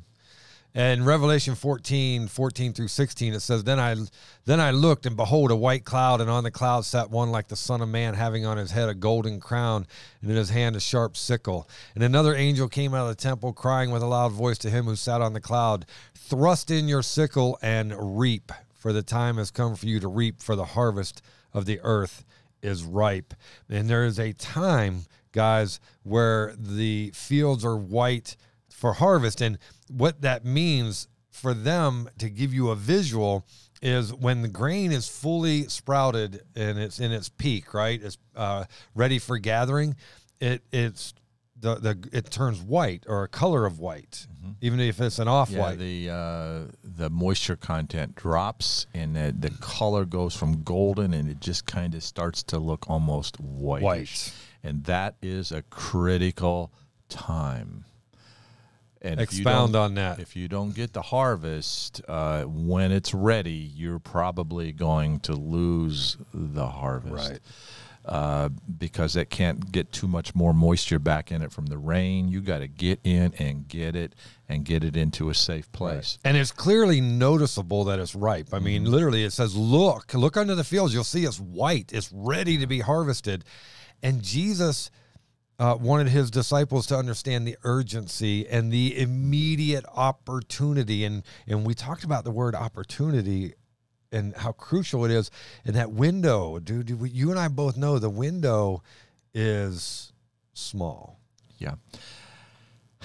And 0.78 1.06
Revelation 1.06 1.56
14, 1.56 2.28
14 2.28 2.74
through 2.74 2.90
16, 2.90 3.34
it 3.34 3.40
says, 3.40 3.64
Then 3.64 3.80
I 3.80 3.96
then 4.44 4.60
I 4.60 4.72
looked, 4.72 5.06
and 5.06 5.16
behold, 5.16 5.50
a 5.50 5.56
white 5.56 5.86
cloud, 5.86 6.20
and 6.20 6.30
on 6.30 6.44
the 6.44 6.52
cloud 6.52 6.84
sat 6.84 7.10
one 7.10 7.32
like 7.32 7.48
the 7.48 7.56
Son 7.56 7.82
of 7.82 7.88
Man, 7.88 8.14
having 8.14 8.46
on 8.46 8.58
his 8.58 8.72
head 8.72 8.90
a 8.90 8.94
golden 8.94 9.40
crown, 9.40 9.88
and 10.22 10.30
in 10.30 10.36
his 10.36 10.50
hand 10.50 10.76
a 10.76 10.82
sharp 10.82 11.16
sickle. 11.16 11.70
And 11.96 12.04
another 12.04 12.36
angel 12.36 12.68
came 12.68 12.94
out 12.94 13.10
of 13.10 13.16
the 13.16 13.24
temple, 13.24 13.54
crying 13.54 13.90
with 13.90 14.04
a 14.04 14.06
loud 14.06 14.34
voice 14.34 14.58
to 14.60 14.70
him 14.70 14.84
who 14.84 14.98
sat 14.98 15.22
on 15.22 15.32
the 15.32 15.40
cloud, 15.40 15.86
Thrust 16.14 16.70
in 16.70 16.90
your 16.90 17.04
sickle 17.04 17.58
and 17.62 18.20
reap, 18.20 18.52
for 18.74 18.92
the 18.92 19.02
time 19.02 19.38
has 19.38 19.52
come 19.52 19.76
for 19.76 19.86
you 19.86 20.02
to 20.02 20.10
reap, 20.10 20.42
for 20.42 20.58
the 20.58 20.66
harvest 20.66 21.22
of 21.54 21.66
the 21.66 21.80
earth 21.84 22.26
is 22.62 22.84
ripe. 22.84 23.34
And 23.70 23.90
there 23.90 24.04
is 24.04 24.20
a 24.20 24.34
time, 24.34 25.06
guys, 25.32 25.80
where 26.04 26.54
the 26.58 27.12
fields 27.14 27.64
are 27.64 27.78
white 27.78 28.36
for 28.86 28.94
harvest. 28.94 29.42
And 29.42 29.58
what 29.90 30.22
that 30.22 30.46
means 30.46 31.08
for 31.32 31.56
them 31.56 32.08
to 32.20 32.30
give 32.30 32.54
you 32.54 32.70
a 32.70 32.76
visual 32.76 33.44
is 33.82 34.14
when 34.14 34.44
the 34.44 34.48
grain 34.48 34.92
is 34.92 35.08
fully 35.08 35.64
sprouted 35.64 36.44
and 36.56 36.78
it's 36.78 37.00
in 37.00 37.12
its 37.12 37.28
peak, 37.28 37.74
right? 37.74 38.00
It's 38.00 38.20
uh, 38.36 38.66
ready 38.94 39.18
for 39.18 39.40
gathering. 39.40 39.96
It 40.40 40.62
it's 40.72 41.16
the 41.60 41.76
the 41.76 42.10
it 42.14 42.30
turns 42.30 42.62
white 42.62 43.06
or 43.08 43.24
a 43.24 43.28
color 43.28 43.66
of 43.66 43.80
white, 43.80 44.28
even 44.62 44.80
if 44.80 45.02
it's 45.02 45.18
an 45.18 45.28
off 45.28 45.50
white. 45.50 45.58
yeah, 45.58 45.62
white. 45.62 45.80
the 45.80 46.10
uh, 46.12 46.72
the 46.84 47.10
moisture 47.10 47.56
content 47.56 48.14
drops 48.14 48.86
and 48.94 49.16
the, 49.16 49.34
the 49.36 49.50
color 49.62 50.06
goes 50.06 50.36
from 50.36 50.62
golden 50.62 51.12
and 51.12 51.28
it 51.28 51.40
just 51.40 51.66
kind 51.66 51.96
of 51.96 52.04
starts 52.04 52.44
to 52.44 52.60
look 52.60 52.88
almost 52.88 53.40
whitish. 53.40 53.84
White. 53.84 54.34
and 54.64 54.84
that 54.84 55.16
is 55.24 55.52
a 55.52 55.64
critical 55.64 56.72
time. 57.10 57.86
And 59.06 59.22
Expound 59.22 59.76
on 59.76 59.96
that. 59.96 60.20
If 60.20 60.36
you 60.36 60.48
don't 60.48 60.74
get 60.74 60.94
the 60.94 61.02
harvest 61.02 62.02
uh, 62.08 62.44
when 62.44 62.92
it's 62.92 63.14
ready, 63.14 63.72
you're 63.76 64.00
probably 64.00 64.72
going 64.72 65.20
to 65.22 65.34
lose 65.34 66.18
the 66.34 66.66
harvest. 66.66 67.30
Right. 67.30 67.40
Uh, 68.04 68.50
because 68.78 69.16
it 69.16 69.32
can't 69.32 69.72
get 69.72 69.92
too 69.92 70.08
much 70.08 70.36
more 70.36 70.54
moisture 70.54 71.00
back 71.00 71.32
in 71.32 71.42
it 71.42 71.52
from 71.52 71.66
the 71.66 71.78
rain. 71.78 72.28
You 72.28 72.40
got 72.40 72.60
to 72.60 72.68
get 72.68 73.00
in 73.04 73.34
and 73.40 73.68
get 73.68 73.96
it 73.96 74.14
and 74.48 74.64
get 74.64 74.84
it 74.84 74.96
into 74.96 75.30
a 75.30 75.34
safe 75.34 75.72
place. 75.72 76.20
And 76.24 76.38
it's 76.38 76.52
clearly 76.52 77.02
noticeable 77.02 77.84
that 77.86 78.00
it's 78.00 78.14
ripe. 78.14 78.54
I 78.54 78.60
mean, 78.60 78.86
literally, 78.86 79.24
it 79.24 79.34
says, 79.34 79.56
Look, 79.56 80.14
look 80.14 80.38
under 80.38 80.54
the 80.54 80.64
fields. 80.64 80.94
You'll 80.94 81.04
see 81.04 81.26
it's 81.26 81.40
white. 81.40 81.92
It's 81.94 82.12
ready 82.12 82.60
to 82.60 82.68
be 82.68 82.82
harvested. 82.82 83.44
And 84.04 84.22
Jesus 84.22 84.92
uh, 85.60 85.78
wanted 85.80 86.10
his 86.10 86.30
disciples 86.32 86.86
to 86.88 86.98
understand 86.98 87.48
the 87.48 87.58
urgency 87.64 88.48
and 88.48 88.72
the 88.72 89.00
immediate 89.00 89.86
opportunity. 89.94 91.06
And, 91.06 91.24
and 91.48 91.66
we 91.66 91.74
talked 91.74 92.04
about 92.04 92.24
the 92.24 92.32
word 92.32 92.56
opportunity 92.56 93.54
and 94.12 94.36
how 94.36 94.52
crucial 94.52 95.06
it 95.06 95.12
is. 95.12 95.32
And 95.66 95.76
that 95.76 95.92
window, 95.92 96.60
dude, 96.60 96.90
you 96.90 97.32
and 97.32 97.40
I 97.40 97.48
both 97.48 97.78
know 97.78 98.00
the 98.00 98.10
window 98.10 98.84
is 99.34 100.14
small. 100.54 101.20
Yeah. 101.58 101.76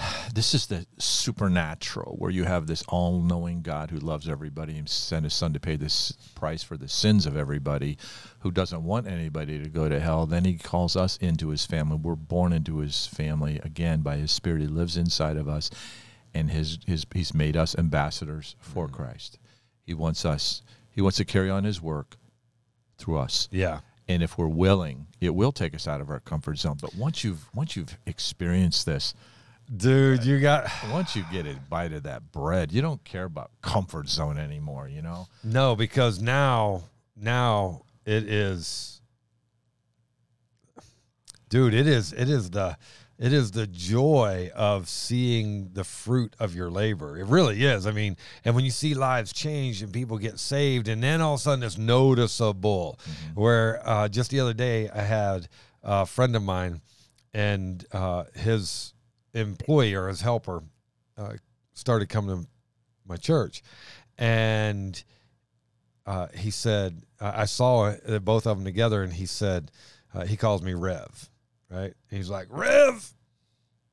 This 0.32 0.54
is 0.54 0.66
the 0.66 0.86
supernatural 0.98 2.14
where 2.18 2.30
you 2.30 2.44
have 2.44 2.66
this 2.66 2.84
all 2.88 3.20
knowing 3.20 3.62
God 3.62 3.90
who 3.90 3.98
loves 3.98 4.28
everybody 4.28 4.78
and 4.78 4.88
sent 4.88 5.24
his 5.24 5.34
son 5.34 5.52
to 5.52 5.60
pay 5.60 5.76
this 5.76 6.12
price 6.34 6.62
for 6.62 6.76
the 6.76 6.88
sins 6.88 7.26
of 7.26 7.36
everybody, 7.36 7.98
who 8.40 8.50
doesn't 8.50 8.84
want 8.84 9.08
anybody 9.08 9.60
to 9.62 9.68
go 9.68 9.88
to 9.88 9.98
hell. 9.98 10.26
Then 10.26 10.44
he 10.44 10.54
calls 10.54 10.96
us 10.96 11.16
into 11.16 11.48
his 11.48 11.66
family. 11.66 11.96
We're 11.96 12.14
born 12.14 12.52
into 12.52 12.78
his 12.78 13.06
family 13.06 13.60
again 13.64 14.02
by 14.02 14.16
his 14.16 14.30
spirit. 14.30 14.60
He 14.60 14.68
lives 14.68 14.96
inside 14.96 15.36
of 15.36 15.48
us 15.48 15.68
and 16.32 16.50
his, 16.50 16.78
his 16.86 17.04
he's 17.12 17.34
made 17.34 17.56
us 17.56 17.76
ambassadors 17.76 18.54
for 18.60 18.86
mm-hmm. 18.86 18.94
Christ. 18.94 19.38
He 19.82 19.94
wants 19.94 20.24
us, 20.24 20.62
he 20.90 21.00
wants 21.00 21.16
to 21.18 21.24
carry 21.24 21.50
on 21.50 21.64
his 21.64 21.82
work 21.82 22.16
through 22.98 23.18
us 23.18 23.48
Yeah. 23.50 23.80
and 24.08 24.22
if 24.22 24.36
we're 24.38 24.46
willing 24.46 25.06
it 25.20 25.34
will 25.34 25.52
take 25.52 25.74
us 25.74 25.88
out 25.88 26.00
of 26.02 26.10
our 26.10 26.20
comfort 26.20 26.58
zone 26.58 26.76
but 26.80 26.94
once 26.94 27.24
you've 27.24 27.48
once 27.54 27.76
you've 27.76 27.96
experienced 28.06 28.84
this 28.84 29.14
Dude, 29.74 30.24
you 30.24 30.40
got. 30.40 30.68
once 30.90 31.14
you 31.14 31.24
get 31.30 31.46
a 31.46 31.54
bite 31.68 31.92
of 31.92 32.02
that 32.04 32.32
bread 32.32 32.72
you 32.72 32.82
don't 32.82 33.02
care 33.04 33.24
about 33.24 33.50
comfort 33.62 34.08
zone 34.08 34.38
anymore 34.38 34.88
you 34.88 35.02
know 35.02 35.28
No, 35.44 35.76
because 35.76 36.20
now, 36.20 36.84
now 37.16 37.82
it 38.04 38.24
is, 38.24 39.00
dude. 41.48 41.74
It 41.74 41.86
is. 41.86 42.12
It 42.12 42.28
is 42.30 42.50
the, 42.50 42.76
it 43.18 43.32
is 43.32 43.50
the 43.50 43.66
joy 43.66 44.50
of 44.54 44.88
seeing 44.88 45.70
the 45.74 45.84
fruit 45.84 46.34
of 46.40 46.54
your 46.54 46.70
labor. 46.70 47.18
It 47.18 47.26
really 47.26 47.62
is. 47.64 47.86
I 47.86 47.92
mean, 47.92 48.16
and 48.44 48.54
when 48.54 48.64
you 48.64 48.70
see 48.70 48.94
lives 48.94 49.32
change 49.32 49.82
and 49.82 49.92
people 49.92 50.18
get 50.18 50.38
saved, 50.38 50.88
and 50.88 51.02
then 51.02 51.20
all 51.20 51.34
of 51.34 51.40
a 51.40 51.42
sudden 51.42 51.62
it's 51.62 51.78
noticeable. 51.78 52.98
Where 53.34 53.86
uh, 53.86 54.08
just 54.08 54.30
the 54.30 54.40
other 54.40 54.54
day 54.54 54.88
I 54.88 55.02
had 55.02 55.48
a 55.82 56.06
friend 56.06 56.34
of 56.34 56.42
mine, 56.42 56.80
and 57.34 57.84
uh, 57.92 58.24
his 58.34 58.94
employee 59.34 59.94
or 59.94 60.08
his 60.08 60.20
helper 60.20 60.62
uh, 61.16 61.34
started 61.74 62.08
coming 62.08 62.42
to 62.42 62.48
my 63.06 63.16
church, 63.16 63.62
and 64.18 65.02
uh, 66.06 66.28
he 66.34 66.50
said, 66.50 67.02
I 67.20 67.44
saw 67.44 67.94
uh, 68.06 68.18
both 68.18 68.46
of 68.46 68.56
them 68.56 68.64
together, 68.64 69.02
and 69.02 69.12
he 69.12 69.26
said, 69.26 69.70
uh, 70.14 70.24
he 70.24 70.36
calls 70.36 70.62
me 70.62 70.74
Rev, 70.74 71.30
right? 71.70 71.94
He's 72.10 72.28
like, 72.28 72.46
Rev, 72.50 73.12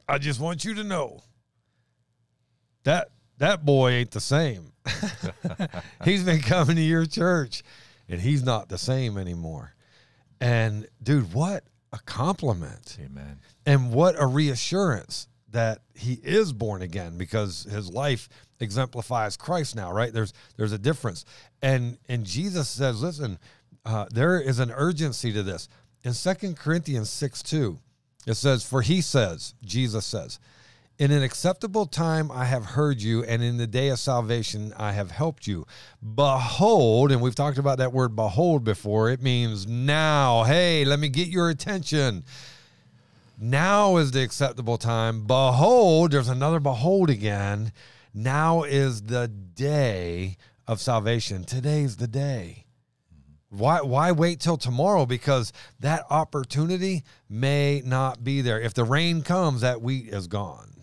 I 0.08 0.18
just 0.18 0.40
want 0.40 0.66
you 0.66 0.74
to 0.76 0.84
know 0.84 1.22
that 2.84 3.10
that 3.38 3.66
boy 3.66 3.92
ain't 3.92 4.12
the 4.12 4.22
same. 4.22 4.72
he's 6.06 6.24
been 6.24 6.40
coming 6.40 6.78
to 6.78 6.82
your 6.82 7.06
church, 7.06 7.64
and 8.08 8.20
he's 8.20 8.44
not 8.44 8.70
the 8.70 8.78
same 8.78 9.18
anymore. 9.18 9.76
And 10.40 10.88
dude, 11.02 11.34
what 11.34 11.64
a 11.98 12.04
compliment 12.06 12.98
amen 13.04 13.40
and 13.66 13.92
what 13.92 14.16
a 14.22 14.26
reassurance 14.26 15.28
that 15.50 15.80
he 15.96 16.14
is 16.24 16.54
born 16.54 16.82
again 16.82 17.18
because 17.18 17.64
his 17.64 17.90
life 17.90 18.30
exemplifies 18.60 19.38
Christ 19.38 19.76
now, 19.76 19.92
right? 19.92 20.12
There's 20.14 20.34
there's 20.58 20.72
a 20.72 20.78
difference, 20.78 21.26
and 21.62 21.98
and 22.08 22.26
Jesus 22.26 22.70
says, 22.70 23.02
listen, 23.02 23.40
uh, 23.86 24.06
there 24.12 24.40
is 24.40 24.60
an 24.60 24.72
urgency 24.72 25.32
to 25.34 25.44
this. 25.44 25.70
In 26.04 26.14
Second 26.14 26.58
Corinthians 26.58 27.10
six 27.10 27.42
two, 27.42 27.80
it 28.26 28.36
says, 28.36 28.64
"For 28.64 28.82
he 28.82 29.02
says, 29.02 29.54
Jesus 29.64 30.06
says." 30.06 30.40
In 31.00 31.12
an 31.12 31.22
acceptable 31.22 31.86
time 31.86 32.32
I 32.32 32.46
have 32.46 32.66
heard 32.66 33.04
you, 33.04 33.24
and 33.24 33.44
in 33.44 33.58
the 33.58 33.68
day 33.68 33.90
of 33.90 34.00
salvation 34.00 34.74
I 34.78 34.94
have 34.94 35.12
helped 35.12 35.46
you. 35.46 35.68
Behold, 36.02 37.12
and 37.12 37.22
we've 37.22 37.36
talked 37.36 37.60
about 37.60 37.78
that 37.78 37.94
word 37.94 38.16
behold 38.16 38.64
before, 38.64 39.12
it 39.12 39.22
means 39.22 39.68
now. 39.68 40.44
Hey, 40.46 40.84
let 40.86 41.00
me 41.00 41.08
get 41.08 41.28
your 41.28 41.50
attention. 41.50 42.24
Now 43.40 43.98
is 43.98 44.10
the 44.10 44.24
acceptable 44.24 44.80
time. 44.80 45.28
Behold, 45.28 46.14
there's 46.14 46.30
another 46.30 46.60
behold 46.60 47.12
again. 47.12 47.74
Now 48.12 48.64
is 48.64 49.04
the 49.04 49.28
day 49.28 50.38
of 50.66 50.82
salvation. 50.82 51.44
Today's 51.44 51.98
the 51.98 52.08
day. 52.08 52.66
Why 53.50 53.82
why 53.82 54.12
wait 54.14 54.40
till 54.40 54.58
tomorrow? 54.58 55.06
Because 55.06 55.54
that 55.80 56.06
opportunity 56.10 57.04
may 57.30 57.84
not 57.86 58.24
be 58.24 58.42
there. 58.42 58.60
If 58.60 58.74
the 58.74 58.84
rain 58.84 59.22
comes, 59.22 59.62
that 59.62 59.84
wheat 59.84 60.08
is 60.08 60.26
gone. 60.26 60.77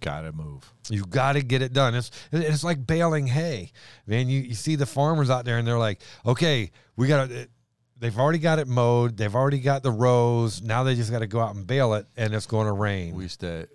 Got 0.00 0.22
to 0.22 0.32
move. 0.32 0.72
You 0.88 1.04
got 1.04 1.34
to 1.34 1.42
get 1.42 1.62
it 1.62 1.72
done. 1.72 1.94
It's 1.94 2.10
it's 2.32 2.64
like 2.64 2.86
baling 2.86 3.26
hay, 3.26 3.72
man. 4.06 4.28
You 4.28 4.40
you 4.40 4.54
see 4.54 4.76
the 4.76 4.86
farmers 4.86 5.30
out 5.30 5.44
there, 5.44 5.58
and 5.58 5.66
they're 5.66 5.78
like, 5.78 6.00
okay, 6.26 6.70
we 6.96 7.06
got 7.06 7.28
to. 7.28 7.48
They've 7.98 8.18
already 8.18 8.38
got 8.38 8.58
it 8.58 8.66
mowed. 8.66 9.16
They've 9.18 9.34
already 9.34 9.60
got 9.60 9.82
the 9.82 9.90
rows. 9.90 10.62
Now 10.62 10.84
they 10.84 10.94
just 10.94 11.10
got 11.10 11.18
to 11.18 11.26
go 11.26 11.40
out 11.40 11.54
and 11.54 11.66
bale 11.66 11.94
it, 11.94 12.06
and 12.16 12.34
it's 12.34 12.46
going 12.46 12.66
to 12.66 12.72
rain. 12.72 13.14
We 13.14 13.24
used 13.24 13.40
to. 13.40 13.68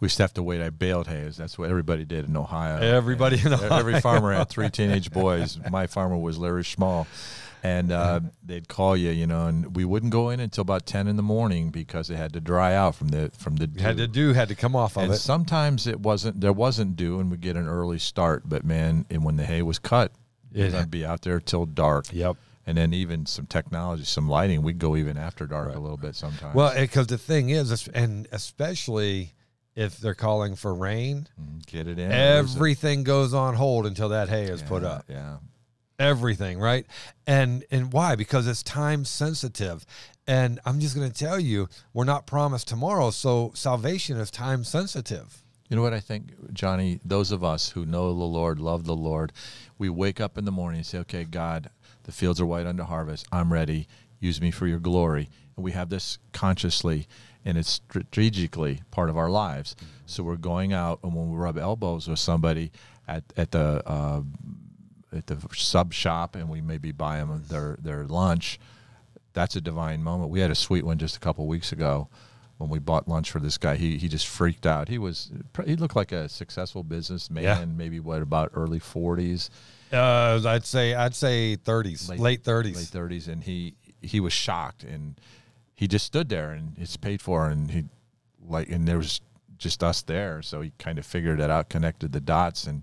We 0.00 0.06
used 0.06 0.16
to 0.16 0.24
have 0.24 0.34
to 0.34 0.42
wait. 0.42 0.60
I 0.60 0.70
baled 0.70 1.06
hay. 1.06 1.28
That's 1.36 1.56
what 1.56 1.70
everybody 1.70 2.04
did 2.04 2.24
in 2.24 2.36
Ohio. 2.36 2.78
Everybody 2.78 3.40
in 3.40 3.52
Ohio. 3.52 3.78
Every 3.78 4.00
farmer 4.00 4.32
had 4.32 4.48
three 4.48 4.68
teenage 4.68 5.12
boys. 5.12 5.58
My 5.70 5.86
farmer 5.86 6.16
was 6.18 6.38
Larry 6.38 6.64
Schmall. 6.64 7.06
And 7.64 7.92
uh, 7.92 8.20
they'd 8.44 8.66
call 8.66 8.96
you, 8.96 9.10
you 9.10 9.26
know, 9.26 9.46
and 9.46 9.76
we 9.76 9.84
wouldn't 9.84 10.10
go 10.10 10.30
in 10.30 10.40
until 10.40 10.62
about 10.62 10.84
ten 10.84 11.06
in 11.06 11.14
the 11.16 11.22
morning 11.22 11.70
because 11.70 12.10
it 12.10 12.16
had 12.16 12.32
to 12.32 12.40
dry 12.40 12.74
out 12.74 12.96
from 12.96 13.08
the 13.08 13.30
from 13.38 13.54
the 13.56 13.70
had 13.80 13.96
dew. 13.98 14.06
to 14.06 14.08
do 14.12 14.32
had 14.32 14.48
to 14.48 14.56
come 14.56 14.74
off 14.74 14.96
of 14.96 15.04
and 15.04 15.12
it. 15.12 15.18
sometimes 15.18 15.86
it 15.86 16.00
wasn't 16.00 16.40
there 16.40 16.52
wasn't 16.52 16.96
dew 16.96 17.20
and 17.20 17.30
we 17.30 17.36
get 17.36 17.56
an 17.56 17.68
early 17.68 18.00
start 18.00 18.48
but 18.48 18.64
man 18.64 19.06
and 19.10 19.24
when 19.24 19.36
the 19.36 19.44
hay 19.44 19.62
was 19.62 19.78
cut 19.78 20.10
Yeah. 20.52 20.76
would 20.76 20.90
be 20.90 21.06
out 21.06 21.22
there 21.22 21.38
till 21.38 21.64
dark 21.66 22.06
Yep. 22.12 22.36
and 22.66 22.76
then 22.76 22.92
even 22.92 23.26
some 23.26 23.46
technology 23.46 24.02
some 24.04 24.28
lighting 24.28 24.62
we'd 24.62 24.80
go 24.80 24.96
even 24.96 25.16
after 25.16 25.46
dark 25.46 25.72
a 25.72 25.78
little 25.78 25.96
bit 25.96 26.16
sometimes 26.16 26.56
Well, 26.56 26.74
because 26.74 27.06
the 27.06 27.18
thing 27.18 27.50
is, 27.50 27.86
and 27.94 28.26
especially 28.32 29.34
if 29.76 29.98
they're 29.98 30.14
calling 30.14 30.54
for 30.56 30.74
rain, 30.74 31.28
Mhm. 31.40 31.64
get 31.66 31.86
it 31.86 31.98
in 31.98 32.08
lose 32.10 32.12
it. 32.12 32.58
everything 32.58 33.04
goes 33.04 33.32
on 33.32 33.54
hold 33.54 33.86
until 33.86 34.08
that 34.10 34.28
hay 34.28 34.44
is 34.46 34.62
put 34.62 34.82
up. 34.82 35.04
yeah 35.08 35.36
everything 35.98 36.58
right 36.58 36.86
and 37.26 37.64
and 37.70 37.92
why 37.92 38.16
because 38.16 38.46
it's 38.46 38.62
time 38.62 39.04
sensitive 39.04 39.84
and 40.26 40.58
i'm 40.64 40.80
just 40.80 40.96
going 40.96 41.08
to 41.10 41.16
tell 41.16 41.38
you 41.38 41.68
we're 41.92 42.04
not 42.04 42.26
promised 42.26 42.66
tomorrow 42.66 43.10
so 43.10 43.50
salvation 43.54 44.16
is 44.16 44.30
time 44.30 44.64
sensitive 44.64 45.42
You 45.68 45.76
know 45.76 45.82
what 45.82 45.94
I 45.94 46.00
think, 46.00 46.52
Johnny? 46.52 47.00
Those 47.02 47.32
of 47.32 47.42
us 47.42 47.70
who 47.70 47.86
know 47.86 48.08
the 48.08 48.24
Lord, 48.24 48.60
love 48.60 48.84
the 48.84 48.94
Lord, 48.94 49.32
we 49.78 49.88
wake 49.88 50.20
up 50.20 50.36
in 50.36 50.44
the 50.44 50.52
morning 50.52 50.80
and 50.80 50.86
say, 50.86 50.98
okay, 50.98 51.24
God, 51.24 51.70
the 52.02 52.12
fields 52.12 52.42
are 52.42 52.46
white 52.46 52.66
unto 52.66 52.82
harvest. 52.82 53.26
I'm 53.32 53.50
ready. 53.50 53.88
Use 54.20 54.38
me 54.38 54.50
for 54.50 54.66
your 54.66 54.80
glory. 54.80 55.30
And 55.56 55.64
we 55.64 55.72
have 55.72 55.88
this 55.88 56.18
consciously 56.32 57.06
and 57.46 57.56
it's 57.56 57.70
strategically 57.70 58.82
part 58.90 59.08
of 59.08 59.16
our 59.16 59.30
lives. 59.30 59.74
So 60.04 60.22
we're 60.22 60.36
going 60.36 60.74
out 60.74 60.98
and 61.02 61.14
when 61.14 61.30
we 61.30 61.38
rub 61.38 61.56
elbows 61.56 62.06
with 62.06 62.18
somebody 62.18 62.70
at, 63.08 63.24
at 63.38 63.52
the 63.52 63.82
uh, 63.86 64.20
at 65.12 65.26
the 65.26 65.38
sub 65.54 65.92
shop 65.92 66.34
and 66.36 66.48
we 66.48 66.60
maybe 66.60 66.92
buy 66.92 67.18
them 67.18 67.44
their, 67.48 67.76
their 67.80 68.04
lunch, 68.04 68.58
that's 69.32 69.56
a 69.56 69.60
divine 69.60 70.02
moment. 70.02 70.30
We 70.30 70.40
had 70.40 70.50
a 70.50 70.54
sweet 70.54 70.84
one 70.84 70.98
just 70.98 71.16
a 71.16 71.20
couple 71.20 71.46
weeks 71.46 71.72
ago 71.72 72.08
when 72.58 72.68
we 72.70 72.78
bought 72.78 73.08
lunch 73.08 73.30
for 73.30 73.40
this 73.40 73.58
guy. 73.58 73.76
He 73.76 73.96
he 73.98 74.08
just 74.08 74.26
freaked 74.26 74.66
out. 74.66 74.88
He 74.88 74.98
was 74.98 75.30
he 75.64 75.74
looked 75.76 75.96
like 75.96 76.12
a 76.12 76.28
successful 76.28 76.82
businessman, 76.82 77.42
Yeah. 77.42 77.64
maybe 77.64 77.98
what 78.00 78.22
about 78.22 78.50
early 78.54 78.78
forties, 78.78 79.48
uh, 79.92 80.40
i'd 80.46 80.64
say 80.64 80.94
i'd 80.94 81.14
say 81.14 81.56
30s 81.56 82.08
Late- 82.08 82.42
30s 82.44 82.76
late 82.76 82.86
thirties, 82.88 83.28
and 83.28 83.42
he 83.44 83.74
he 84.00 84.20
was 84.20 84.32
shocked 84.32 84.84
and 84.84 85.20
he 85.74 85.86
just 85.88 86.06
stood 86.06 86.28
there 86.28 86.50
and 86.52 86.76
it's 86.78 86.96
paid 86.96 87.20
for 87.22 87.48
and 87.48 87.70
he 87.70 87.84
like 88.46 88.68
and 88.68 88.86
there 88.86 88.98
was 88.98 89.20
just 89.56 89.82
us 89.82 90.02
there, 90.02 90.42
so 90.42 90.60
he 90.60 90.72
kind 90.78 90.98
of 90.98 91.06
figured 91.06 91.38
it 91.40 91.48
out, 91.50 91.68
connected 91.68 92.10
the 92.12 92.20
dots, 92.20 92.66
and 92.66 92.82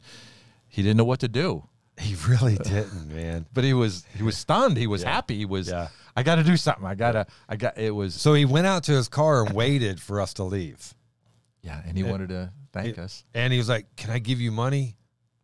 he 0.68 0.82
didn't 0.82 0.96
know 0.98 1.04
what 1.04 1.20
to 1.20 1.28
do. 1.28 1.68
he 2.08 2.16
really 2.28 2.56
didn't 2.58 3.14
man 3.14 3.46
But 3.54 3.64
he 3.64 3.74
was 3.74 4.06
he 4.16 4.24
was 4.24 4.38
stunned. 4.38 4.78
He 4.78 4.88
was 4.88 5.04
Yeah. 5.04 5.14
happy. 5.14 5.38
He 5.38 5.46
was 5.46 5.68
Yeah. 5.70 5.88
I 6.16 6.24
got 6.24 6.36
to 6.36 6.44
do 6.44 6.58
something. 6.58 6.86
I 6.86 6.96
gotta 6.96 7.28
I 7.48 7.56
got 7.56 7.78
it 7.78 7.92
was 7.92 8.14
so 8.16 8.34
he 8.34 8.46
went 8.46 8.68
out 8.68 8.84
to 8.86 8.92
his 8.94 9.08
car 9.08 9.46
and 9.46 9.54
waited 9.56 10.02
for 10.02 10.20
us 10.22 10.34
to 10.36 10.44
leave 10.44 10.94
yeah, 11.62 11.82
and 11.86 11.98
he 11.98 12.04
wanted 12.04 12.30
to 12.30 12.52
thank 12.72 12.98
us. 12.98 13.24
and 13.34 13.52
he 13.52 13.60
was 13.60 13.68
like 13.68 13.86
can 13.98 14.10
i 14.12 14.20
give 14.20 14.40
you 14.40 14.50
money 14.52 14.96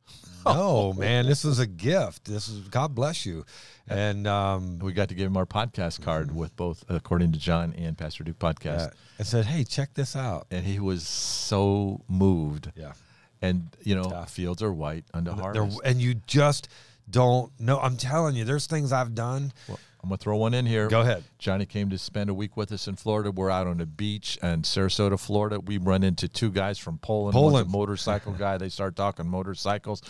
no 0.45 0.93
man 0.93 1.25
this 1.25 1.43
is 1.43 1.59
a 1.59 1.65
gift 1.67 2.25
this 2.25 2.47
is 2.47 2.67
god 2.69 2.93
bless 2.95 3.25
you 3.25 3.43
and 3.87 4.25
um 4.27 4.79
We 4.79 4.93
got 4.93 5.09
to 5.09 5.15
give 5.15 5.27
him 5.27 5.35
our 5.37 5.45
podcast 5.45 6.01
card 6.01 6.33
with 6.35 6.55
both, 6.55 6.83
according 6.89 7.31
to 7.33 7.39
John 7.39 7.73
and 7.77 7.97
Pastor 7.97 8.23
Duke 8.23 8.39
podcast. 8.39 8.87
uh, 8.87 8.89
i 9.19 9.23
said 9.23 9.45
hey 9.45 9.63
check 9.63 9.93
this 9.93 10.15
out 10.15 10.47
And 10.51 10.65
he 10.65 10.79
was 10.79 11.05
so 11.07 12.01
moved. 12.07 12.71
yeah 12.75 12.93
And, 13.41 13.69
you 13.83 13.95
know, 13.95 14.09
Yeah. 14.09 14.25
fields 14.25 14.61
are 14.63 14.71
white 14.73 15.05
There- 15.13 15.33
harvest. 15.33 15.79
and 15.83 16.01
you 16.01 16.15
just 16.27 16.67
don't 17.09 17.51
know. 17.59 17.79
I'm 17.79 17.97
telling 17.97 18.35
you, 18.35 18.45
there's 18.45 18.65
things 18.65 18.91
I've 18.91 19.13
done. 19.13 19.53
Well, 19.67 19.79
I'm 20.05 20.09
going 20.09 20.19
to 20.19 20.23
throw 20.23 20.37
one 20.37 20.53
in 20.53 20.67
here. 20.67 20.87
Go 20.87 21.01
ahead. 21.01 21.23
Johnny 21.39 21.65
came 21.65 21.89
to 21.89 21.97
spend 21.97 22.29
a 22.29 22.33
week 22.35 22.55
with 22.55 22.71
us 22.71 22.87
in 22.87 22.95
Florida. 22.95 23.31
We're 23.31 23.49
out 23.49 23.65
on 23.65 23.79
the 23.79 23.87
beach 23.87 24.37
in 24.43 24.61
Sarasota, 24.61 25.19
Florida. 25.19 25.59
We 25.59 25.79
run 25.79 26.03
into 26.03 26.27
two 26.27 26.51
guys 26.51 26.77
from 26.77 26.99
Poland. 26.99 27.33
Poland. 27.33 27.65
a 27.67 27.69
motorcycle 27.71 28.33
guy. 28.37 28.59
They 28.59 28.69
start 28.69 28.95
talking 28.95 29.27
motorcycles, 29.27 30.03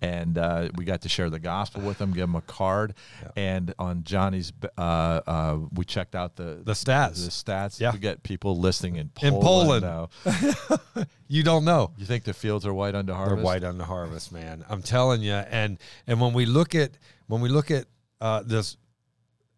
and 0.00 0.38
uh, 0.38 0.68
we 0.76 0.84
got 0.84 1.00
to 1.00 1.08
share 1.08 1.30
the 1.30 1.40
gospel 1.40 1.82
with 1.82 1.98
them, 1.98 2.12
give 2.12 2.28
them 2.28 2.36
a 2.36 2.42
card. 2.42 2.94
And 3.34 3.74
on 3.76 4.04
Johnny's, 4.04 4.52
uh, 4.78 4.80
uh, 4.80 5.58
we 5.74 5.84
checked 5.84 6.14
out 6.14 6.36
the 6.36 6.62
The 6.64 6.74
stats. 6.74 7.24
The 7.24 7.30
stats. 7.52 7.80
Yeah. 7.80 7.90
we 7.92 7.98
get 7.98 8.22
people 8.22 8.56
listening 8.56 8.94
in 8.96 9.10
In 9.20 9.32
Poland. 9.32 9.82
Poland. 9.82 10.56
now. 10.94 11.04
You 11.32 11.44
don't 11.44 11.64
know. 11.64 11.92
You 11.96 12.06
think 12.06 12.24
the 12.24 12.34
fields 12.34 12.66
are 12.66 12.74
white 12.74 12.96
unto 12.96 13.12
harvest? 13.12 13.36
They're 13.36 13.44
white 13.44 13.60
the 13.78 13.84
harvest, 13.84 14.32
man. 14.32 14.64
I'm 14.68 14.82
telling 14.82 15.22
you. 15.22 15.32
And 15.34 15.78
and 16.08 16.20
when 16.20 16.32
we 16.32 16.44
look 16.44 16.74
at 16.74 16.90
when 17.28 17.40
we 17.40 17.48
look 17.48 17.70
at 17.70 17.86
uh, 18.20 18.42
this 18.44 18.76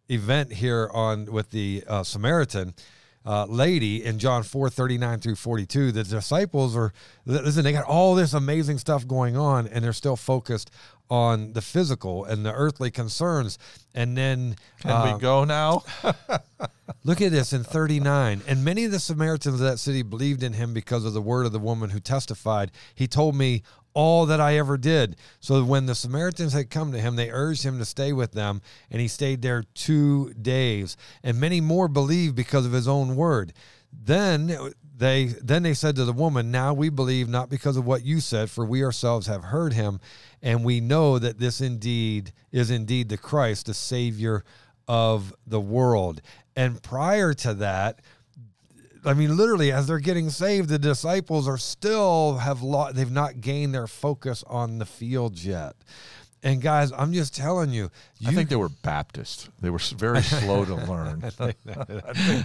event 0.09 0.53
here 0.53 0.89
on 0.93 1.25
with 1.31 1.51
the 1.51 1.83
uh, 1.87 2.03
Samaritan 2.03 2.73
uh, 3.25 3.45
lady 3.45 4.03
in 4.03 4.19
John 4.19 4.43
4 4.43 4.69
39 4.69 5.19
through 5.19 5.35
42, 5.35 5.91
the 5.91 6.03
disciples 6.03 6.75
are 6.75 6.91
listen, 7.25 7.63
they 7.63 7.71
got 7.71 7.85
all 7.85 8.15
this 8.15 8.33
amazing 8.33 8.77
stuff 8.77 9.07
going 9.07 9.37
on, 9.37 9.67
and 9.67 9.83
they're 9.83 9.93
still 9.93 10.17
focused 10.17 10.71
on 11.09 11.53
the 11.53 11.61
physical 11.61 12.25
and 12.25 12.45
the 12.45 12.53
earthly 12.53 12.89
concerns. 12.89 13.57
And 13.93 14.17
then 14.17 14.55
Can 14.81 14.91
uh, 14.91 15.13
we 15.13 15.21
go 15.21 15.43
now? 15.43 15.83
Look 17.03 17.21
at 17.21 17.31
this 17.31 17.53
in 17.53 17.63
39. 17.63 18.41
And 18.47 18.65
many 18.65 18.85
of 18.85 18.91
the 18.91 18.99
Samaritans 18.99 19.55
of 19.55 19.61
that 19.61 19.77
city 19.77 20.01
believed 20.01 20.43
in 20.43 20.53
him 20.53 20.73
because 20.73 21.05
of 21.05 21.13
the 21.13 21.21
word 21.21 21.45
of 21.45 21.51
the 21.51 21.59
woman 21.59 21.91
who 21.91 21.99
testified, 21.99 22.71
He 22.95 23.07
told 23.07 23.35
me 23.35 23.63
all 23.93 24.25
that 24.25 24.41
I 24.41 24.57
ever 24.57 24.77
did. 24.77 25.15
So 25.39 25.63
when 25.63 25.85
the 25.85 25.95
Samaritans 25.95 26.53
had 26.53 26.69
come 26.69 26.91
to 26.91 26.99
him, 26.99 27.15
they 27.15 27.29
urged 27.31 27.63
him 27.63 27.79
to 27.79 27.85
stay 27.85 28.13
with 28.13 28.31
them, 28.31 28.61
and 28.89 29.01
he 29.01 29.07
stayed 29.07 29.41
there 29.41 29.63
two 29.73 30.33
days. 30.33 30.97
And 31.23 31.39
many 31.39 31.61
more 31.61 31.87
believed 31.87 32.35
because 32.35 32.65
of 32.65 32.71
his 32.71 32.87
own 32.87 33.15
word. 33.15 33.53
Then 33.91 34.73
they 34.95 35.25
then 35.25 35.63
they 35.63 35.73
said 35.73 35.95
to 35.95 36.05
the 36.05 36.13
woman, 36.13 36.51
Now 36.51 36.73
we 36.73 36.89
believe 36.89 37.27
not 37.27 37.49
because 37.49 37.77
of 37.77 37.85
what 37.85 38.05
you 38.05 38.19
said, 38.19 38.49
for 38.49 38.65
we 38.65 38.83
ourselves 38.83 39.27
have 39.27 39.45
heard 39.45 39.73
him, 39.73 39.99
and 40.41 40.63
we 40.63 40.79
know 40.79 41.19
that 41.19 41.39
this 41.39 41.61
indeed 41.61 42.31
is 42.51 42.71
indeed 42.71 43.09
the 43.09 43.17
Christ, 43.17 43.67
the 43.67 43.73
Savior 43.73 44.43
of 44.87 45.33
the 45.45 45.61
world. 45.61 46.21
And 46.55 46.81
prior 46.81 47.33
to 47.35 47.53
that, 47.55 48.01
I 49.05 49.13
mean, 49.13 49.35
literally, 49.35 49.71
as 49.71 49.87
they're 49.87 49.99
getting 49.99 50.29
saved, 50.29 50.69
the 50.69 50.79
disciples 50.79 51.47
are 51.47 51.57
still 51.57 52.37
have 52.37 52.61
lo- 52.61 52.91
they've 52.91 53.11
not 53.11 53.41
gained 53.41 53.73
their 53.73 53.87
focus 53.87 54.43
on 54.47 54.79
the 54.79 54.85
fields 54.85 55.45
yet. 55.45 55.75
And 56.45 56.61
guys, 56.61 56.91
I'm 56.91 57.13
just 57.13 57.33
telling 57.33 57.69
you, 57.71 57.89
you 58.19 58.27
I 58.29 58.33
think 58.33 58.49
they 58.49 58.55
were 58.55 58.69
Baptist. 58.69 59.49
They 59.61 59.69
were 59.69 59.79
very 59.95 60.21
slow 60.21 60.65
to 60.65 60.75
learn. 60.75 61.23
I 61.23 61.29
think 61.29 61.57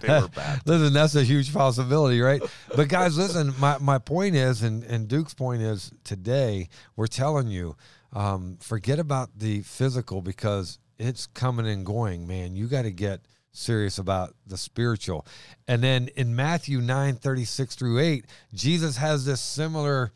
they 0.00 0.20
were 0.20 0.28
Baptist. 0.28 0.66
listen, 0.66 0.92
that's 0.92 1.14
a 1.16 1.24
huge 1.24 1.52
possibility, 1.52 2.20
right? 2.20 2.42
But 2.74 2.88
guys, 2.88 3.18
listen, 3.18 3.54
my, 3.58 3.78
my 3.78 3.98
point 3.98 4.36
is, 4.36 4.62
and, 4.62 4.84
and 4.84 5.08
Duke's 5.08 5.34
point 5.34 5.62
is 5.62 5.90
today, 6.04 6.68
we're 6.96 7.08
telling 7.08 7.48
you, 7.48 7.76
um, 8.12 8.56
forget 8.60 8.98
about 8.98 9.38
the 9.38 9.60
physical 9.62 10.22
because 10.22 10.78
it's 10.98 11.26
coming 11.26 11.66
and 11.66 11.84
going, 11.84 12.26
man. 12.26 12.56
You 12.56 12.66
got 12.66 12.82
to 12.82 12.90
get 12.90 13.20
serious 13.52 13.98
about 13.98 14.34
the 14.46 14.56
spiritual. 14.56 15.26
And 15.66 15.82
then 15.82 16.08
in 16.16 16.34
Matthew 16.34 16.80
9 16.80 17.16
36 17.16 17.74
through 17.74 17.98
8, 17.98 18.24
Jesus 18.54 18.96
has 18.96 19.24
this 19.24 19.40
similar 19.40 20.12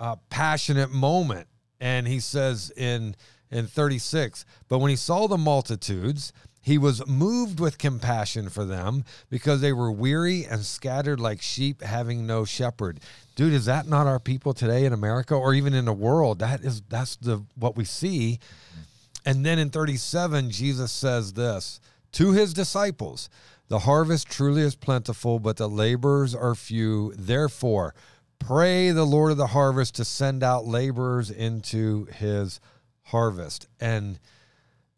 uh, 0.00 0.16
passionate 0.30 0.90
moment. 0.90 1.46
And 1.80 2.06
he 2.06 2.20
says 2.20 2.72
in 2.76 3.14
in 3.50 3.66
36, 3.66 4.44
but 4.68 4.78
when 4.78 4.90
he 4.90 4.96
saw 4.96 5.26
the 5.26 5.38
multitudes, 5.38 6.34
he 6.60 6.76
was 6.76 7.06
moved 7.06 7.60
with 7.60 7.78
compassion 7.78 8.50
for 8.50 8.64
them 8.66 9.04
because 9.30 9.62
they 9.62 9.72
were 9.72 9.90
weary 9.90 10.44
and 10.44 10.62
scattered 10.64 11.18
like 11.18 11.40
sheep 11.40 11.82
having 11.82 12.26
no 12.26 12.44
shepherd. 12.44 13.00
Dude, 13.36 13.54
is 13.54 13.64
that 13.64 13.88
not 13.88 14.06
our 14.06 14.18
people 14.18 14.52
today 14.52 14.84
in 14.84 14.92
America 14.92 15.34
or 15.34 15.54
even 15.54 15.72
in 15.72 15.86
the 15.86 15.94
world? 15.94 16.40
That 16.40 16.60
is 16.60 16.82
that's 16.82 17.16
the 17.16 17.42
what 17.54 17.76
we 17.76 17.84
see. 17.84 18.38
And 19.24 19.46
then 19.46 19.58
in 19.58 19.70
37, 19.70 20.50
Jesus 20.50 20.92
says 20.92 21.32
this 21.32 21.80
to 22.12 22.32
his 22.32 22.52
disciples 22.54 23.28
The 23.68 23.80
harvest 23.80 24.28
truly 24.28 24.62
is 24.62 24.74
plentiful, 24.74 25.38
but 25.38 25.56
the 25.58 25.68
laborers 25.68 26.34
are 26.34 26.54
few. 26.54 27.12
Therefore, 27.16 27.94
pray 28.38 28.90
the 28.90 29.04
Lord 29.04 29.30
of 29.30 29.36
the 29.36 29.48
harvest 29.48 29.96
to 29.96 30.04
send 30.04 30.42
out 30.42 30.64
laborers 30.66 31.30
into 31.30 32.06
his 32.06 32.60
harvest. 33.02 33.66
And 33.78 34.18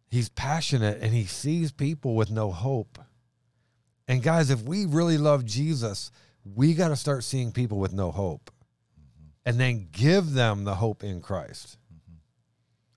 he's 0.08 0.28
passionate 0.28 1.02
and 1.02 1.12
he 1.12 1.24
sees 1.24 1.72
people 1.72 2.14
with 2.14 2.30
no 2.30 2.52
hope. 2.52 2.98
And 4.06 4.22
guys, 4.22 4.50
if 4.50 4.62
we 4.62 4.86
really 4.86 5.18
love 5.18 5.44
Jesus, 5.44 6.10
we 6.44 6.74
got 6.74 6.88
to 6.88 6.96
start 6.96 7.24
seeing 7.24 7.52
people 7.52 7.78
with 7.78 7.92
no 7.92 8.10
hope. 8.10 8.50
Mm-hmm. 8.98 9.26
and 9.46 9.60
then 9.60 9.88
give 9.92 10.32
them 10.32 10.64
the 10.64 10.76
hope 10.76 11.02
in 11.02 11.20
Christ. 11.20 11.76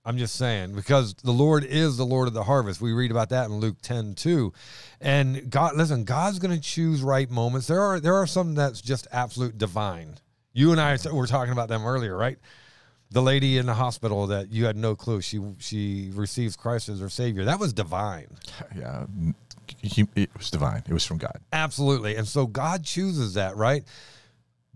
I'm 0.06 0.18
just 0.18 0.36
saying 0.36 0.74
because 0.74 1.14
the 1.14 1.32
Lord 1.32 1.64
is 1.64 1.96
the 1.96 2.04
Lord 2.04 2.28
of 2.28 2.34
the 2.34 2.42
harvest. 2.44 2.80
We 2.80 2.92
read 2.92 3.10
about 3.10 3.30
that 3.30 3.46
in 3.46 3.56
Luke 3.56 3.78
10 3.80 4.14
too. 4.14 4.52
And 5.00 5.50
God, 5.50 5.76
listen, 5.76 6.04
God's 6.04 6.38
going 6.38 6.54
to 6.54 6.60
choose 6.60 7.02
right 7.02 7.30
moments. 7.30 7.66
There 7.68 7.80
are 7.80 7.98
there 8.00 8.14
are 8.14 8.26
some 8.26 8.54
that's 8.54 8.82
just 8.82 9.08
absolute 9.10 9.56
divine. 9.56 10.16
You 10.52 10.72
and 10.72 10.80
I 10.80 10.96
were 11.10 11.26
talking 11.26 11.52
about 11.52 11.68
them 11.68 11.86
earlier, 11.86 12.16
right? 12.16 12.38
The 13.10 13.22
lady 13.22 13.56
in 13.58 13.66
the 13.66 13.74
hospital 13.74 14.26
that 14.26 14.52
you 14.52 14.66
had 14.66 14.76
no 14.76 14.94
clue 14.94 15.22
she 15.22 15.40
she 15.58 16.10
receives 16.12 16.54
Christ 16.54 16.90
as 16.90 17.00
her 17.00 17.08
savior. 17.08 17.44
That 17.44 17.58
was 17.58 17.72
divine. 17.72 18.28
Yeah, 18.76 19.06
it 19.82 20.30
was 20.36 20.50
divine. 20.50 20.82
It 20.86 20.92
was 20.92 21.06
from 21.06 21.16
God. 21.16 21.40
Absolutely. 21.50 22.16
And 22.16 22.28
so 22.28 22.46
God 22.46 22.84
chooses 22.84 23.34
that, 23.34 23.56
right? 23.56 23.82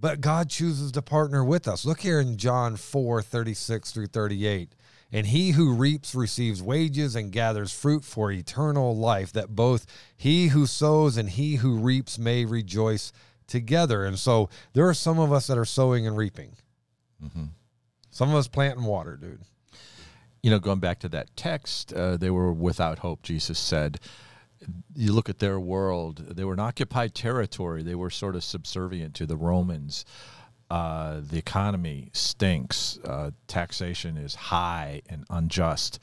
But 0.00 0.20
God 0.20 0.48
chooses 0.48 0.92
to 0.92 1.02
partner 1.02 1.44
with 1.44 1.66
us. 1.66 1.84
Look 1.84 2.00
here 2.00 2.20
in 2.20 2.36
John 2.36 2.76
4 2.76 3.20
36 3.20 3.90
through 3.90 4.06
38. 4.06 4.72
And 5.10 5.28
he 5.28 5.52
who 5.52 5.72
reaps 5.72 6.14
receives 6.14 6.62
wages 6.62 7.16
and 7.16 7.32
gathers 7.32 7.72
fruit 7.72 8.04
for 8.04 8.30
eternal 8.30 8.96
life, 8.96 9.32
that 9.32 9.54
both 9.54 9.86
he 10.16 10.48
who 10.48 10.66
sows 10.66 11.16
and 11.16 11.30
he 11.30 11.56
who 11.56 11.78
reaps 11.78 12.18
may 12.18 12.44
rejoice 12.44 13.12
together. 13.46 14.04
And 14.04 14.18
so 14.18 14.50
there 14.74 14.86
are 14.86 14.94
some 14.94 15.18
of 15.18 15.32
us 15.32 15.46
that 15.46 15.56
are 15.56 15.64
sowing 15.64 16.06
and 16.06 16.16
reaping. 16.16 16.56
Mm-hmm. 17.24 17.44
Some 18.10 18.28
of 18.28 18.34
us 18.34 18.48
plant 18.48 18.76
and 18.76 18.86
water, 18.86 19.16
dude. 19.16 19.40
You 20.42 20.50
know, 20.50 20.58
going 20.58 20.78
back 20.78 21.00
to 21.00 21.08
that 21.08 21.34
text, 21.36 21.92
uh, 21.92 22.16
they 22.16 22.30
were 22.30 22.52
without 22.52 23.00
hope, 23.00 23.22
Jesus 23.22 23.58
said. 23.58 23.98
You 24.94 25.12
look 25.12 25.28
at 25.28 25.38
their 25.38 25.58
world, 25.58 26.18
they 26.36 26.44
were 26.44 26.52
in 26.52 26.60
occupied 26.60 27.14
territory. 27.14 27.82
They 27.82 27.94
were 27.94 28.10
sort 28.10 28.36
of 28.36 28.44
subservient 28.44 29.14
to 29.14 29.26
the 29.26 29.36
Romans. 29.36 30.04
Uh, 30.70 31.20
the 31.22 31.38
economy 31.38 32.10
stinks. 32.12 32.98
Uh, 33.04 33.30
taxation 33.46 34.16
is 34.16 34.34
high 34.34 35.00
and 35.08 35.24
unjust. 35.30 35.98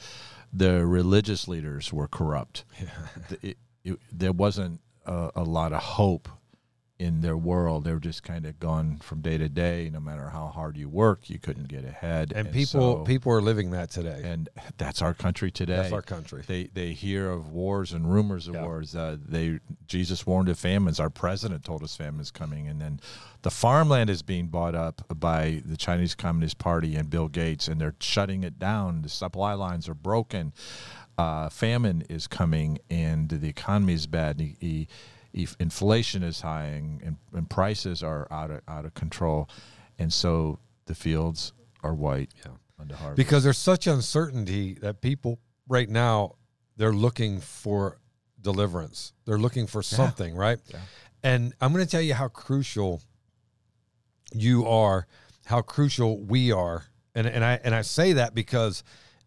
The 0.52 0.86
religious 0.86 1.48
leaders 1.48 1.94
were 1.94 2.08
corrupt. 2.08 2.64
Yeah. 2.80 3.38
It, 3.42 3.58
it, 3.84 4.00
there 4.12 4.32
wasn't 4.32 4.82
a, 5.06 5.32
a, 5.36 5.44
lot 5.44 5.74
of 5.74 5.82
hope 5.82 6.28
in 6.98 7.22
their 7.22 7.36
world. 7.36 7.84
They 7.84 7.92
were 7.92 8.00
just 8.00 8.24
kind 8.24 8.46
of 8.46 8.60
gone 8.60 8.98
from 8.98 9.22
day 9.22 9.38
to 9.38 9.50
day. 9.50 9.90
No 9.92 10.00
matter 10.00 10.30
how 10.30 10.48
hard 10.48 10.78
you 10.78 10.88
work, 10.88 11.30
you 11.30 11.40
couldn't 11.40 11.68
get 11.68 11.84
ahead. 11.84 12.32
And, 12.34 12.48
and 12.48 12.56
people 12.56 13.00
so, 13.00 13.04
people 13.04 13.32
are 13.34 13.42
living 13.42 13.72
that 13.72 13.92
today. 13.92 14.22
And 14.24 14.48
that's 14.78 15.02
our 15.02 15.14
country 15.14 15.52
today. 15.52 15.76
That's 15.76 15.94
our 15.94 16.02
country. 16.02 16.44
They 16.48 16.66
they 16.66 16.94
hear 16.94 17.30
of 17.30 17.52
wars 17.52 17.92
and 17.92 18.12
rumors 18.12 18.48
of 18.48 18.56
yeah. 18.56 18.64
wars. 18.64 18.96
Uh, 18.96 19.18
they 19.24 19.60
Jesus 19.88 20.26
warned 20.26 20.50
of 20.50 20.58
famines. 20.58 21.00
Our 21.00 21.10
president 21.10 21.66
told 21.66 21.84
us 21.84 21.96
famines 21.96 22.32
coming, 22.32 22.68
and 22.68 22.80
then 22.80 23.00
the 23.42 23.52
farmland 23.52 24.10
is 24.10 24.22
being 24.22 24.48
bought 24.48 24.76
up 24.76 25.02
by 25.14 25.62
the 25.66 25.78
Chinese 25.78 26.16
Communist 26.16 26.58
Party 26.58 26.96
and 26.96 27.10
Bill 27.10 27.28
Gates, 27.28 27.68
and 27.68 27.80
they're 27.80 27.96
shutting 28.00 28.44
it 28.44 28.58
down. 28.58 29.02
The 29.02 29.10
supply 29.10 29.54
lines 29.54 29.90
are 29.90 29.94
broken. 29.94 30.54
Uh, 31.18 31.50
famine 31.50 32.04
is 32.10 32.28
coming, 32.28 32.80
and 32.90 33.30
the 33.30 33.48
economy 33.48 33.94
is 33.94 34.06
bad. 34.06 34.40
He, 34.40 34.56
he, 34.60 34.88
if 35.36 35.56
inflation 35.60 36.24
is 36.24 36.42
high 36.42 36.64
and, 36.64 37.18
and, 37.34 37.50
prices 37.50 38.02
are 38.02 38.26
out 38.32 38.50
of 38.50 38.62
out 38.68 38.86
of 38.86 38.94
control, 38.94 39.50
and 40.00 40.12
so 40.12 40.60
the 40.86 40.96
fields 40.96 41.52
are 41.84 41.94
white 41.94 42.32
yeah. 42.46 42.54
under 42.80 42.96
harvest. 42.96 43.18
Because 43.18 43.44
there's 43.44 43.58
such 43.58 43.86
uncertainty 43.86 44.76
that 44.76 45.02
people 45.02 45.40
right 45.68 45.90
now 45.90 46.36
they're 46.78 46.94
looking 46.94 47.42
for 47.42 48.00
deliverance. 48.42 49.14
They're 49.26 49.38
looking 49.38 49.68
for 49.68 49.84
something, 49.84 50.36
yeah. 50.36 50.40
right? 50.40 50.60
Yeah. 50.68 50.80
And 51.24 51.54
I'm 51.60 51.74
going 51.74 51.84
to 51.84 51.90
tell 51.90 52.02
you 52.02 52.14
how 52.14 52.30
crucial 52.30 53.02
you 54.34 54.66
are, 54.68 55.06
how 55.46 55.62
crucial 55.62 56.24
we 56.24 56.52
are, 56.54 56.86
and 57.14 57.28
and 57.28 57.44
I 57.44 57.60
and 57.62 57.76
I 57.76 57.82
say 57.82 58.14
that 58.14 58.34
because 58.34 58.84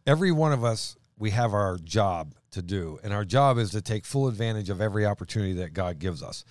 every 0.07 0.33
one 0.33 0.53
of 0.53 0.65
us 0.65 0.97
we 1.19 1.31
have 1.31 1.53
our 1.53 1.77
job 1.77 2.35
to 2.53 2.63
do. 2.63 2.99
And 3.03 3.13
our 3.13 3.25
job 3.25 3.59
is 3.59 3.71
to 3.71 3.83
take 3.83 4.05
full 4.05 4.29
advantage 4.29 4.71
of 4.71 4.81
every 4.81 5.07
opportunity 5.07 5.53
that 5.55 5.75
God 5.75 5.99
gives 5.99 6.23
us. 6.23 6.45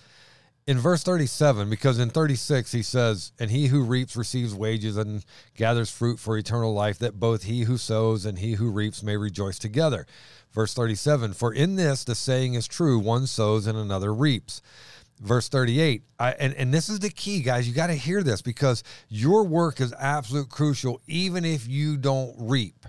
In 0.66 0.78
verse 0.78 1.02
37, 1.02 1.70
because 1.70 1.98
in 1.98 2.10
36 2.10 2.72
he 2.72 2.82
says, 2.82 3.32
And 3.38 3.50
he 3.50 3.68
who 3.68 3.82
reaps 3.82 4.16
receives 4.16 4.54
wages 4.54 4.98
and 4.98 5.24
gathers 5.56 5.90
fruit 5.90 6.20
for 6.20 6.36
eternal 6.36 6.74
life, 6.74 6.98
that 6.98 7.18
both 7.18 7.44
he 7.44 7.62
who 7.62 7.78
sows 7.78 8.26
and 8.26 8.38
he 8.38 8.52
who 8.52 8.70
reaps 8.70 9.02
may 9.02 9.16
rejoice 9.16 9.58
together. 9.58 10.06
Verse 10.52 10.74
37, 10.74 11.32
For 11.32 11.54
in 11.54 11.76
this 11.76 12.04
the 12.04 12.14
saying 12.14 12.52
is 12.52 12.68
true, 12.68 12.98
one 12.98 13.26
sows 13.26 13.66
and 13.66 13.78
another 13.78 14.12
reaps. 14.12 14.60
Verse 15.20 15.48
38, 15.48 16.02
I, 16.18 16.32
and, 16.32 16.54
and 16.54 16.72
this 16.72 16.90
is 16.90 17.00
the 17.00 17.10
key, 17.10 17.40
guys. 17.40 17.66
You 17.66 17.74
got 17.74 17.88
to 17.88 17.94
hear 17.94 18.22
this 18.22 18.42
because 18.42 18.84
your 19.08 19.44
work 19.44 19.80
is 19.80 19.94
absolute 19.98 20.50
crucial, 20.50 21.00
even 21.06 21.46
if 21.46 21.66
you 21.66 21.96
don't 21.96 22.36
reap 22.38 22.86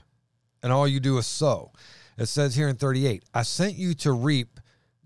and 0.62 0.72
all 0.72 0.88
you 0.88 1.00
do 1.00 1.18
is 1.18 1.26
sow. 1.26 1.72
It 2.20 2.28
says 2.28 2.54
here 2.54 2.68
in 2.68 2.76
38, 2.76 3.24
I 3.34 3.44
sent 3.44 3.76
you 3.76 3.94
to 3.96 4.12
reap 4.12 4.60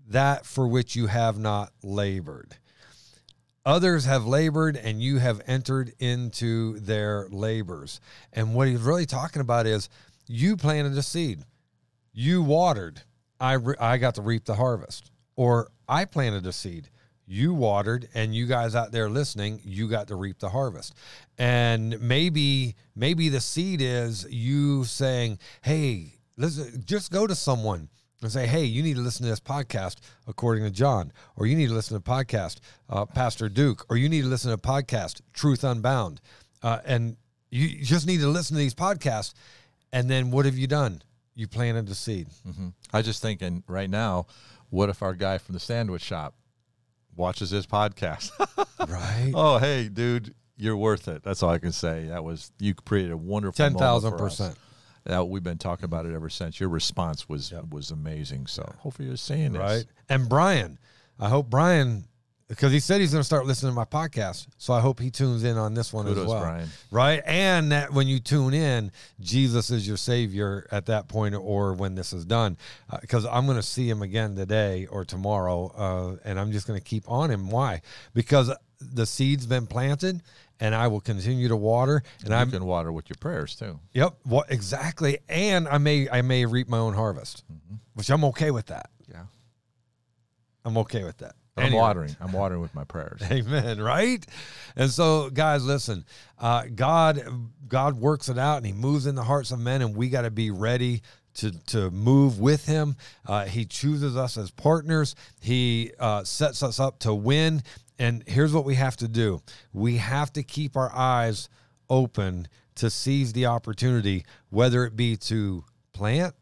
that 0.08 0.44
for 0.44 0.66
which 0.66 0.96
you 0.96 1.06
have 1.06 1.38
not 1.38 1.72
labored. 1.80 2.56
Others 3.64 4.04
have 4.04 4.26
labored 4.26 4.76
and 4.76 5.00
you 5.00 5.18
have 5.18 5.40
entered 5.46 5.92
into 6.00 6.80
their 6.80 7.28
labors. 7.30 8.00
And 8.32 8.52
what 8.52 8.66
he's 8.66 8.80
really 8.80 9.06
talking 9.06 9.40
about 9.40 9.64
is 9.64 9.88
you 10.26 10.56
planted 10.56 10.98
a 10.98 11.02
seed, 11.02 11.44
you 12.12 12.42
watered, 12.42 13.02
I, 13.38 13.52
re- 13.54 13.76
I 13.78 13.96
got 13.98 14.16
to 14.16 14.22
reap 14.22 14.44
the 14.44 14.56
harvest. 14.56 15.12
Or 15.36 15.68
I 15.88 16.06
planted 16.06 16.46
a 16.46 16.52
seed, 16.52 16.90
you 17.26 17.54
watered, 17.54 18.08
and 18.14 18.34
you 18.34 18.46
guys 18.46 18.74
out 18.74 18.90
there 18.90 19.08
listening, 19.08 19.60
you 19.64 19.88
got 19.88 20.08
to 20.08 20.16
reap 20.16 20.40
the 20.40 20.48
harvest. 20.48 20.94
And 21.38 22.00
maybe, 22.00 22.74
maybe 22.96 23.28
the 23.28 23.40
seed 23.40 23.80
is 23.80 24.26
you 24.30 24.84
saying, 24.84 25.38
Hey, 25.62 26.13
Listen, 26.36 26.82
just 26.84 27.10
go 27.10 27.26
to 27.26 27.34
someone 27.34 27.88
and 28.22 28.32
say, 28.32 28.46
"Hey, 28.46 28.64
you 28.64 28.82
need 28.82 28.96
to 28.96 29.02
listen 29.02 29.24
to 29.24 29.30
this 29.30 29.40
podcast 29.40 29.96
according 30.26 30.64
to 30.64 30.70
John, 30.70 31.12
or 31.36 31.46
you 31.46 31.56
need 31.56 31.68
to 31.68 31.74
listen 31.74 32.00
to 32.00 32.10
a 32.10 32.14
podcast 32.14 32.58
uh, 32.88 33.04
Pastor 33.04 33.48
Duke, 33.48 33.86
or 33.88 33.96
you 33.96 34.08
need 34.08 34.22
to 34.22 34.28
listen 34.28 34.48
to 34.48 34.54
a 34.54 34.58
podcast 34.58 35.20
Truth 35.32 35.62
Unbound," 35.62 36.20
uh, 36.62 36.80
and 36.84 37.16
you 37.50 37.84
just 37.84 38.06
need 38.06 38.20
to 38.20 38.28
listen 38.28 38.54
to 38.56 38.58
these 38.58 38.74
podcasts. 38.74 39.34
And 39.92 40.10
then 40.10 40.32
what 40.32 40.44
have 40.44 40.58
you 40.58 40.66
done? 40.66 41.02
You 41.36 41.46
planted 41.46 41.86
the 41.86 41.94
seed. 41.94 42.28
Mm-hmm. 42.46 42.68
I 42.92 43.02
just 43.02 43.22
thinking 43.22 43.62
right 43.68 43.88
now, 43.88 44.26
what 44.70 44.88
if 44.88 45.02
our 45.02 45.14
guy 45.14 45.38
from 45.38 45.52
the 45.52 45.60
sandwich 45.60 46.02
shop 46.02 46.34
watches 47.14 47.50
this 47.50 47.66
podcast? 47.66 48.30
right. 48.88 49.32
Oh, 49.34 49.58
hey, 49.58 49.88
dude, 49.88 50.34
you're 50.56 50.76
worth 50.76 51.06
it. 51.06 51.22
That's 51.22 51.44
all 51.44 51.50
I 51.50 51.58
can 51.58 51.72
say. 51.72 52.06
That 52.06 52.24
was 52.24 52.50
you 52.58 52.74
created 52.74 53.12
a 53.12 53.16
wonderful 53.16 53.56
ten 53.56 53.74
thousand 53.74 54.18
percent 54.18 54.56
that 55.04 55.28
we've 55.28 55.42
been 55.42 55.58
talking 55.58 55.84
about 55.84 56.06
it 56.06 56.14
ever 56.14 56.28
since. 56.28 56.58
Your 56.58 56.68
response 56.68 57.28
was 57.28 57.52
yep. 57.52 57.64
was 57.70 57.90
amazing. 57.90 58.46
So 58.46 58.74
hopefully 58.78 59.08
you're 59.08 59.16
seeing 59.16 59.52
this. 59.52 59.60
Right. 59.60 59.84
And 60.08 60.28
Brian, 60.28 60.78
I 61.18 61.28
hope 61.28 61.50
Brian 61.50 62.04
because 62.48 62.72
he 62.72 62.80
said 62.80 63.00
he's 63.00 63.12
going 63.12 63.20
to 63.20 63.26
start 63.26 63.46
listening 63.46 63.72
to 63.72 63.76
my 63.76 63.84
podcast. 63.84 64.48
So 64.58 64.74
I 64.74 64.80
hope 64.80 65.00
he 65.00 65.10
tunes 65.10 65.44
in 65.44 65.56
on 65.56 65.74
this 65.74 65.92
one 65.92 66.06
Kudos, 66.06 66.24
as 66.24 66.28
well. 66.28 66.40
Brian. 66.40 66.68
Right. 66.90 67.22
And 67.24 67.72
that 67.72 67.92
when 67.92 68.06
you 68.06 68.20
tune 68.20 68.52
in, 68.52 68.92
Jesus 69.20 69.70
is 69.70 69.88
your 69.88 69.96
savior 69.96 70.66
at 70.70 70.86
that 70.86 71.08
point 71.08 71.34
or 71.34 71.72
when 71.72 71.94
this 71.94 72.12
is 72.12 72.24
done. 72.24 72.56
Because 73.00 73.24
uh, 73.24 73.30
I'm 73.30 73.46
going 73.46 73.56
to 73.56 73.62
see 73.62 73.88
him 73.88 74.02
again 74.02 74.36
today 74.36 74.86
or 74.86 75.04
tomorrow. 75.04 75.72
Uh, 75.74 76.28
and 76.28 76.38
I'm 76.38 76.52
just 76.52 76.66
going 76.66 76.78
to 76.78 76.84
keep 76.84 77.10
on 77.10 77.30
him. 77.30 77.50
Why? 77.50 77.80
Because 78.12 78.52
the 78.78 79.06
seed's 79.06 79.46
been 79.46 79.66
planted 79.66 80.20
and 80.64 80.74
I 80.74 80.88
will 80.88 81.00
continue 81.00 81.48
to 81.48 81.56
water. 81.56 82.02
And 82.24 82.34
I 82.34 82.44
can 82.46 82.64
water 82.64 82.90
with 82.90 83.10
your 83.10 83.18
prayers 83.20 83.54
too. 83.54 83.78
Yep, 83.92 84.16
what 84.22 84.50
exactly? 84.50 85.18
And 85.28 85.68
I 85.68 85.76
may 85.78 86.08
I 86.08 86.22
may 86.22 86.46
reap 86.46 86.68
my 86.68 86.78
own 86.78 86.94
harvest, 86.94 87.44
mm-hmm. 87.52 87.76
which 87.92 88.10
I'm 88.10 88.24
okay 88.24 88.50
with 88.50 88.66
that. 88.66 88.88
Yeah, 89.06 89.24
I'm 90.64 90.78
okay 90.78 91.04
with 91.04 91.18
that. 91.18 91.34
I'm 91.56 91.72
watering. 91.72 92.16
I'm 92.18 92.32
watering 92.32 92.60
with 92.62 92.74
my 92.74 92.82
prayers. 92.82 93.20
Amen. 93.30 93.80
Right. 93.80 94.26
And 94.74 94.90
so, 94.90 95.30
guys, 95.30 95.64
listen. 95.64 96.04
Uh, 96.36 96.64
God, 96.74 97.22
God 97.68 97.96
works 97.96 98.28
it 98.28 98.38
out, 98.38 98.56
and 98.56 98.66
He 98.66 98.72
moves 98.72 99.06
in 99.06 99.14
the 99.14 99.22
hearts 99.22 99.52
of 99.52 99.60
men, 99.60 99.80
and 99.80 99.94
we 99.94 100.08
got 100.08 100.22
to 100.22 100.32
be 100.32 100.50
ready 100.50 101.02
to, 101.34 101.50
to 101.66 101.90
move 101.90 102.38
with 102.38 102.66
him. 102.66 102.96
Uh, 103.26 103.44
he 103.44 103.64
chooses 103.64 104.16
us 104.16 104.36
as 104.36 104.50
partners. 104.50 105.14
He 105.40 105.92
uh, 105.98 106.24
sets 106.24 106.62
us 106.62 106.80
up 106.80 107.00
to 107.00 107.14
win. 107.14 107.62
And 107.98 108.24
here's 108.26 108.52
what 108.52 108.64
we 108.64 108.74
have 108.74 108.96
to 108.98 109.08
do 109.08 109.42
we 109.72 109.98
have 109.98 110.32
to 110.34 110.42
keep 110.42 110.76
our 110.76 110.92
eyes 110.94 111.48
open 111.88 112.48
to 112.76 112.90
seize 112.90 113.32
the 113.32 113.46
opportunity, 113.46 114.24
whether 114.50 114.84
it 114.84 114.96
be 114.96 115.16
to 115.16 115.64
plant, 115.92 116.34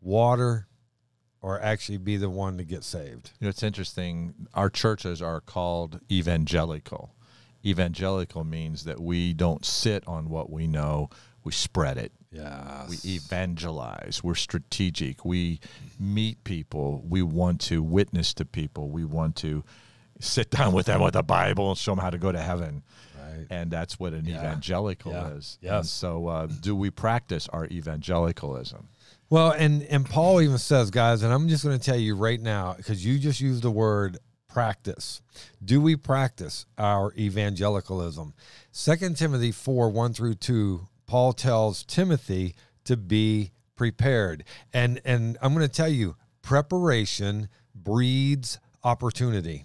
water, 0.00 0.68
or 1.42 1.60
actually 1.60 1.98
be 1.98 2.16
the 2.16 2.30
one 2.30 2.58
to 2.58 2.64
get 2.64 2.84
saved. 2.84 3.32
You 3.40 3.46
know, 3.46 3.48
it's 3.48 3.62
interesting. 3.62 4.34
Our 4.54 4.70
churches 4.70 5.20
are 5.22 5.40
called 5.40 6.00
evangelical. 6.10 7.14
Evangelical 7.64 8.44
means 8.44 8.84
that 8.84 9.00
we 9.00 9.32
don't 9.32 9.64
sit 9.64 10.06
on 10.06 10.28
what 10.28 10.50
we 10.50 10.66
know, 10.66 11.10
we 11.42 11.52
spread 11.52 11.96
it. 11.96 12.12
Yeah. 12.30 12.86
We 12.88 12.96
evangelize. 13.04 14.20
We're 14.22 14.34
strategic. 14.34 15.24
We 15.24 15.60
meet 15.98 16.44
people. 16.44 17.02
We 17.08 17.22
want 17.22 17.60
to 17.62 17.82
witness 17.82 18.34
to 18.34 18.44
people. 18.44 18.90
We 18.90 19.04
want 19.04 19.36
to 19.36 19.64
sit 20.20 20.50
down 20.50 20.72
with 20.72 20.86
them 20.86 21.00
with 21.02 21.14
the 21.14 21.22
Bible 21.22 21.70
and 21.70 21.78
show 21.78 21.92
them 21.92 21.98
how 21.98 22.10
to 22.10 22.18
go 22.18 22.30
to 22.32 22.40
heaven. 22.40 22.82
Right. 23.18 23.46
And 23.50 23.70
that's 23.70 23.98
what 23.98 24.12
an 24.12 24.26
Yeah. 24.26 24.38
evangelical 24.38 25.12
Yeah. 25.12 25.28
is. 25.30 25.58
Yes. 25.60 25.72
And 25.72 25.86
so, 25.86 26.26
uh, 26.28 26.46
do 26.46 26.74
we 26.76 26.90
practice 26.90 27.48
our 27.48 27.66
evangelicalism? 27.66 28.88
Well, 29.28 29.52
and 29.52 29.82
and 29.84 30.04
Paul 30.04 30.40
even 30.40 30.58
says, 30.58 30.90
guys, 30.90 31.22
and 31.22 31.32
I'm 31.32 31.48
just 31.48 31.62
going 31.64 31.78
to 31.78 31.84
tell 31.84 31.96
you 31.98 32.16
right 32.16 32.40
now 32.40 32.74
because 32.74 33.04
you 33.04 33.18
just 33.18 33.40
used 33.40 33.62
the 33.62 33.70
word 33.70 34.18
practice. 34.48 35.22
Do 35.64 35.80
we 35.80 35.94
practice 35.96 36.66
our 36.76 37.12
evangelicalism? 37.16 38.34
Second 38.72 39.16
Timothy 39.16 39.52
four 39.52 39.88
one 39.88 40.12
through 40.12 40.34
two. 40.34 40.88
Paul 41.06 41.32
tells 41.32 41.84
Timothy 41.84 42.54
to 42.84 42.96
be 42.96 43.52
prepared, 43.76 44.44
and 44.72 45.00
and 45.04 45.38
I'm 45.40 45.54
going 45.54 45.66
to 45.66 45.72
tell 45.72 45.88
you, 45.88 46.16
preparation 46.42 47.48
breeds 47.74 48.58
opportunity. 48.84 49.64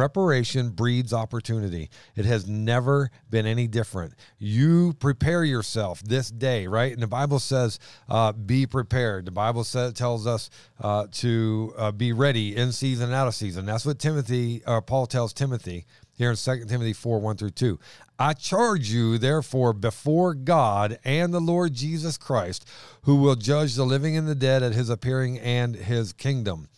Preparation 0.00 0.70
breeds 0.70 1.12
opportunity. 1.12 1.90
It 2.16 2.24
has 2.24 2.48
never 2.48 3.10
been 3.28 3.44
any 3.44 3.66
different. 3.66 4.14
You 4.38 4.94
prepare 4.94 5.44
yourself 5.44 6.00
this 6.02 6.30
day, 6.30 6.66
right? 6.66 6.90
And 6.90 7.02
the 7.02 7.06
Bible 7.06 7.38
says, 7.38 7.78
uh, 8.08 8.32
"Be 8.32 8.64
prepared." 8.64 9.26
The 9.26 9.30
Bible 9.30 9.62
says 9.62 9.92
tells 9.92 10.26
us 10.26 10.48
uh, 10.80 11.08
to 11.12 11.74
uh, 11.76 11.92
be 11.92 12.14
ready 12.14 12.56
in 12.56 12.72
season 12.72 13.08
and 13.08 13.14
out 13.14 13.28
of 13.28 13.34
season. 13.34 13.66
That's 13.66 13.84
what 13.84 13.98
Timothy, 13.98 14.62
uh, 14.64 14.80
Paul 14.80 15.06
tells 15.06 15.34
Timothy 15.34 15.84
here 16.14 16.30
in 16.30 16.36
2 16.36 16.64
Timothy 16.64 16.94
four 16.94 17.20
one 17.20 17.36
through 17.36 17.50
two. 17.50 17.78
I 18.18 18.32
charge 18.32 18.90
you, 18.90 19.18
therefore, 19.18 19.74
before 19.74 20.32
God 20.32 20.98
and 21.04 21.34
the 21.34 21.40
Lord 21.42 21.74
Jesus 21.74 22.16
Christ, 22.16 22.66
who 23.02 23.16
will 23.16 23.36
judge 23.36 23.74
the 23.74 23.84
living 23.84 24.16
and 24.16 24.26
the 24.26 24.34
dead 24.34 24.62
at 24.62 24.72
His 24.72 24.88
appearing 24.88 25.38
and 25.38 25.76
His 25.76 26.14
kingdom. 26.14 26.70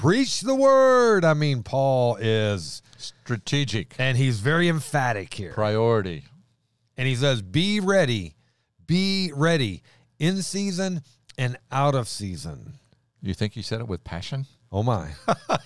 Preach 0.00 0.40
the 0.40 0.54
word. 0.54 1.26
I 1.26 1.34
mean, 1.34 1.62
Paul 1.62 2.16
is, 2.16 2.80
Strategic 2.96 3.94
and 3.98 4.16
he's 4.16 4.40
very 4.40 4.66
emphatic 4.66 5.34
here. 5.34 5.52
priority. 5.52 6.24
And 6.96 7.06
he 7.06 7.14
says, 7.14 7.42
Be 7.42 7.80
ready, 7.80 8.34
be 8.86 9.30
ready 9.34 9.82
in 10.18 10.40
season 10.40 11.02
and 11.36 11.58
out 11.70 11.94
of 11.94 12.08
season. 12.08 12.78
You 13.20 13.34
think 13.34 13.52
he 13.52 13.60
said 13.60 13.80
it 13.80 13.88
with 13.88 14.02
passion? 14.02 14.46
Oh 14.72 14.82
my. 14.82 15.10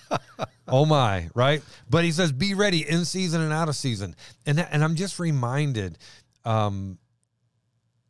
oh 0.67 0.85
my, 0.85 1.29
right? 1.33 1.61
But 1.89 2.03
he 2.03 2.11
says 2.11 2.33
be 2.33 2.53
ready 2.55 2.87
in 2.87 3.05
season 3.05 3.39
and 3.39 3.53
out 3.53 3.69
of 3.69 3.75
season. 3.77 4.17
And 4.45 4.57
that, 4.57 4.67
and 4.71 4.83
I'm 4.83 4.95
just 4.95 5.17
reminded 5.17 5.97
um 6.43 6.97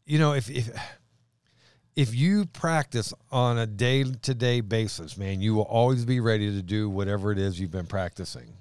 you 0.06 0.18
know 0.20 0.34
if 0.34 0.50
if 0.50 0.70
if 1.96 2.14
you 2.14 2.46
practice 2.46 3.14
on 3.32 3.58
a 3.58 3.66
day 3.66 4.04
to 4.04 4.34
day 4.34 4.62
basis, 4.62 5.18
man, 5.18 5.42
you 5.42 5.56
will 5.56 5.64
always 5.64 6.06
be 6.06 6.20
ready 6.20 6.52
to 6.52 6.62
do 6.62 6.90
whatever 6.90 7.32
it 7.32 7.38
is 7.40 7.60
you've 7.60 7.72
been 7.72 7.86
practicing. 7.86 8.54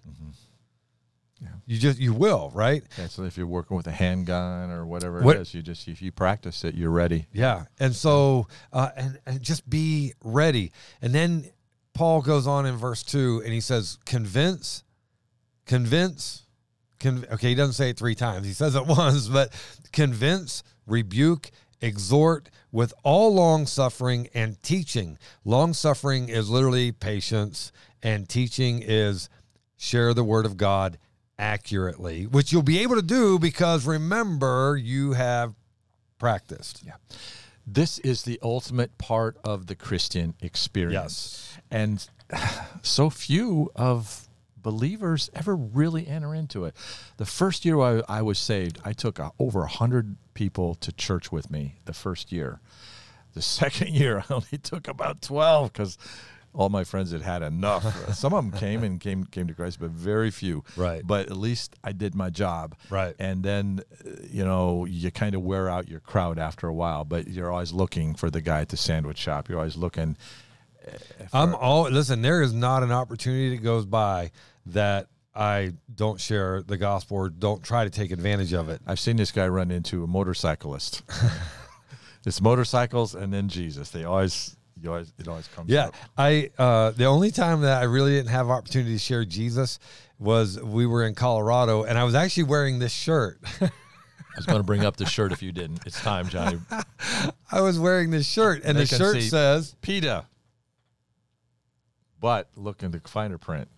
Yeah. 1.43 1.49
You 1.67 1.79
just 1.79 1.99
you 1.99 2.15
will, 2.15 2.51
right? 2.55 2.83
Yeah, 2.97 3.09
so 3.09 3.25
if 3.25 3.37
you're 3.37 3.47
working 3.47 3.77
with 3.77 3.87
a 3.87 3.93
handgun 3.93 4.71
or 4.71 4.87
whatever 4.87 5.21
What- 5.21 5.37
it 5.37 5.43
is, 5.43 5.53
you 5.55 5.63
just 5.63 5.87
if 5.89 6.01
you 6.01 6.11
practice 6.13 6.65
it, 6.65 6.75
you're 6.75 6.91
ready. 6.91 7.27
Yeah, 7.33 7.65
and 7.79 7.95
so 7.95 8.47
uh, 8.73 8.91
and 8.97 9.19
and 9.27 9.43
just 9.43 9.69
be 9.69 10.15
ready. 10.23 10.73
And 11.03 11.15
then 11.15 11.51
Paul 11.93 12.23
goes 12.23 12.47
on 12.47 12.67
in 12.67 12.77
verse 12.77 13.03
two, 13.03 13.43
and 13.45 13.53
he 13.53 13.61
says, 13.61 13.99
"Convince, 14.07 14.85
convince, 15.67 16.45
con-. 17.01 17.27
Okay, 17.33 17.51
he 17.51 17.55
doesn't 17.55 17.75
say 17.75 17.91
it 17.91 17.99
three 17.99 18.15
times. 18.15 18.47
He 18.47 18.53
says 18.53 18.75
it 18.75 18.87
once, 18.87 19.29
but 19.29 19.53
convince, 19.93 20.63
rebuke, 20.87 21.51
exhort 21.85 22.49
with 22.73 22.95
all 23.03 23.35
long 23.35 23.67
suffering 23.67 24.29
and 24.35 24.61
teaching. 24.63 25.19
Long 25.45 25.75
suffering 25.75 26.29
is 26.29 26.49
literally 26.49 26.91
patience, 26.93 27.73
and 28.03 28.29
teaching 28.29 28.83
is 28.83 29.29
share 29.77 30.15
the 30.15 30.25
word 30.25 30.47
of 30.47 30.57
God 30.57 30.99
accurately, 31.39 32.27
which 32.27 32.53
you'll 32.53 32.63
be 32.63 32.79
able 32.81 32.97
to 32.97 33.03
do 33.03 33.39
because 33.39 33.87
remember 33.87 34.77
you 34.81 35.13
have 35.13 35.55
practiced. 36.19 36.83
Yeah. 36.85 36.95
This 37.67 37.99
is 38.01 38.23
the 38.23 38.39
ultimate 38.43 38.97
part 38.99 39.37
of 39.45 39.67
the 39.67 39.75
Christian 39.75 40.35
experience. 40.41 41.57
Yes. 41.57 41.59
And 41.71 42.09
so 42.83 43.11
few 43.11 43.71
of 43.77 44.29
believers 44.65 45.31
ever 45.35 45.55
really 45.55 46.09
enter 46.09 46.35
into 46.35 46.65
it. 46.65 46.75
The 47.19 47.27
first 47.27 47.65
year 47.65 47.79
I, 47.79 48.03
I 48.09 48.23
was 48.23 48.41
saved, 48.41 48.81
I 48.85 48.93
took 48.93 49.21
uh, 49.21 49.31
over 49.39 49.61
100 49.61 50.17
people 50.35 50.75
to 50.77 50.91
church 50.91 51.31
with 51.31 51.49
me 51.51 51.77
the 51.85 51.93
first 51.93 52.33
year. 52.33 52.59
The 53.35 53.43
second 53.61 53.91
year, 53.91 54.25
I 54.29 54.35
only 54.35 54.59
took 54.61 54.89
about 54.89 55.23
12 55.23 55.73
because 55.73 55.99
all 56.55 56.69
my 56.71 56.83
friends 56.85 57.13
had 57.13 57.23
had 57.23 57.43
enough. 57.43 58.15
Some 58.15 58.33
of 58.33 58.51
them 58.51 58.59
came 58.59 58.83
and 58.83 59.01
came 59.01 59.25
came 59.25 59.47
to 59.49 59.55
Christ, 59.55 59.79
but 59.81 59.91
very 59.91 60.31
few. 60.31 60.65
Right. 60.77 61.07
But 61.07 61.27
at 61.27 61.37
least 61.37 61.77
I 61.85 61.93
did 61.93 62.15
my 62.15 62.31
job. 62.31 62.77
Right. 62.91 63.15
And 63.19 63.43
then, 63.43 63.81
uh, 64.05 64.11
you 64.31 64.45
know, 64.45 64.87
you 64.87 65.11
kind 65.11 65.35
of 65.35 65.43
wear 65.43 65.69
out 65.69 65.89
your 65.89 66.01
crowd 66.01 66.39
after 66.39 66.69
a 66.69 66.75
while, 66.75 67.05
but 67.05 67.29
you're 67.29 67.51
always 67.51 67.73
looking 67.73 68.15
for 68.15 68.31
the 68.31 68.41
guy 68.41 68.61
at 68.61 68.71
the 68.71 68.77
sandwich 68.77 69.19
shop. 69.19 69.49
You're 69.49 69.59
always 69.59 69.77
looking. 69.77 70.17
I'm 71.33 71.55
all 71.55 71.91
listen. 71.91 72.23
There 72.23 72.43
is 72.43 72.53
not 72.53 72.83
an 72.83 72.93
opportunity 72.93 73.57
that 73.57 73.63
goes 73.63 73.85
by 73.85 74.31
that 74.67 75.09
I 75.35 75.73
don't 75.93 76.21
share 76.21 76.63
the 76.63 76.77
gospel 76.77 77.17
or 77.17 77.29
don't 77.29 77.63
try 77.63 77.85
to 77.85 77.91
take 77.91 78.13
advantage 78.13 78.53
of 78.53 78.69
it. 78.69 78.81
I've 78.87 79.01
seen 79.01 79.17
this 79.17 79.33
guy 79.33 79.49
run 79.49 79.71
into 79.71 80.05
a 80.05 80.07
motorcyclist. 80.07 81.03
it's 82.27 82.41
motorcycles 82.41 83.15
and 83.15 83.33
then 83.33 83.49
Jesus. 83.49 83.91
They 83.91 84.05
always, 84.05 84.57
you 84.81 84.91
always, 84.91 85.13
it 85.19 85.27
always 85.27 85.49
comes. 85.49 85.71
Yeah, 85.71 85.87
up. 85.87 85.95
I 86.17 86.51
uh, 86.57 86.91
the 86.93 87.07
only 87.07 87.31
time 87.33 87.63
that 87.63 87.81
I 87.81 87.85
really 87.85 88.13
didn't 88.13 88.31
have 88.31 88.49
opportunity 88.49 88.93
to 88.93 88.99
share 88.99 89.25
Jesus 89.25 89.81
was 90.19 90.61
we 90.63 90.87
were 90.87 91.05
in 91.05 91.15
Colorado, 91.15 91.83
and 91.83 91.99
I 91.99 92.05
was 92.05 92.15
actually 92.15 92.45
wearing 92.45 92.79
this 92.79 92.93
shirt. 92.93 93.41
I 93.61 94.39
was 94.39 94.47
going 94.47 94.59
to 94.59 94.65
bring 94.65 94.85
up 94.85 94.97
the 94.97 95.07
shirt 95.07 95.31
if 95.31 95.43
you 95.43 95.53
didn't. 95.53 95.87
It's 95.87 96.01
time, 96.01 96.29
Johnny. 96.29 96.59
I 97.53 97.61
was 97.61 97.79
wearing 97.79 98.11
this 98.11 98.27
shirt, 98.27 98.63
and 98.65 98.77
They 98.77 98.85
the 98.85 98.97
shirt 98.97 99.23
says, 99.23 99.77
PETA. 99.81 100.27
But 102.21 102.49
look 102.57 102.83
in 102.83 102.91
the 102.91 103.01
finer 103.05 103.39
print. 103.39 103.69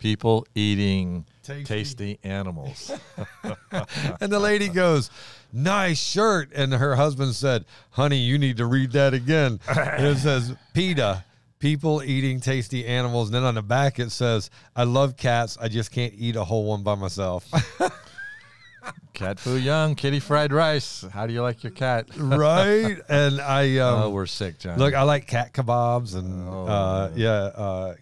People 0.00 0.46
eating 0.56 1.24
Tasty. 1.44 1.64
tasty 1.64 2.18
animals. 2.24 2.90
and 4.20 4.32
the 4.32 4.40
lady 4.40 4.68
goes, 4.68 5.10
"Nice 5.52 5.98
shirt," 6.02 6.50
and 6.54 6.72
her 6.72 6.96
husband 6.96 7.34
said, 7.36 7.64
"Honey, 7.90 8.18
you 8.18 8.38
need 8.38 8.56
to 8.56 8.66
read 8.66 8.90
that 8.92 9.14
again." 9.14 9.60
and 9.68 10.06
it 10.06 10.18
says, 10.18 10.54
"PETA." 10.74 11.24
People 11.60 12.02
eating 12.02 12.40
tasty 12.40 12.86
animals. 12.86 13.28
And 13.28 13.34
then 13.34 13.42
on 13.44 13.54
the 13.54 13.60
back 13.62 13.98
it 13.98 14.10
says, 14.12 14.48
I 14.74 14.84
love 14.84 15.18
cats. 15.18 15.58
I 15.60 15.68
just 15.68 15.90
can't 15.92 16.14
eat 16.16 16.34
a 16.34 16.42
whole 16.42 16.64
one 16.64 16.82
by 16.82 16.94
myself. 16.94 17.46
cat 19.12 19.38
food 19.38 19.62
young, 19.62 19.94
kitty 19.94 20.20
fried 20.20 20.52
rice. 20.54 21.04
How 21.12 21.26
do 21.26 21.34
you 21.34 21.42
like 21.42 21.62
your 21.62 21.72
cat? 21.72 22.06
right? 22.16 22.96
And 23.10 23.42
I 23.42 23.76
um, 23.76 24.02
oh, 24.04 24.08
we're 24.10 24.24
sick, 24.24 24.58
John. 24.58 24.78
look, 24.78 24.94
I 24.94 25.02
like 25.02 25.26
cat 25.26 25.52
kebabs 25.52 26.14
and 26.14 26.48
Oh. 26.48 26.66
uh, 26.66 27.10
yeah, 27.14 27.30
uh, 27.30 27.94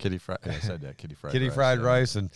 kitty 0.00 0.18
fried. 0.18 0.38
I 0.44 0.54
said 0.54 0.80
that. 0.82 0.98
Kitty 0.98 1.14
fried. 1.14 1.32
kitty 1.32 1.46
rice, 1.46 1.54
fried 1.54 1.78
yeah. 1.78 1.86
rice 1.86 2.16
and 2.16 2.30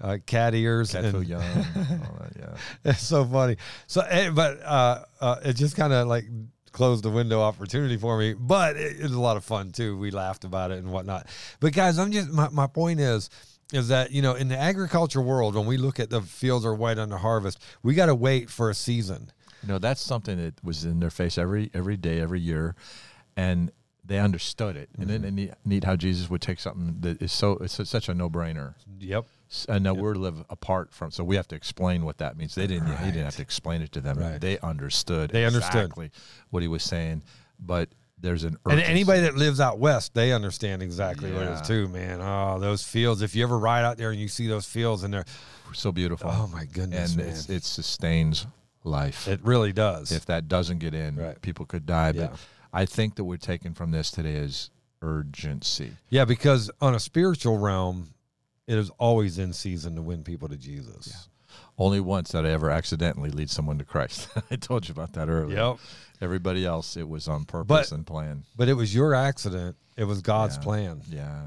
uh, 0.00 0.18
cat 0.24 0.54
ears. 0.54 0.92
Cat 0.92 1.04
and, 1.04 1.26
young. 1.26 1.42
all 1.76 2.18
that, 2.20 2.32
yeah. 2.38 2.56
It's 2.84 3.02
so 3.02 3.24
funny. 3.24 3.56
So, 3.86 4.00
eh, 4.02 4.30
but 4.30 4.62
uh, 4.62 5.04
uh, 5.20 5.36
it 5.44 5.54
just 5.54 5.76
kind 5.76 5.92
of 5.92 6.08
like 6.08 6.24
closed 6.72 7.04
the 7.04 7.10
window 7.10 7.40
opportunity 7.40 7.96
for 7.96 8.18
me. 8.18 8.34
But 8.34 8.76
it, 8.76 9.00
it 9.00 9.02
was 9.02 9.12
a 9.12 9.20
lot 9.20 9.36
of 9.36 9.44
fun 9.44 9.72
too. 9.72 9.98
We 9.98 10.10
laughed 10.10 10.44
about 10.44 10.70
it 10.70 10.78
and 10.78 10.90
whatnot. 10.90 11.26
But 11.60 11.72
guys, 11.72 11.98
I'm 11.98 12.12
just 12.12 12.30
my, 12.30 12.48
my 12.50 12.66
point 12.66 13.00
is 13.00 13.30
is 13.72 13.88
that 13.88 14.12
you 14.12 14.22
know 14.22 14.34
in 14.34 14.48
the 14.48 14.58
agriculture 14.58 15.20
world 15.20 15.54
when 15.54 15.66
we 15.66 15.76
look 15.76 16.00
at 16.00 16.10
the 16.10 16.22
fields 16.22 16.64
are 16.64 16.74
white 16.74 16.98
under 16.98 17.16
harvest, 17.16 17.62
we 17.82 17.94
got 17.94 18.06
to 18.06 18.14
wait 18.14 18.48
for 18.50 18.70
a 18.70 18.74
season. 18.74 19.30
You 19.62 19.68
know, 19.68 19.78
that's 19.78 20.00
something 20.00 20.38
that 20.38 20.62
was 20.62 20.84
in 20.84 21.00
their 21.00 21.10
face 21.10 21.36
every 21.36 21.70
every 21.74 21.96
day, 21.96 22.20
every 22.20 22.40
year, 22.40 22.76
and 23.36 23.72
they 24.08 24.18
understood 24.18 24.76
it. 24.76 24.88
And 24.98 25.08
then 25.08 25.22
mm-hmm. 25.22 25.34
neat, 25.34 25.50
neat 25.64 25.84
how 25.84 25.94
Jesus 25.94 26.28
would 26.30 26.40
take 26.40 26.58
something 26.58 26.96
that 27.00 27.22
is 27.22 27.30
so 27.30 27.52
it's 27.58 27.88
such 27.88 28.08
a 28.08 28.14
no 28.14 28.28
brainer. 28.28 28.74
Yep. 28.98 29.26
And 29.68 29.84
now 29.84 29.94
we're 29.94 30.14
live 30.14 30.44
apart 30.50 30.92
from, 30.92 31.10
so 31.10 31.24
we 31.24 31.36
have 31.36 31.48
to 31.48 31.56
explain 31.56 32.04
what 32.04 32.18
that 32.18 32.36
means. 32.36 32.54
They 32.54 32.66
didn't. 32.66 32.88
He 32.98 33.06
didn't 33.06 33.24
have 33.24 33.36
to 33.36 33.42
explain 33.42 33.80
it 33.80 33.92
to 33.92 34.00
them. 34.00 34.18
Right. 34.18 34.40
They 34.40 34.58
understood. 34.58 35.30
They 35.30 35.44
understood. 35.44 35.92
what 36.50 36.62
he 36.62 36.68
was 36.68 36.82
saying. 36.82 37.22
But 37.58 37.88
there's 38.20 38.44
an 38.44 38.58
And 38.68 38.80
anybody 38.80 39.20
that 39.20 39.36
lives 39.36 39.60
out 39.60 39.78
west, 39.78 40.14
they 40.14 40.32
understand 40.32 40.82
exactly 40.82 41.32
what 41.32 41.42
it 41.42 41.52
is 41.52 41.62
too, 41.62 41.88
man. 41.88 42.20
Oh, 42.20 42.58
those 42.58 42.82
fields. 42.82 43.22
If 43.22 43.34
you 43.34 43.42
ever 43.42 43.58
ride 43.58 43.84
out 43.84 43.96
there 43.96 44.10
and 44.10 44.20
you 44.20 44.28
see 44.28 44.46
those 44.46 44.66
fields 44.66 45.02
and 45.02 45.12
they're, 45.14 45.24
so 45.74 45.92
beautiful. 45.92 46.30
oh 46.32 46.48
my 46.50 46.64
goodness, 46.64 47.14
and 47.14 47.50
it 47.50 47.62
sustains 47.62 48.46
life. 48.84 49.28
it 49.28 49.40
really 49.42 49.72
does. 49.72 50.12
if 50.12 50.24
that 50.26 50.48
doesn't 50.48 50.78
get 50.78 50.94
in, 50.94 51.16
Right. 51.16 51.40
people 51.42 51.66
could 51.66 51.84
die. 51.84 52.12
But 52.12 52.30
Yeah. 52.30 52.36
I 52.72 52.84
think 52.86 53.16
that 53.16 53.24
we're 53.24 53.36
taking 53.36 53.74
from 53.74 53.90
this 53.90 54.10
today 54.10 54.34
is 54.34 54.70
urgency. 55.02 55.92
Yeah, 56.10 56.24
because 56.24 56.70
on 56.80 56.94
a 56.94 57.00
spiritual 57.00 57.58
realm, 57.58 58.08
it 58.66 58.76
is 58.76 58.90
always 58.98 59.38
in 59.38 59.52
season 59.52 59.94
to 59.96 60.02
win 60.02 60.22
people 60.24 60.48
to 60.48 60.56
Jesus. 60.56 61.28
Only 61.78 62.00
once 62.00 62.32
that 62.32 62.44
I 62.44 62.50
ever 62.50 62.70
accidentally 62.70 63.30
lead 63.30 63.50
someone 63.50 63.78
to 63.78 63.84
Christ. 63.84 64.28
I 64.50 64.56
told 64.56 64.88
you 64.88 64.92
about 64.92 65.12
that 65.14 65.28
earlier. 65.28 65.56
Yep. 65.56 65.76
Everybody 66.20 66.66
else, 66.66 66.96
it 66.96 67.08
was 67.08 67.28
on 67.28 67.44
purpose 67.44 67.90
But- 67.90 67.94
and 67.96 68.06
plan. 68.06 68.44
But 68.56 68.68
it 68.68 68.74
was 68.74 68.94
your 68.94 69.14
accident. 69.14 69.76
It 69.96 70.04
was 70.04 70.20
God's 70.20 70.56
Yeah. 70.56 70.62
plan. 70.62 71.00
Yeah. 71.08 71.46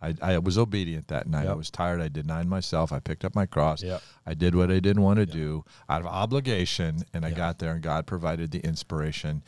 I, 0.00 0.14
I 0.20 0.38
was 0.38 0.58
obedient 0.58 1.08
that 1.08 1.28
night. 1.28 1.46
I 1.46 1.54
was 1.54 1.70
tired. 1.70 2.00
I 2.00 2.08
denied 2.08 2.48
myself. 2.48 2.92
I 2.92 2.98
picked 2.98 3.24
up 3.24 3.36
my 3.36 3.46
cross. 3.46 3.82
Yep. 3.84 4.02
I 4.26 4.34
did 4.34 4.54
what 4.56 4.68
I 4.70 4.80
didn't 4.80 5.02
want 5.02 5.18
to 5.20 5.26
do 5.26 5.64
out 5.88 6.00
of 6.00 6.08
obligation, 6.08 7.04
and 7.14 7.24
I 7.24 7.30
got 7.30 7.60
there, 7.60 7.70
and 7.72 7.80
God 7.82 8.04
provided 8.04 8.50
the 8.50 8.58
inspiration. 8.60 9.42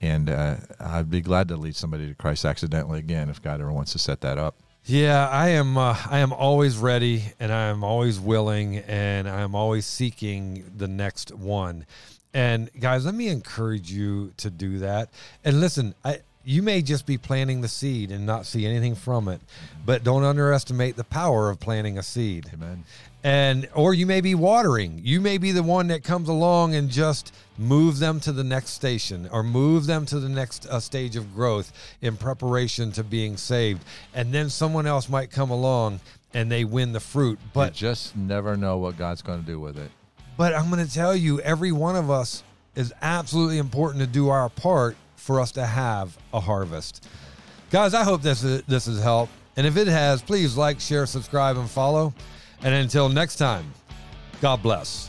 And 0.00 0.28
uh, 0.28 0.56
I'd 0.78 1.10
be 1.10 1.20
glad 1.20 1.48
to 1.48 1.56
lead 1.56 1.74
somebody 1.74 2.08
to 2.08 2.14
Christ 2.14 2.44
accidentally 2.44 2.98
again 2.98 3.28
if 3.28 3.42
God 3.42 3.60
ever 3.60 3.72
wants 3.72 3.92
to 3.92 3.98
set 3.98 4.20
that 4.20 4.38
up. 4.38 4.56
Yeah, 4.84 5.28
I 5.28 5.48
am. 5.48 5.76
Uh, 5.76 5.96
I 6.08 6.18
am 6.18 6.32
always 6.32 6.76
ready, 6.76 7.24
and 7.40 7.52
I 7.52 7.68
am 7.68 7.82
always 7.82 8.20
willing, 8.20 8.76
and 8.76 9.28
I 9.28 9.40
am 9.40 9.56
always 9.56 9.84
seeking 9.84 10.70
the 10.76 10.86
next 10.86 11.34
one. 11.34 11.86
And 12.32 12.70
guys, 12.78 13.04
let 13.04 13.14
me 13.14 13.28
encourage 13.28 13.90
you 13.90 14.32
to 14.36 14.50
do 14.50 14.78
that. 14.78 15.08
And 15.44 15.60
listen, 15.60 15.94
I, 16.04 16.20
you 16.46 16.62
may 16.62 16.80
just 16.80 17.04
be 17.04 17.18
planting 17.18 17.60
the 17.60 17.68
seed 17.68 18.12
and 18.12 18.24
not 18.24 18.46
see 18.46 18.64
anything 18.64 18.94
from 18.94 19.26
it, 19.26 19.40
but 19.84 20.04
don't 20.04 20.22
underestimate 20.22 20.94
the 20.94 21.04
power 21.04 21.50
of 21.50 21.58
planting 21.58 21.98
a 21.98 22.02
seed 22.02 22.48
Amen. 22.54 22.84
and 23.24 23.68
or 23.74 23.92
you 23.92 24.06
may 24.06 24.20
be 24.20 24.34
watering 24.34 25.00
you 25.02 25.20
may 25.20 25.38
be 25.38 25.50
the 25.50 25.62
one 25.62 25.88
that 25.88 26.04
comes 26.04 26.28
along 26.28 26.74
and 26.74 26.88
just 26.88 27.34
move 27.58 27.98
them 27.98 28.20
to 28.20 28.32
the 28.32 28.44
next 28.44 28.70
station 28.70 29.28
or 29.32 29.42
move 29.42 29.86
them 29.86 30.06
to 30.06 30.20
the 30.20 30.28
next 30.28 30.66
uh, 30.66 30.78
stage 30.80 31.16
of 31.16 31.34
growth 31.34 31.72
in 32.02 32.16
preparation 32.16 32.92
to 32.92 33.02
being 33.04 33.36
saved. 33.36 33.82
And 34.14 34.32
then 34.32 34.50
someone 34.50 34.86
else 34.86 35.08
might 35.08 35.30
come 35.30 35.50
along 35.50 36.00
and 36.34 36.50
they 36.52 36.64
win 36.64 36.92
the 36.92 37.00
fruit 37.00 37.38
But 37.54 37.80
you 37.80 37.88
just 37.88 38.16
never 38.16 38.56
know 38.56 38.78
what 38.78 38.98
God's 38.98 39.22
going 39.22 39.40
to 39.40 39.46
do 39.46 39.58
with 39.58 39.78
it. 39.78 39.90
but 40.36 40.52
i'm 40.54 40.68
going 40.70 40.84
to 40.86 40.92
tell 40.92 41.16
you 41.16 41.40
every 41.40 41.72
one 41.72 41.96
of 41.96 42.10
us 42.10 42.42
is 42.74 42.92
absolutely 43.00 43.56
important 43.56 44.00
to 44.02 44.06
do 44.06 44.28
our 44.28 44.50
part 44.50 44.96
for 45.16 45.40
us 45.40 45.50
to 45.52 45.64
have 45.64 46.18
a 46.34 46.40
harvest. 46.40 47.08
Guys 47.70 47.94
i 47.94 48.04
hope 48.04 48.20
this 48.20 48.44
is, 48.44 48.62
this 48.64 48.84
has 48.84 49.00
helped. 49.02 49.32
And 49.56 49.66
if 49.66 49.78
it 49.78 49.86
has 49.86 50.20
please 50.20 50.56
like 50.58 50.78
share 50.80 51.06
subscribe 51.06 51.56
and 51.56 51.70
follow. 51.70 52.12
And 52.62 52.74
until 52.74 53.08
next 53.08 53.36
time 53.36 53.72
god 54.42 54.62
bless 54.62 55.08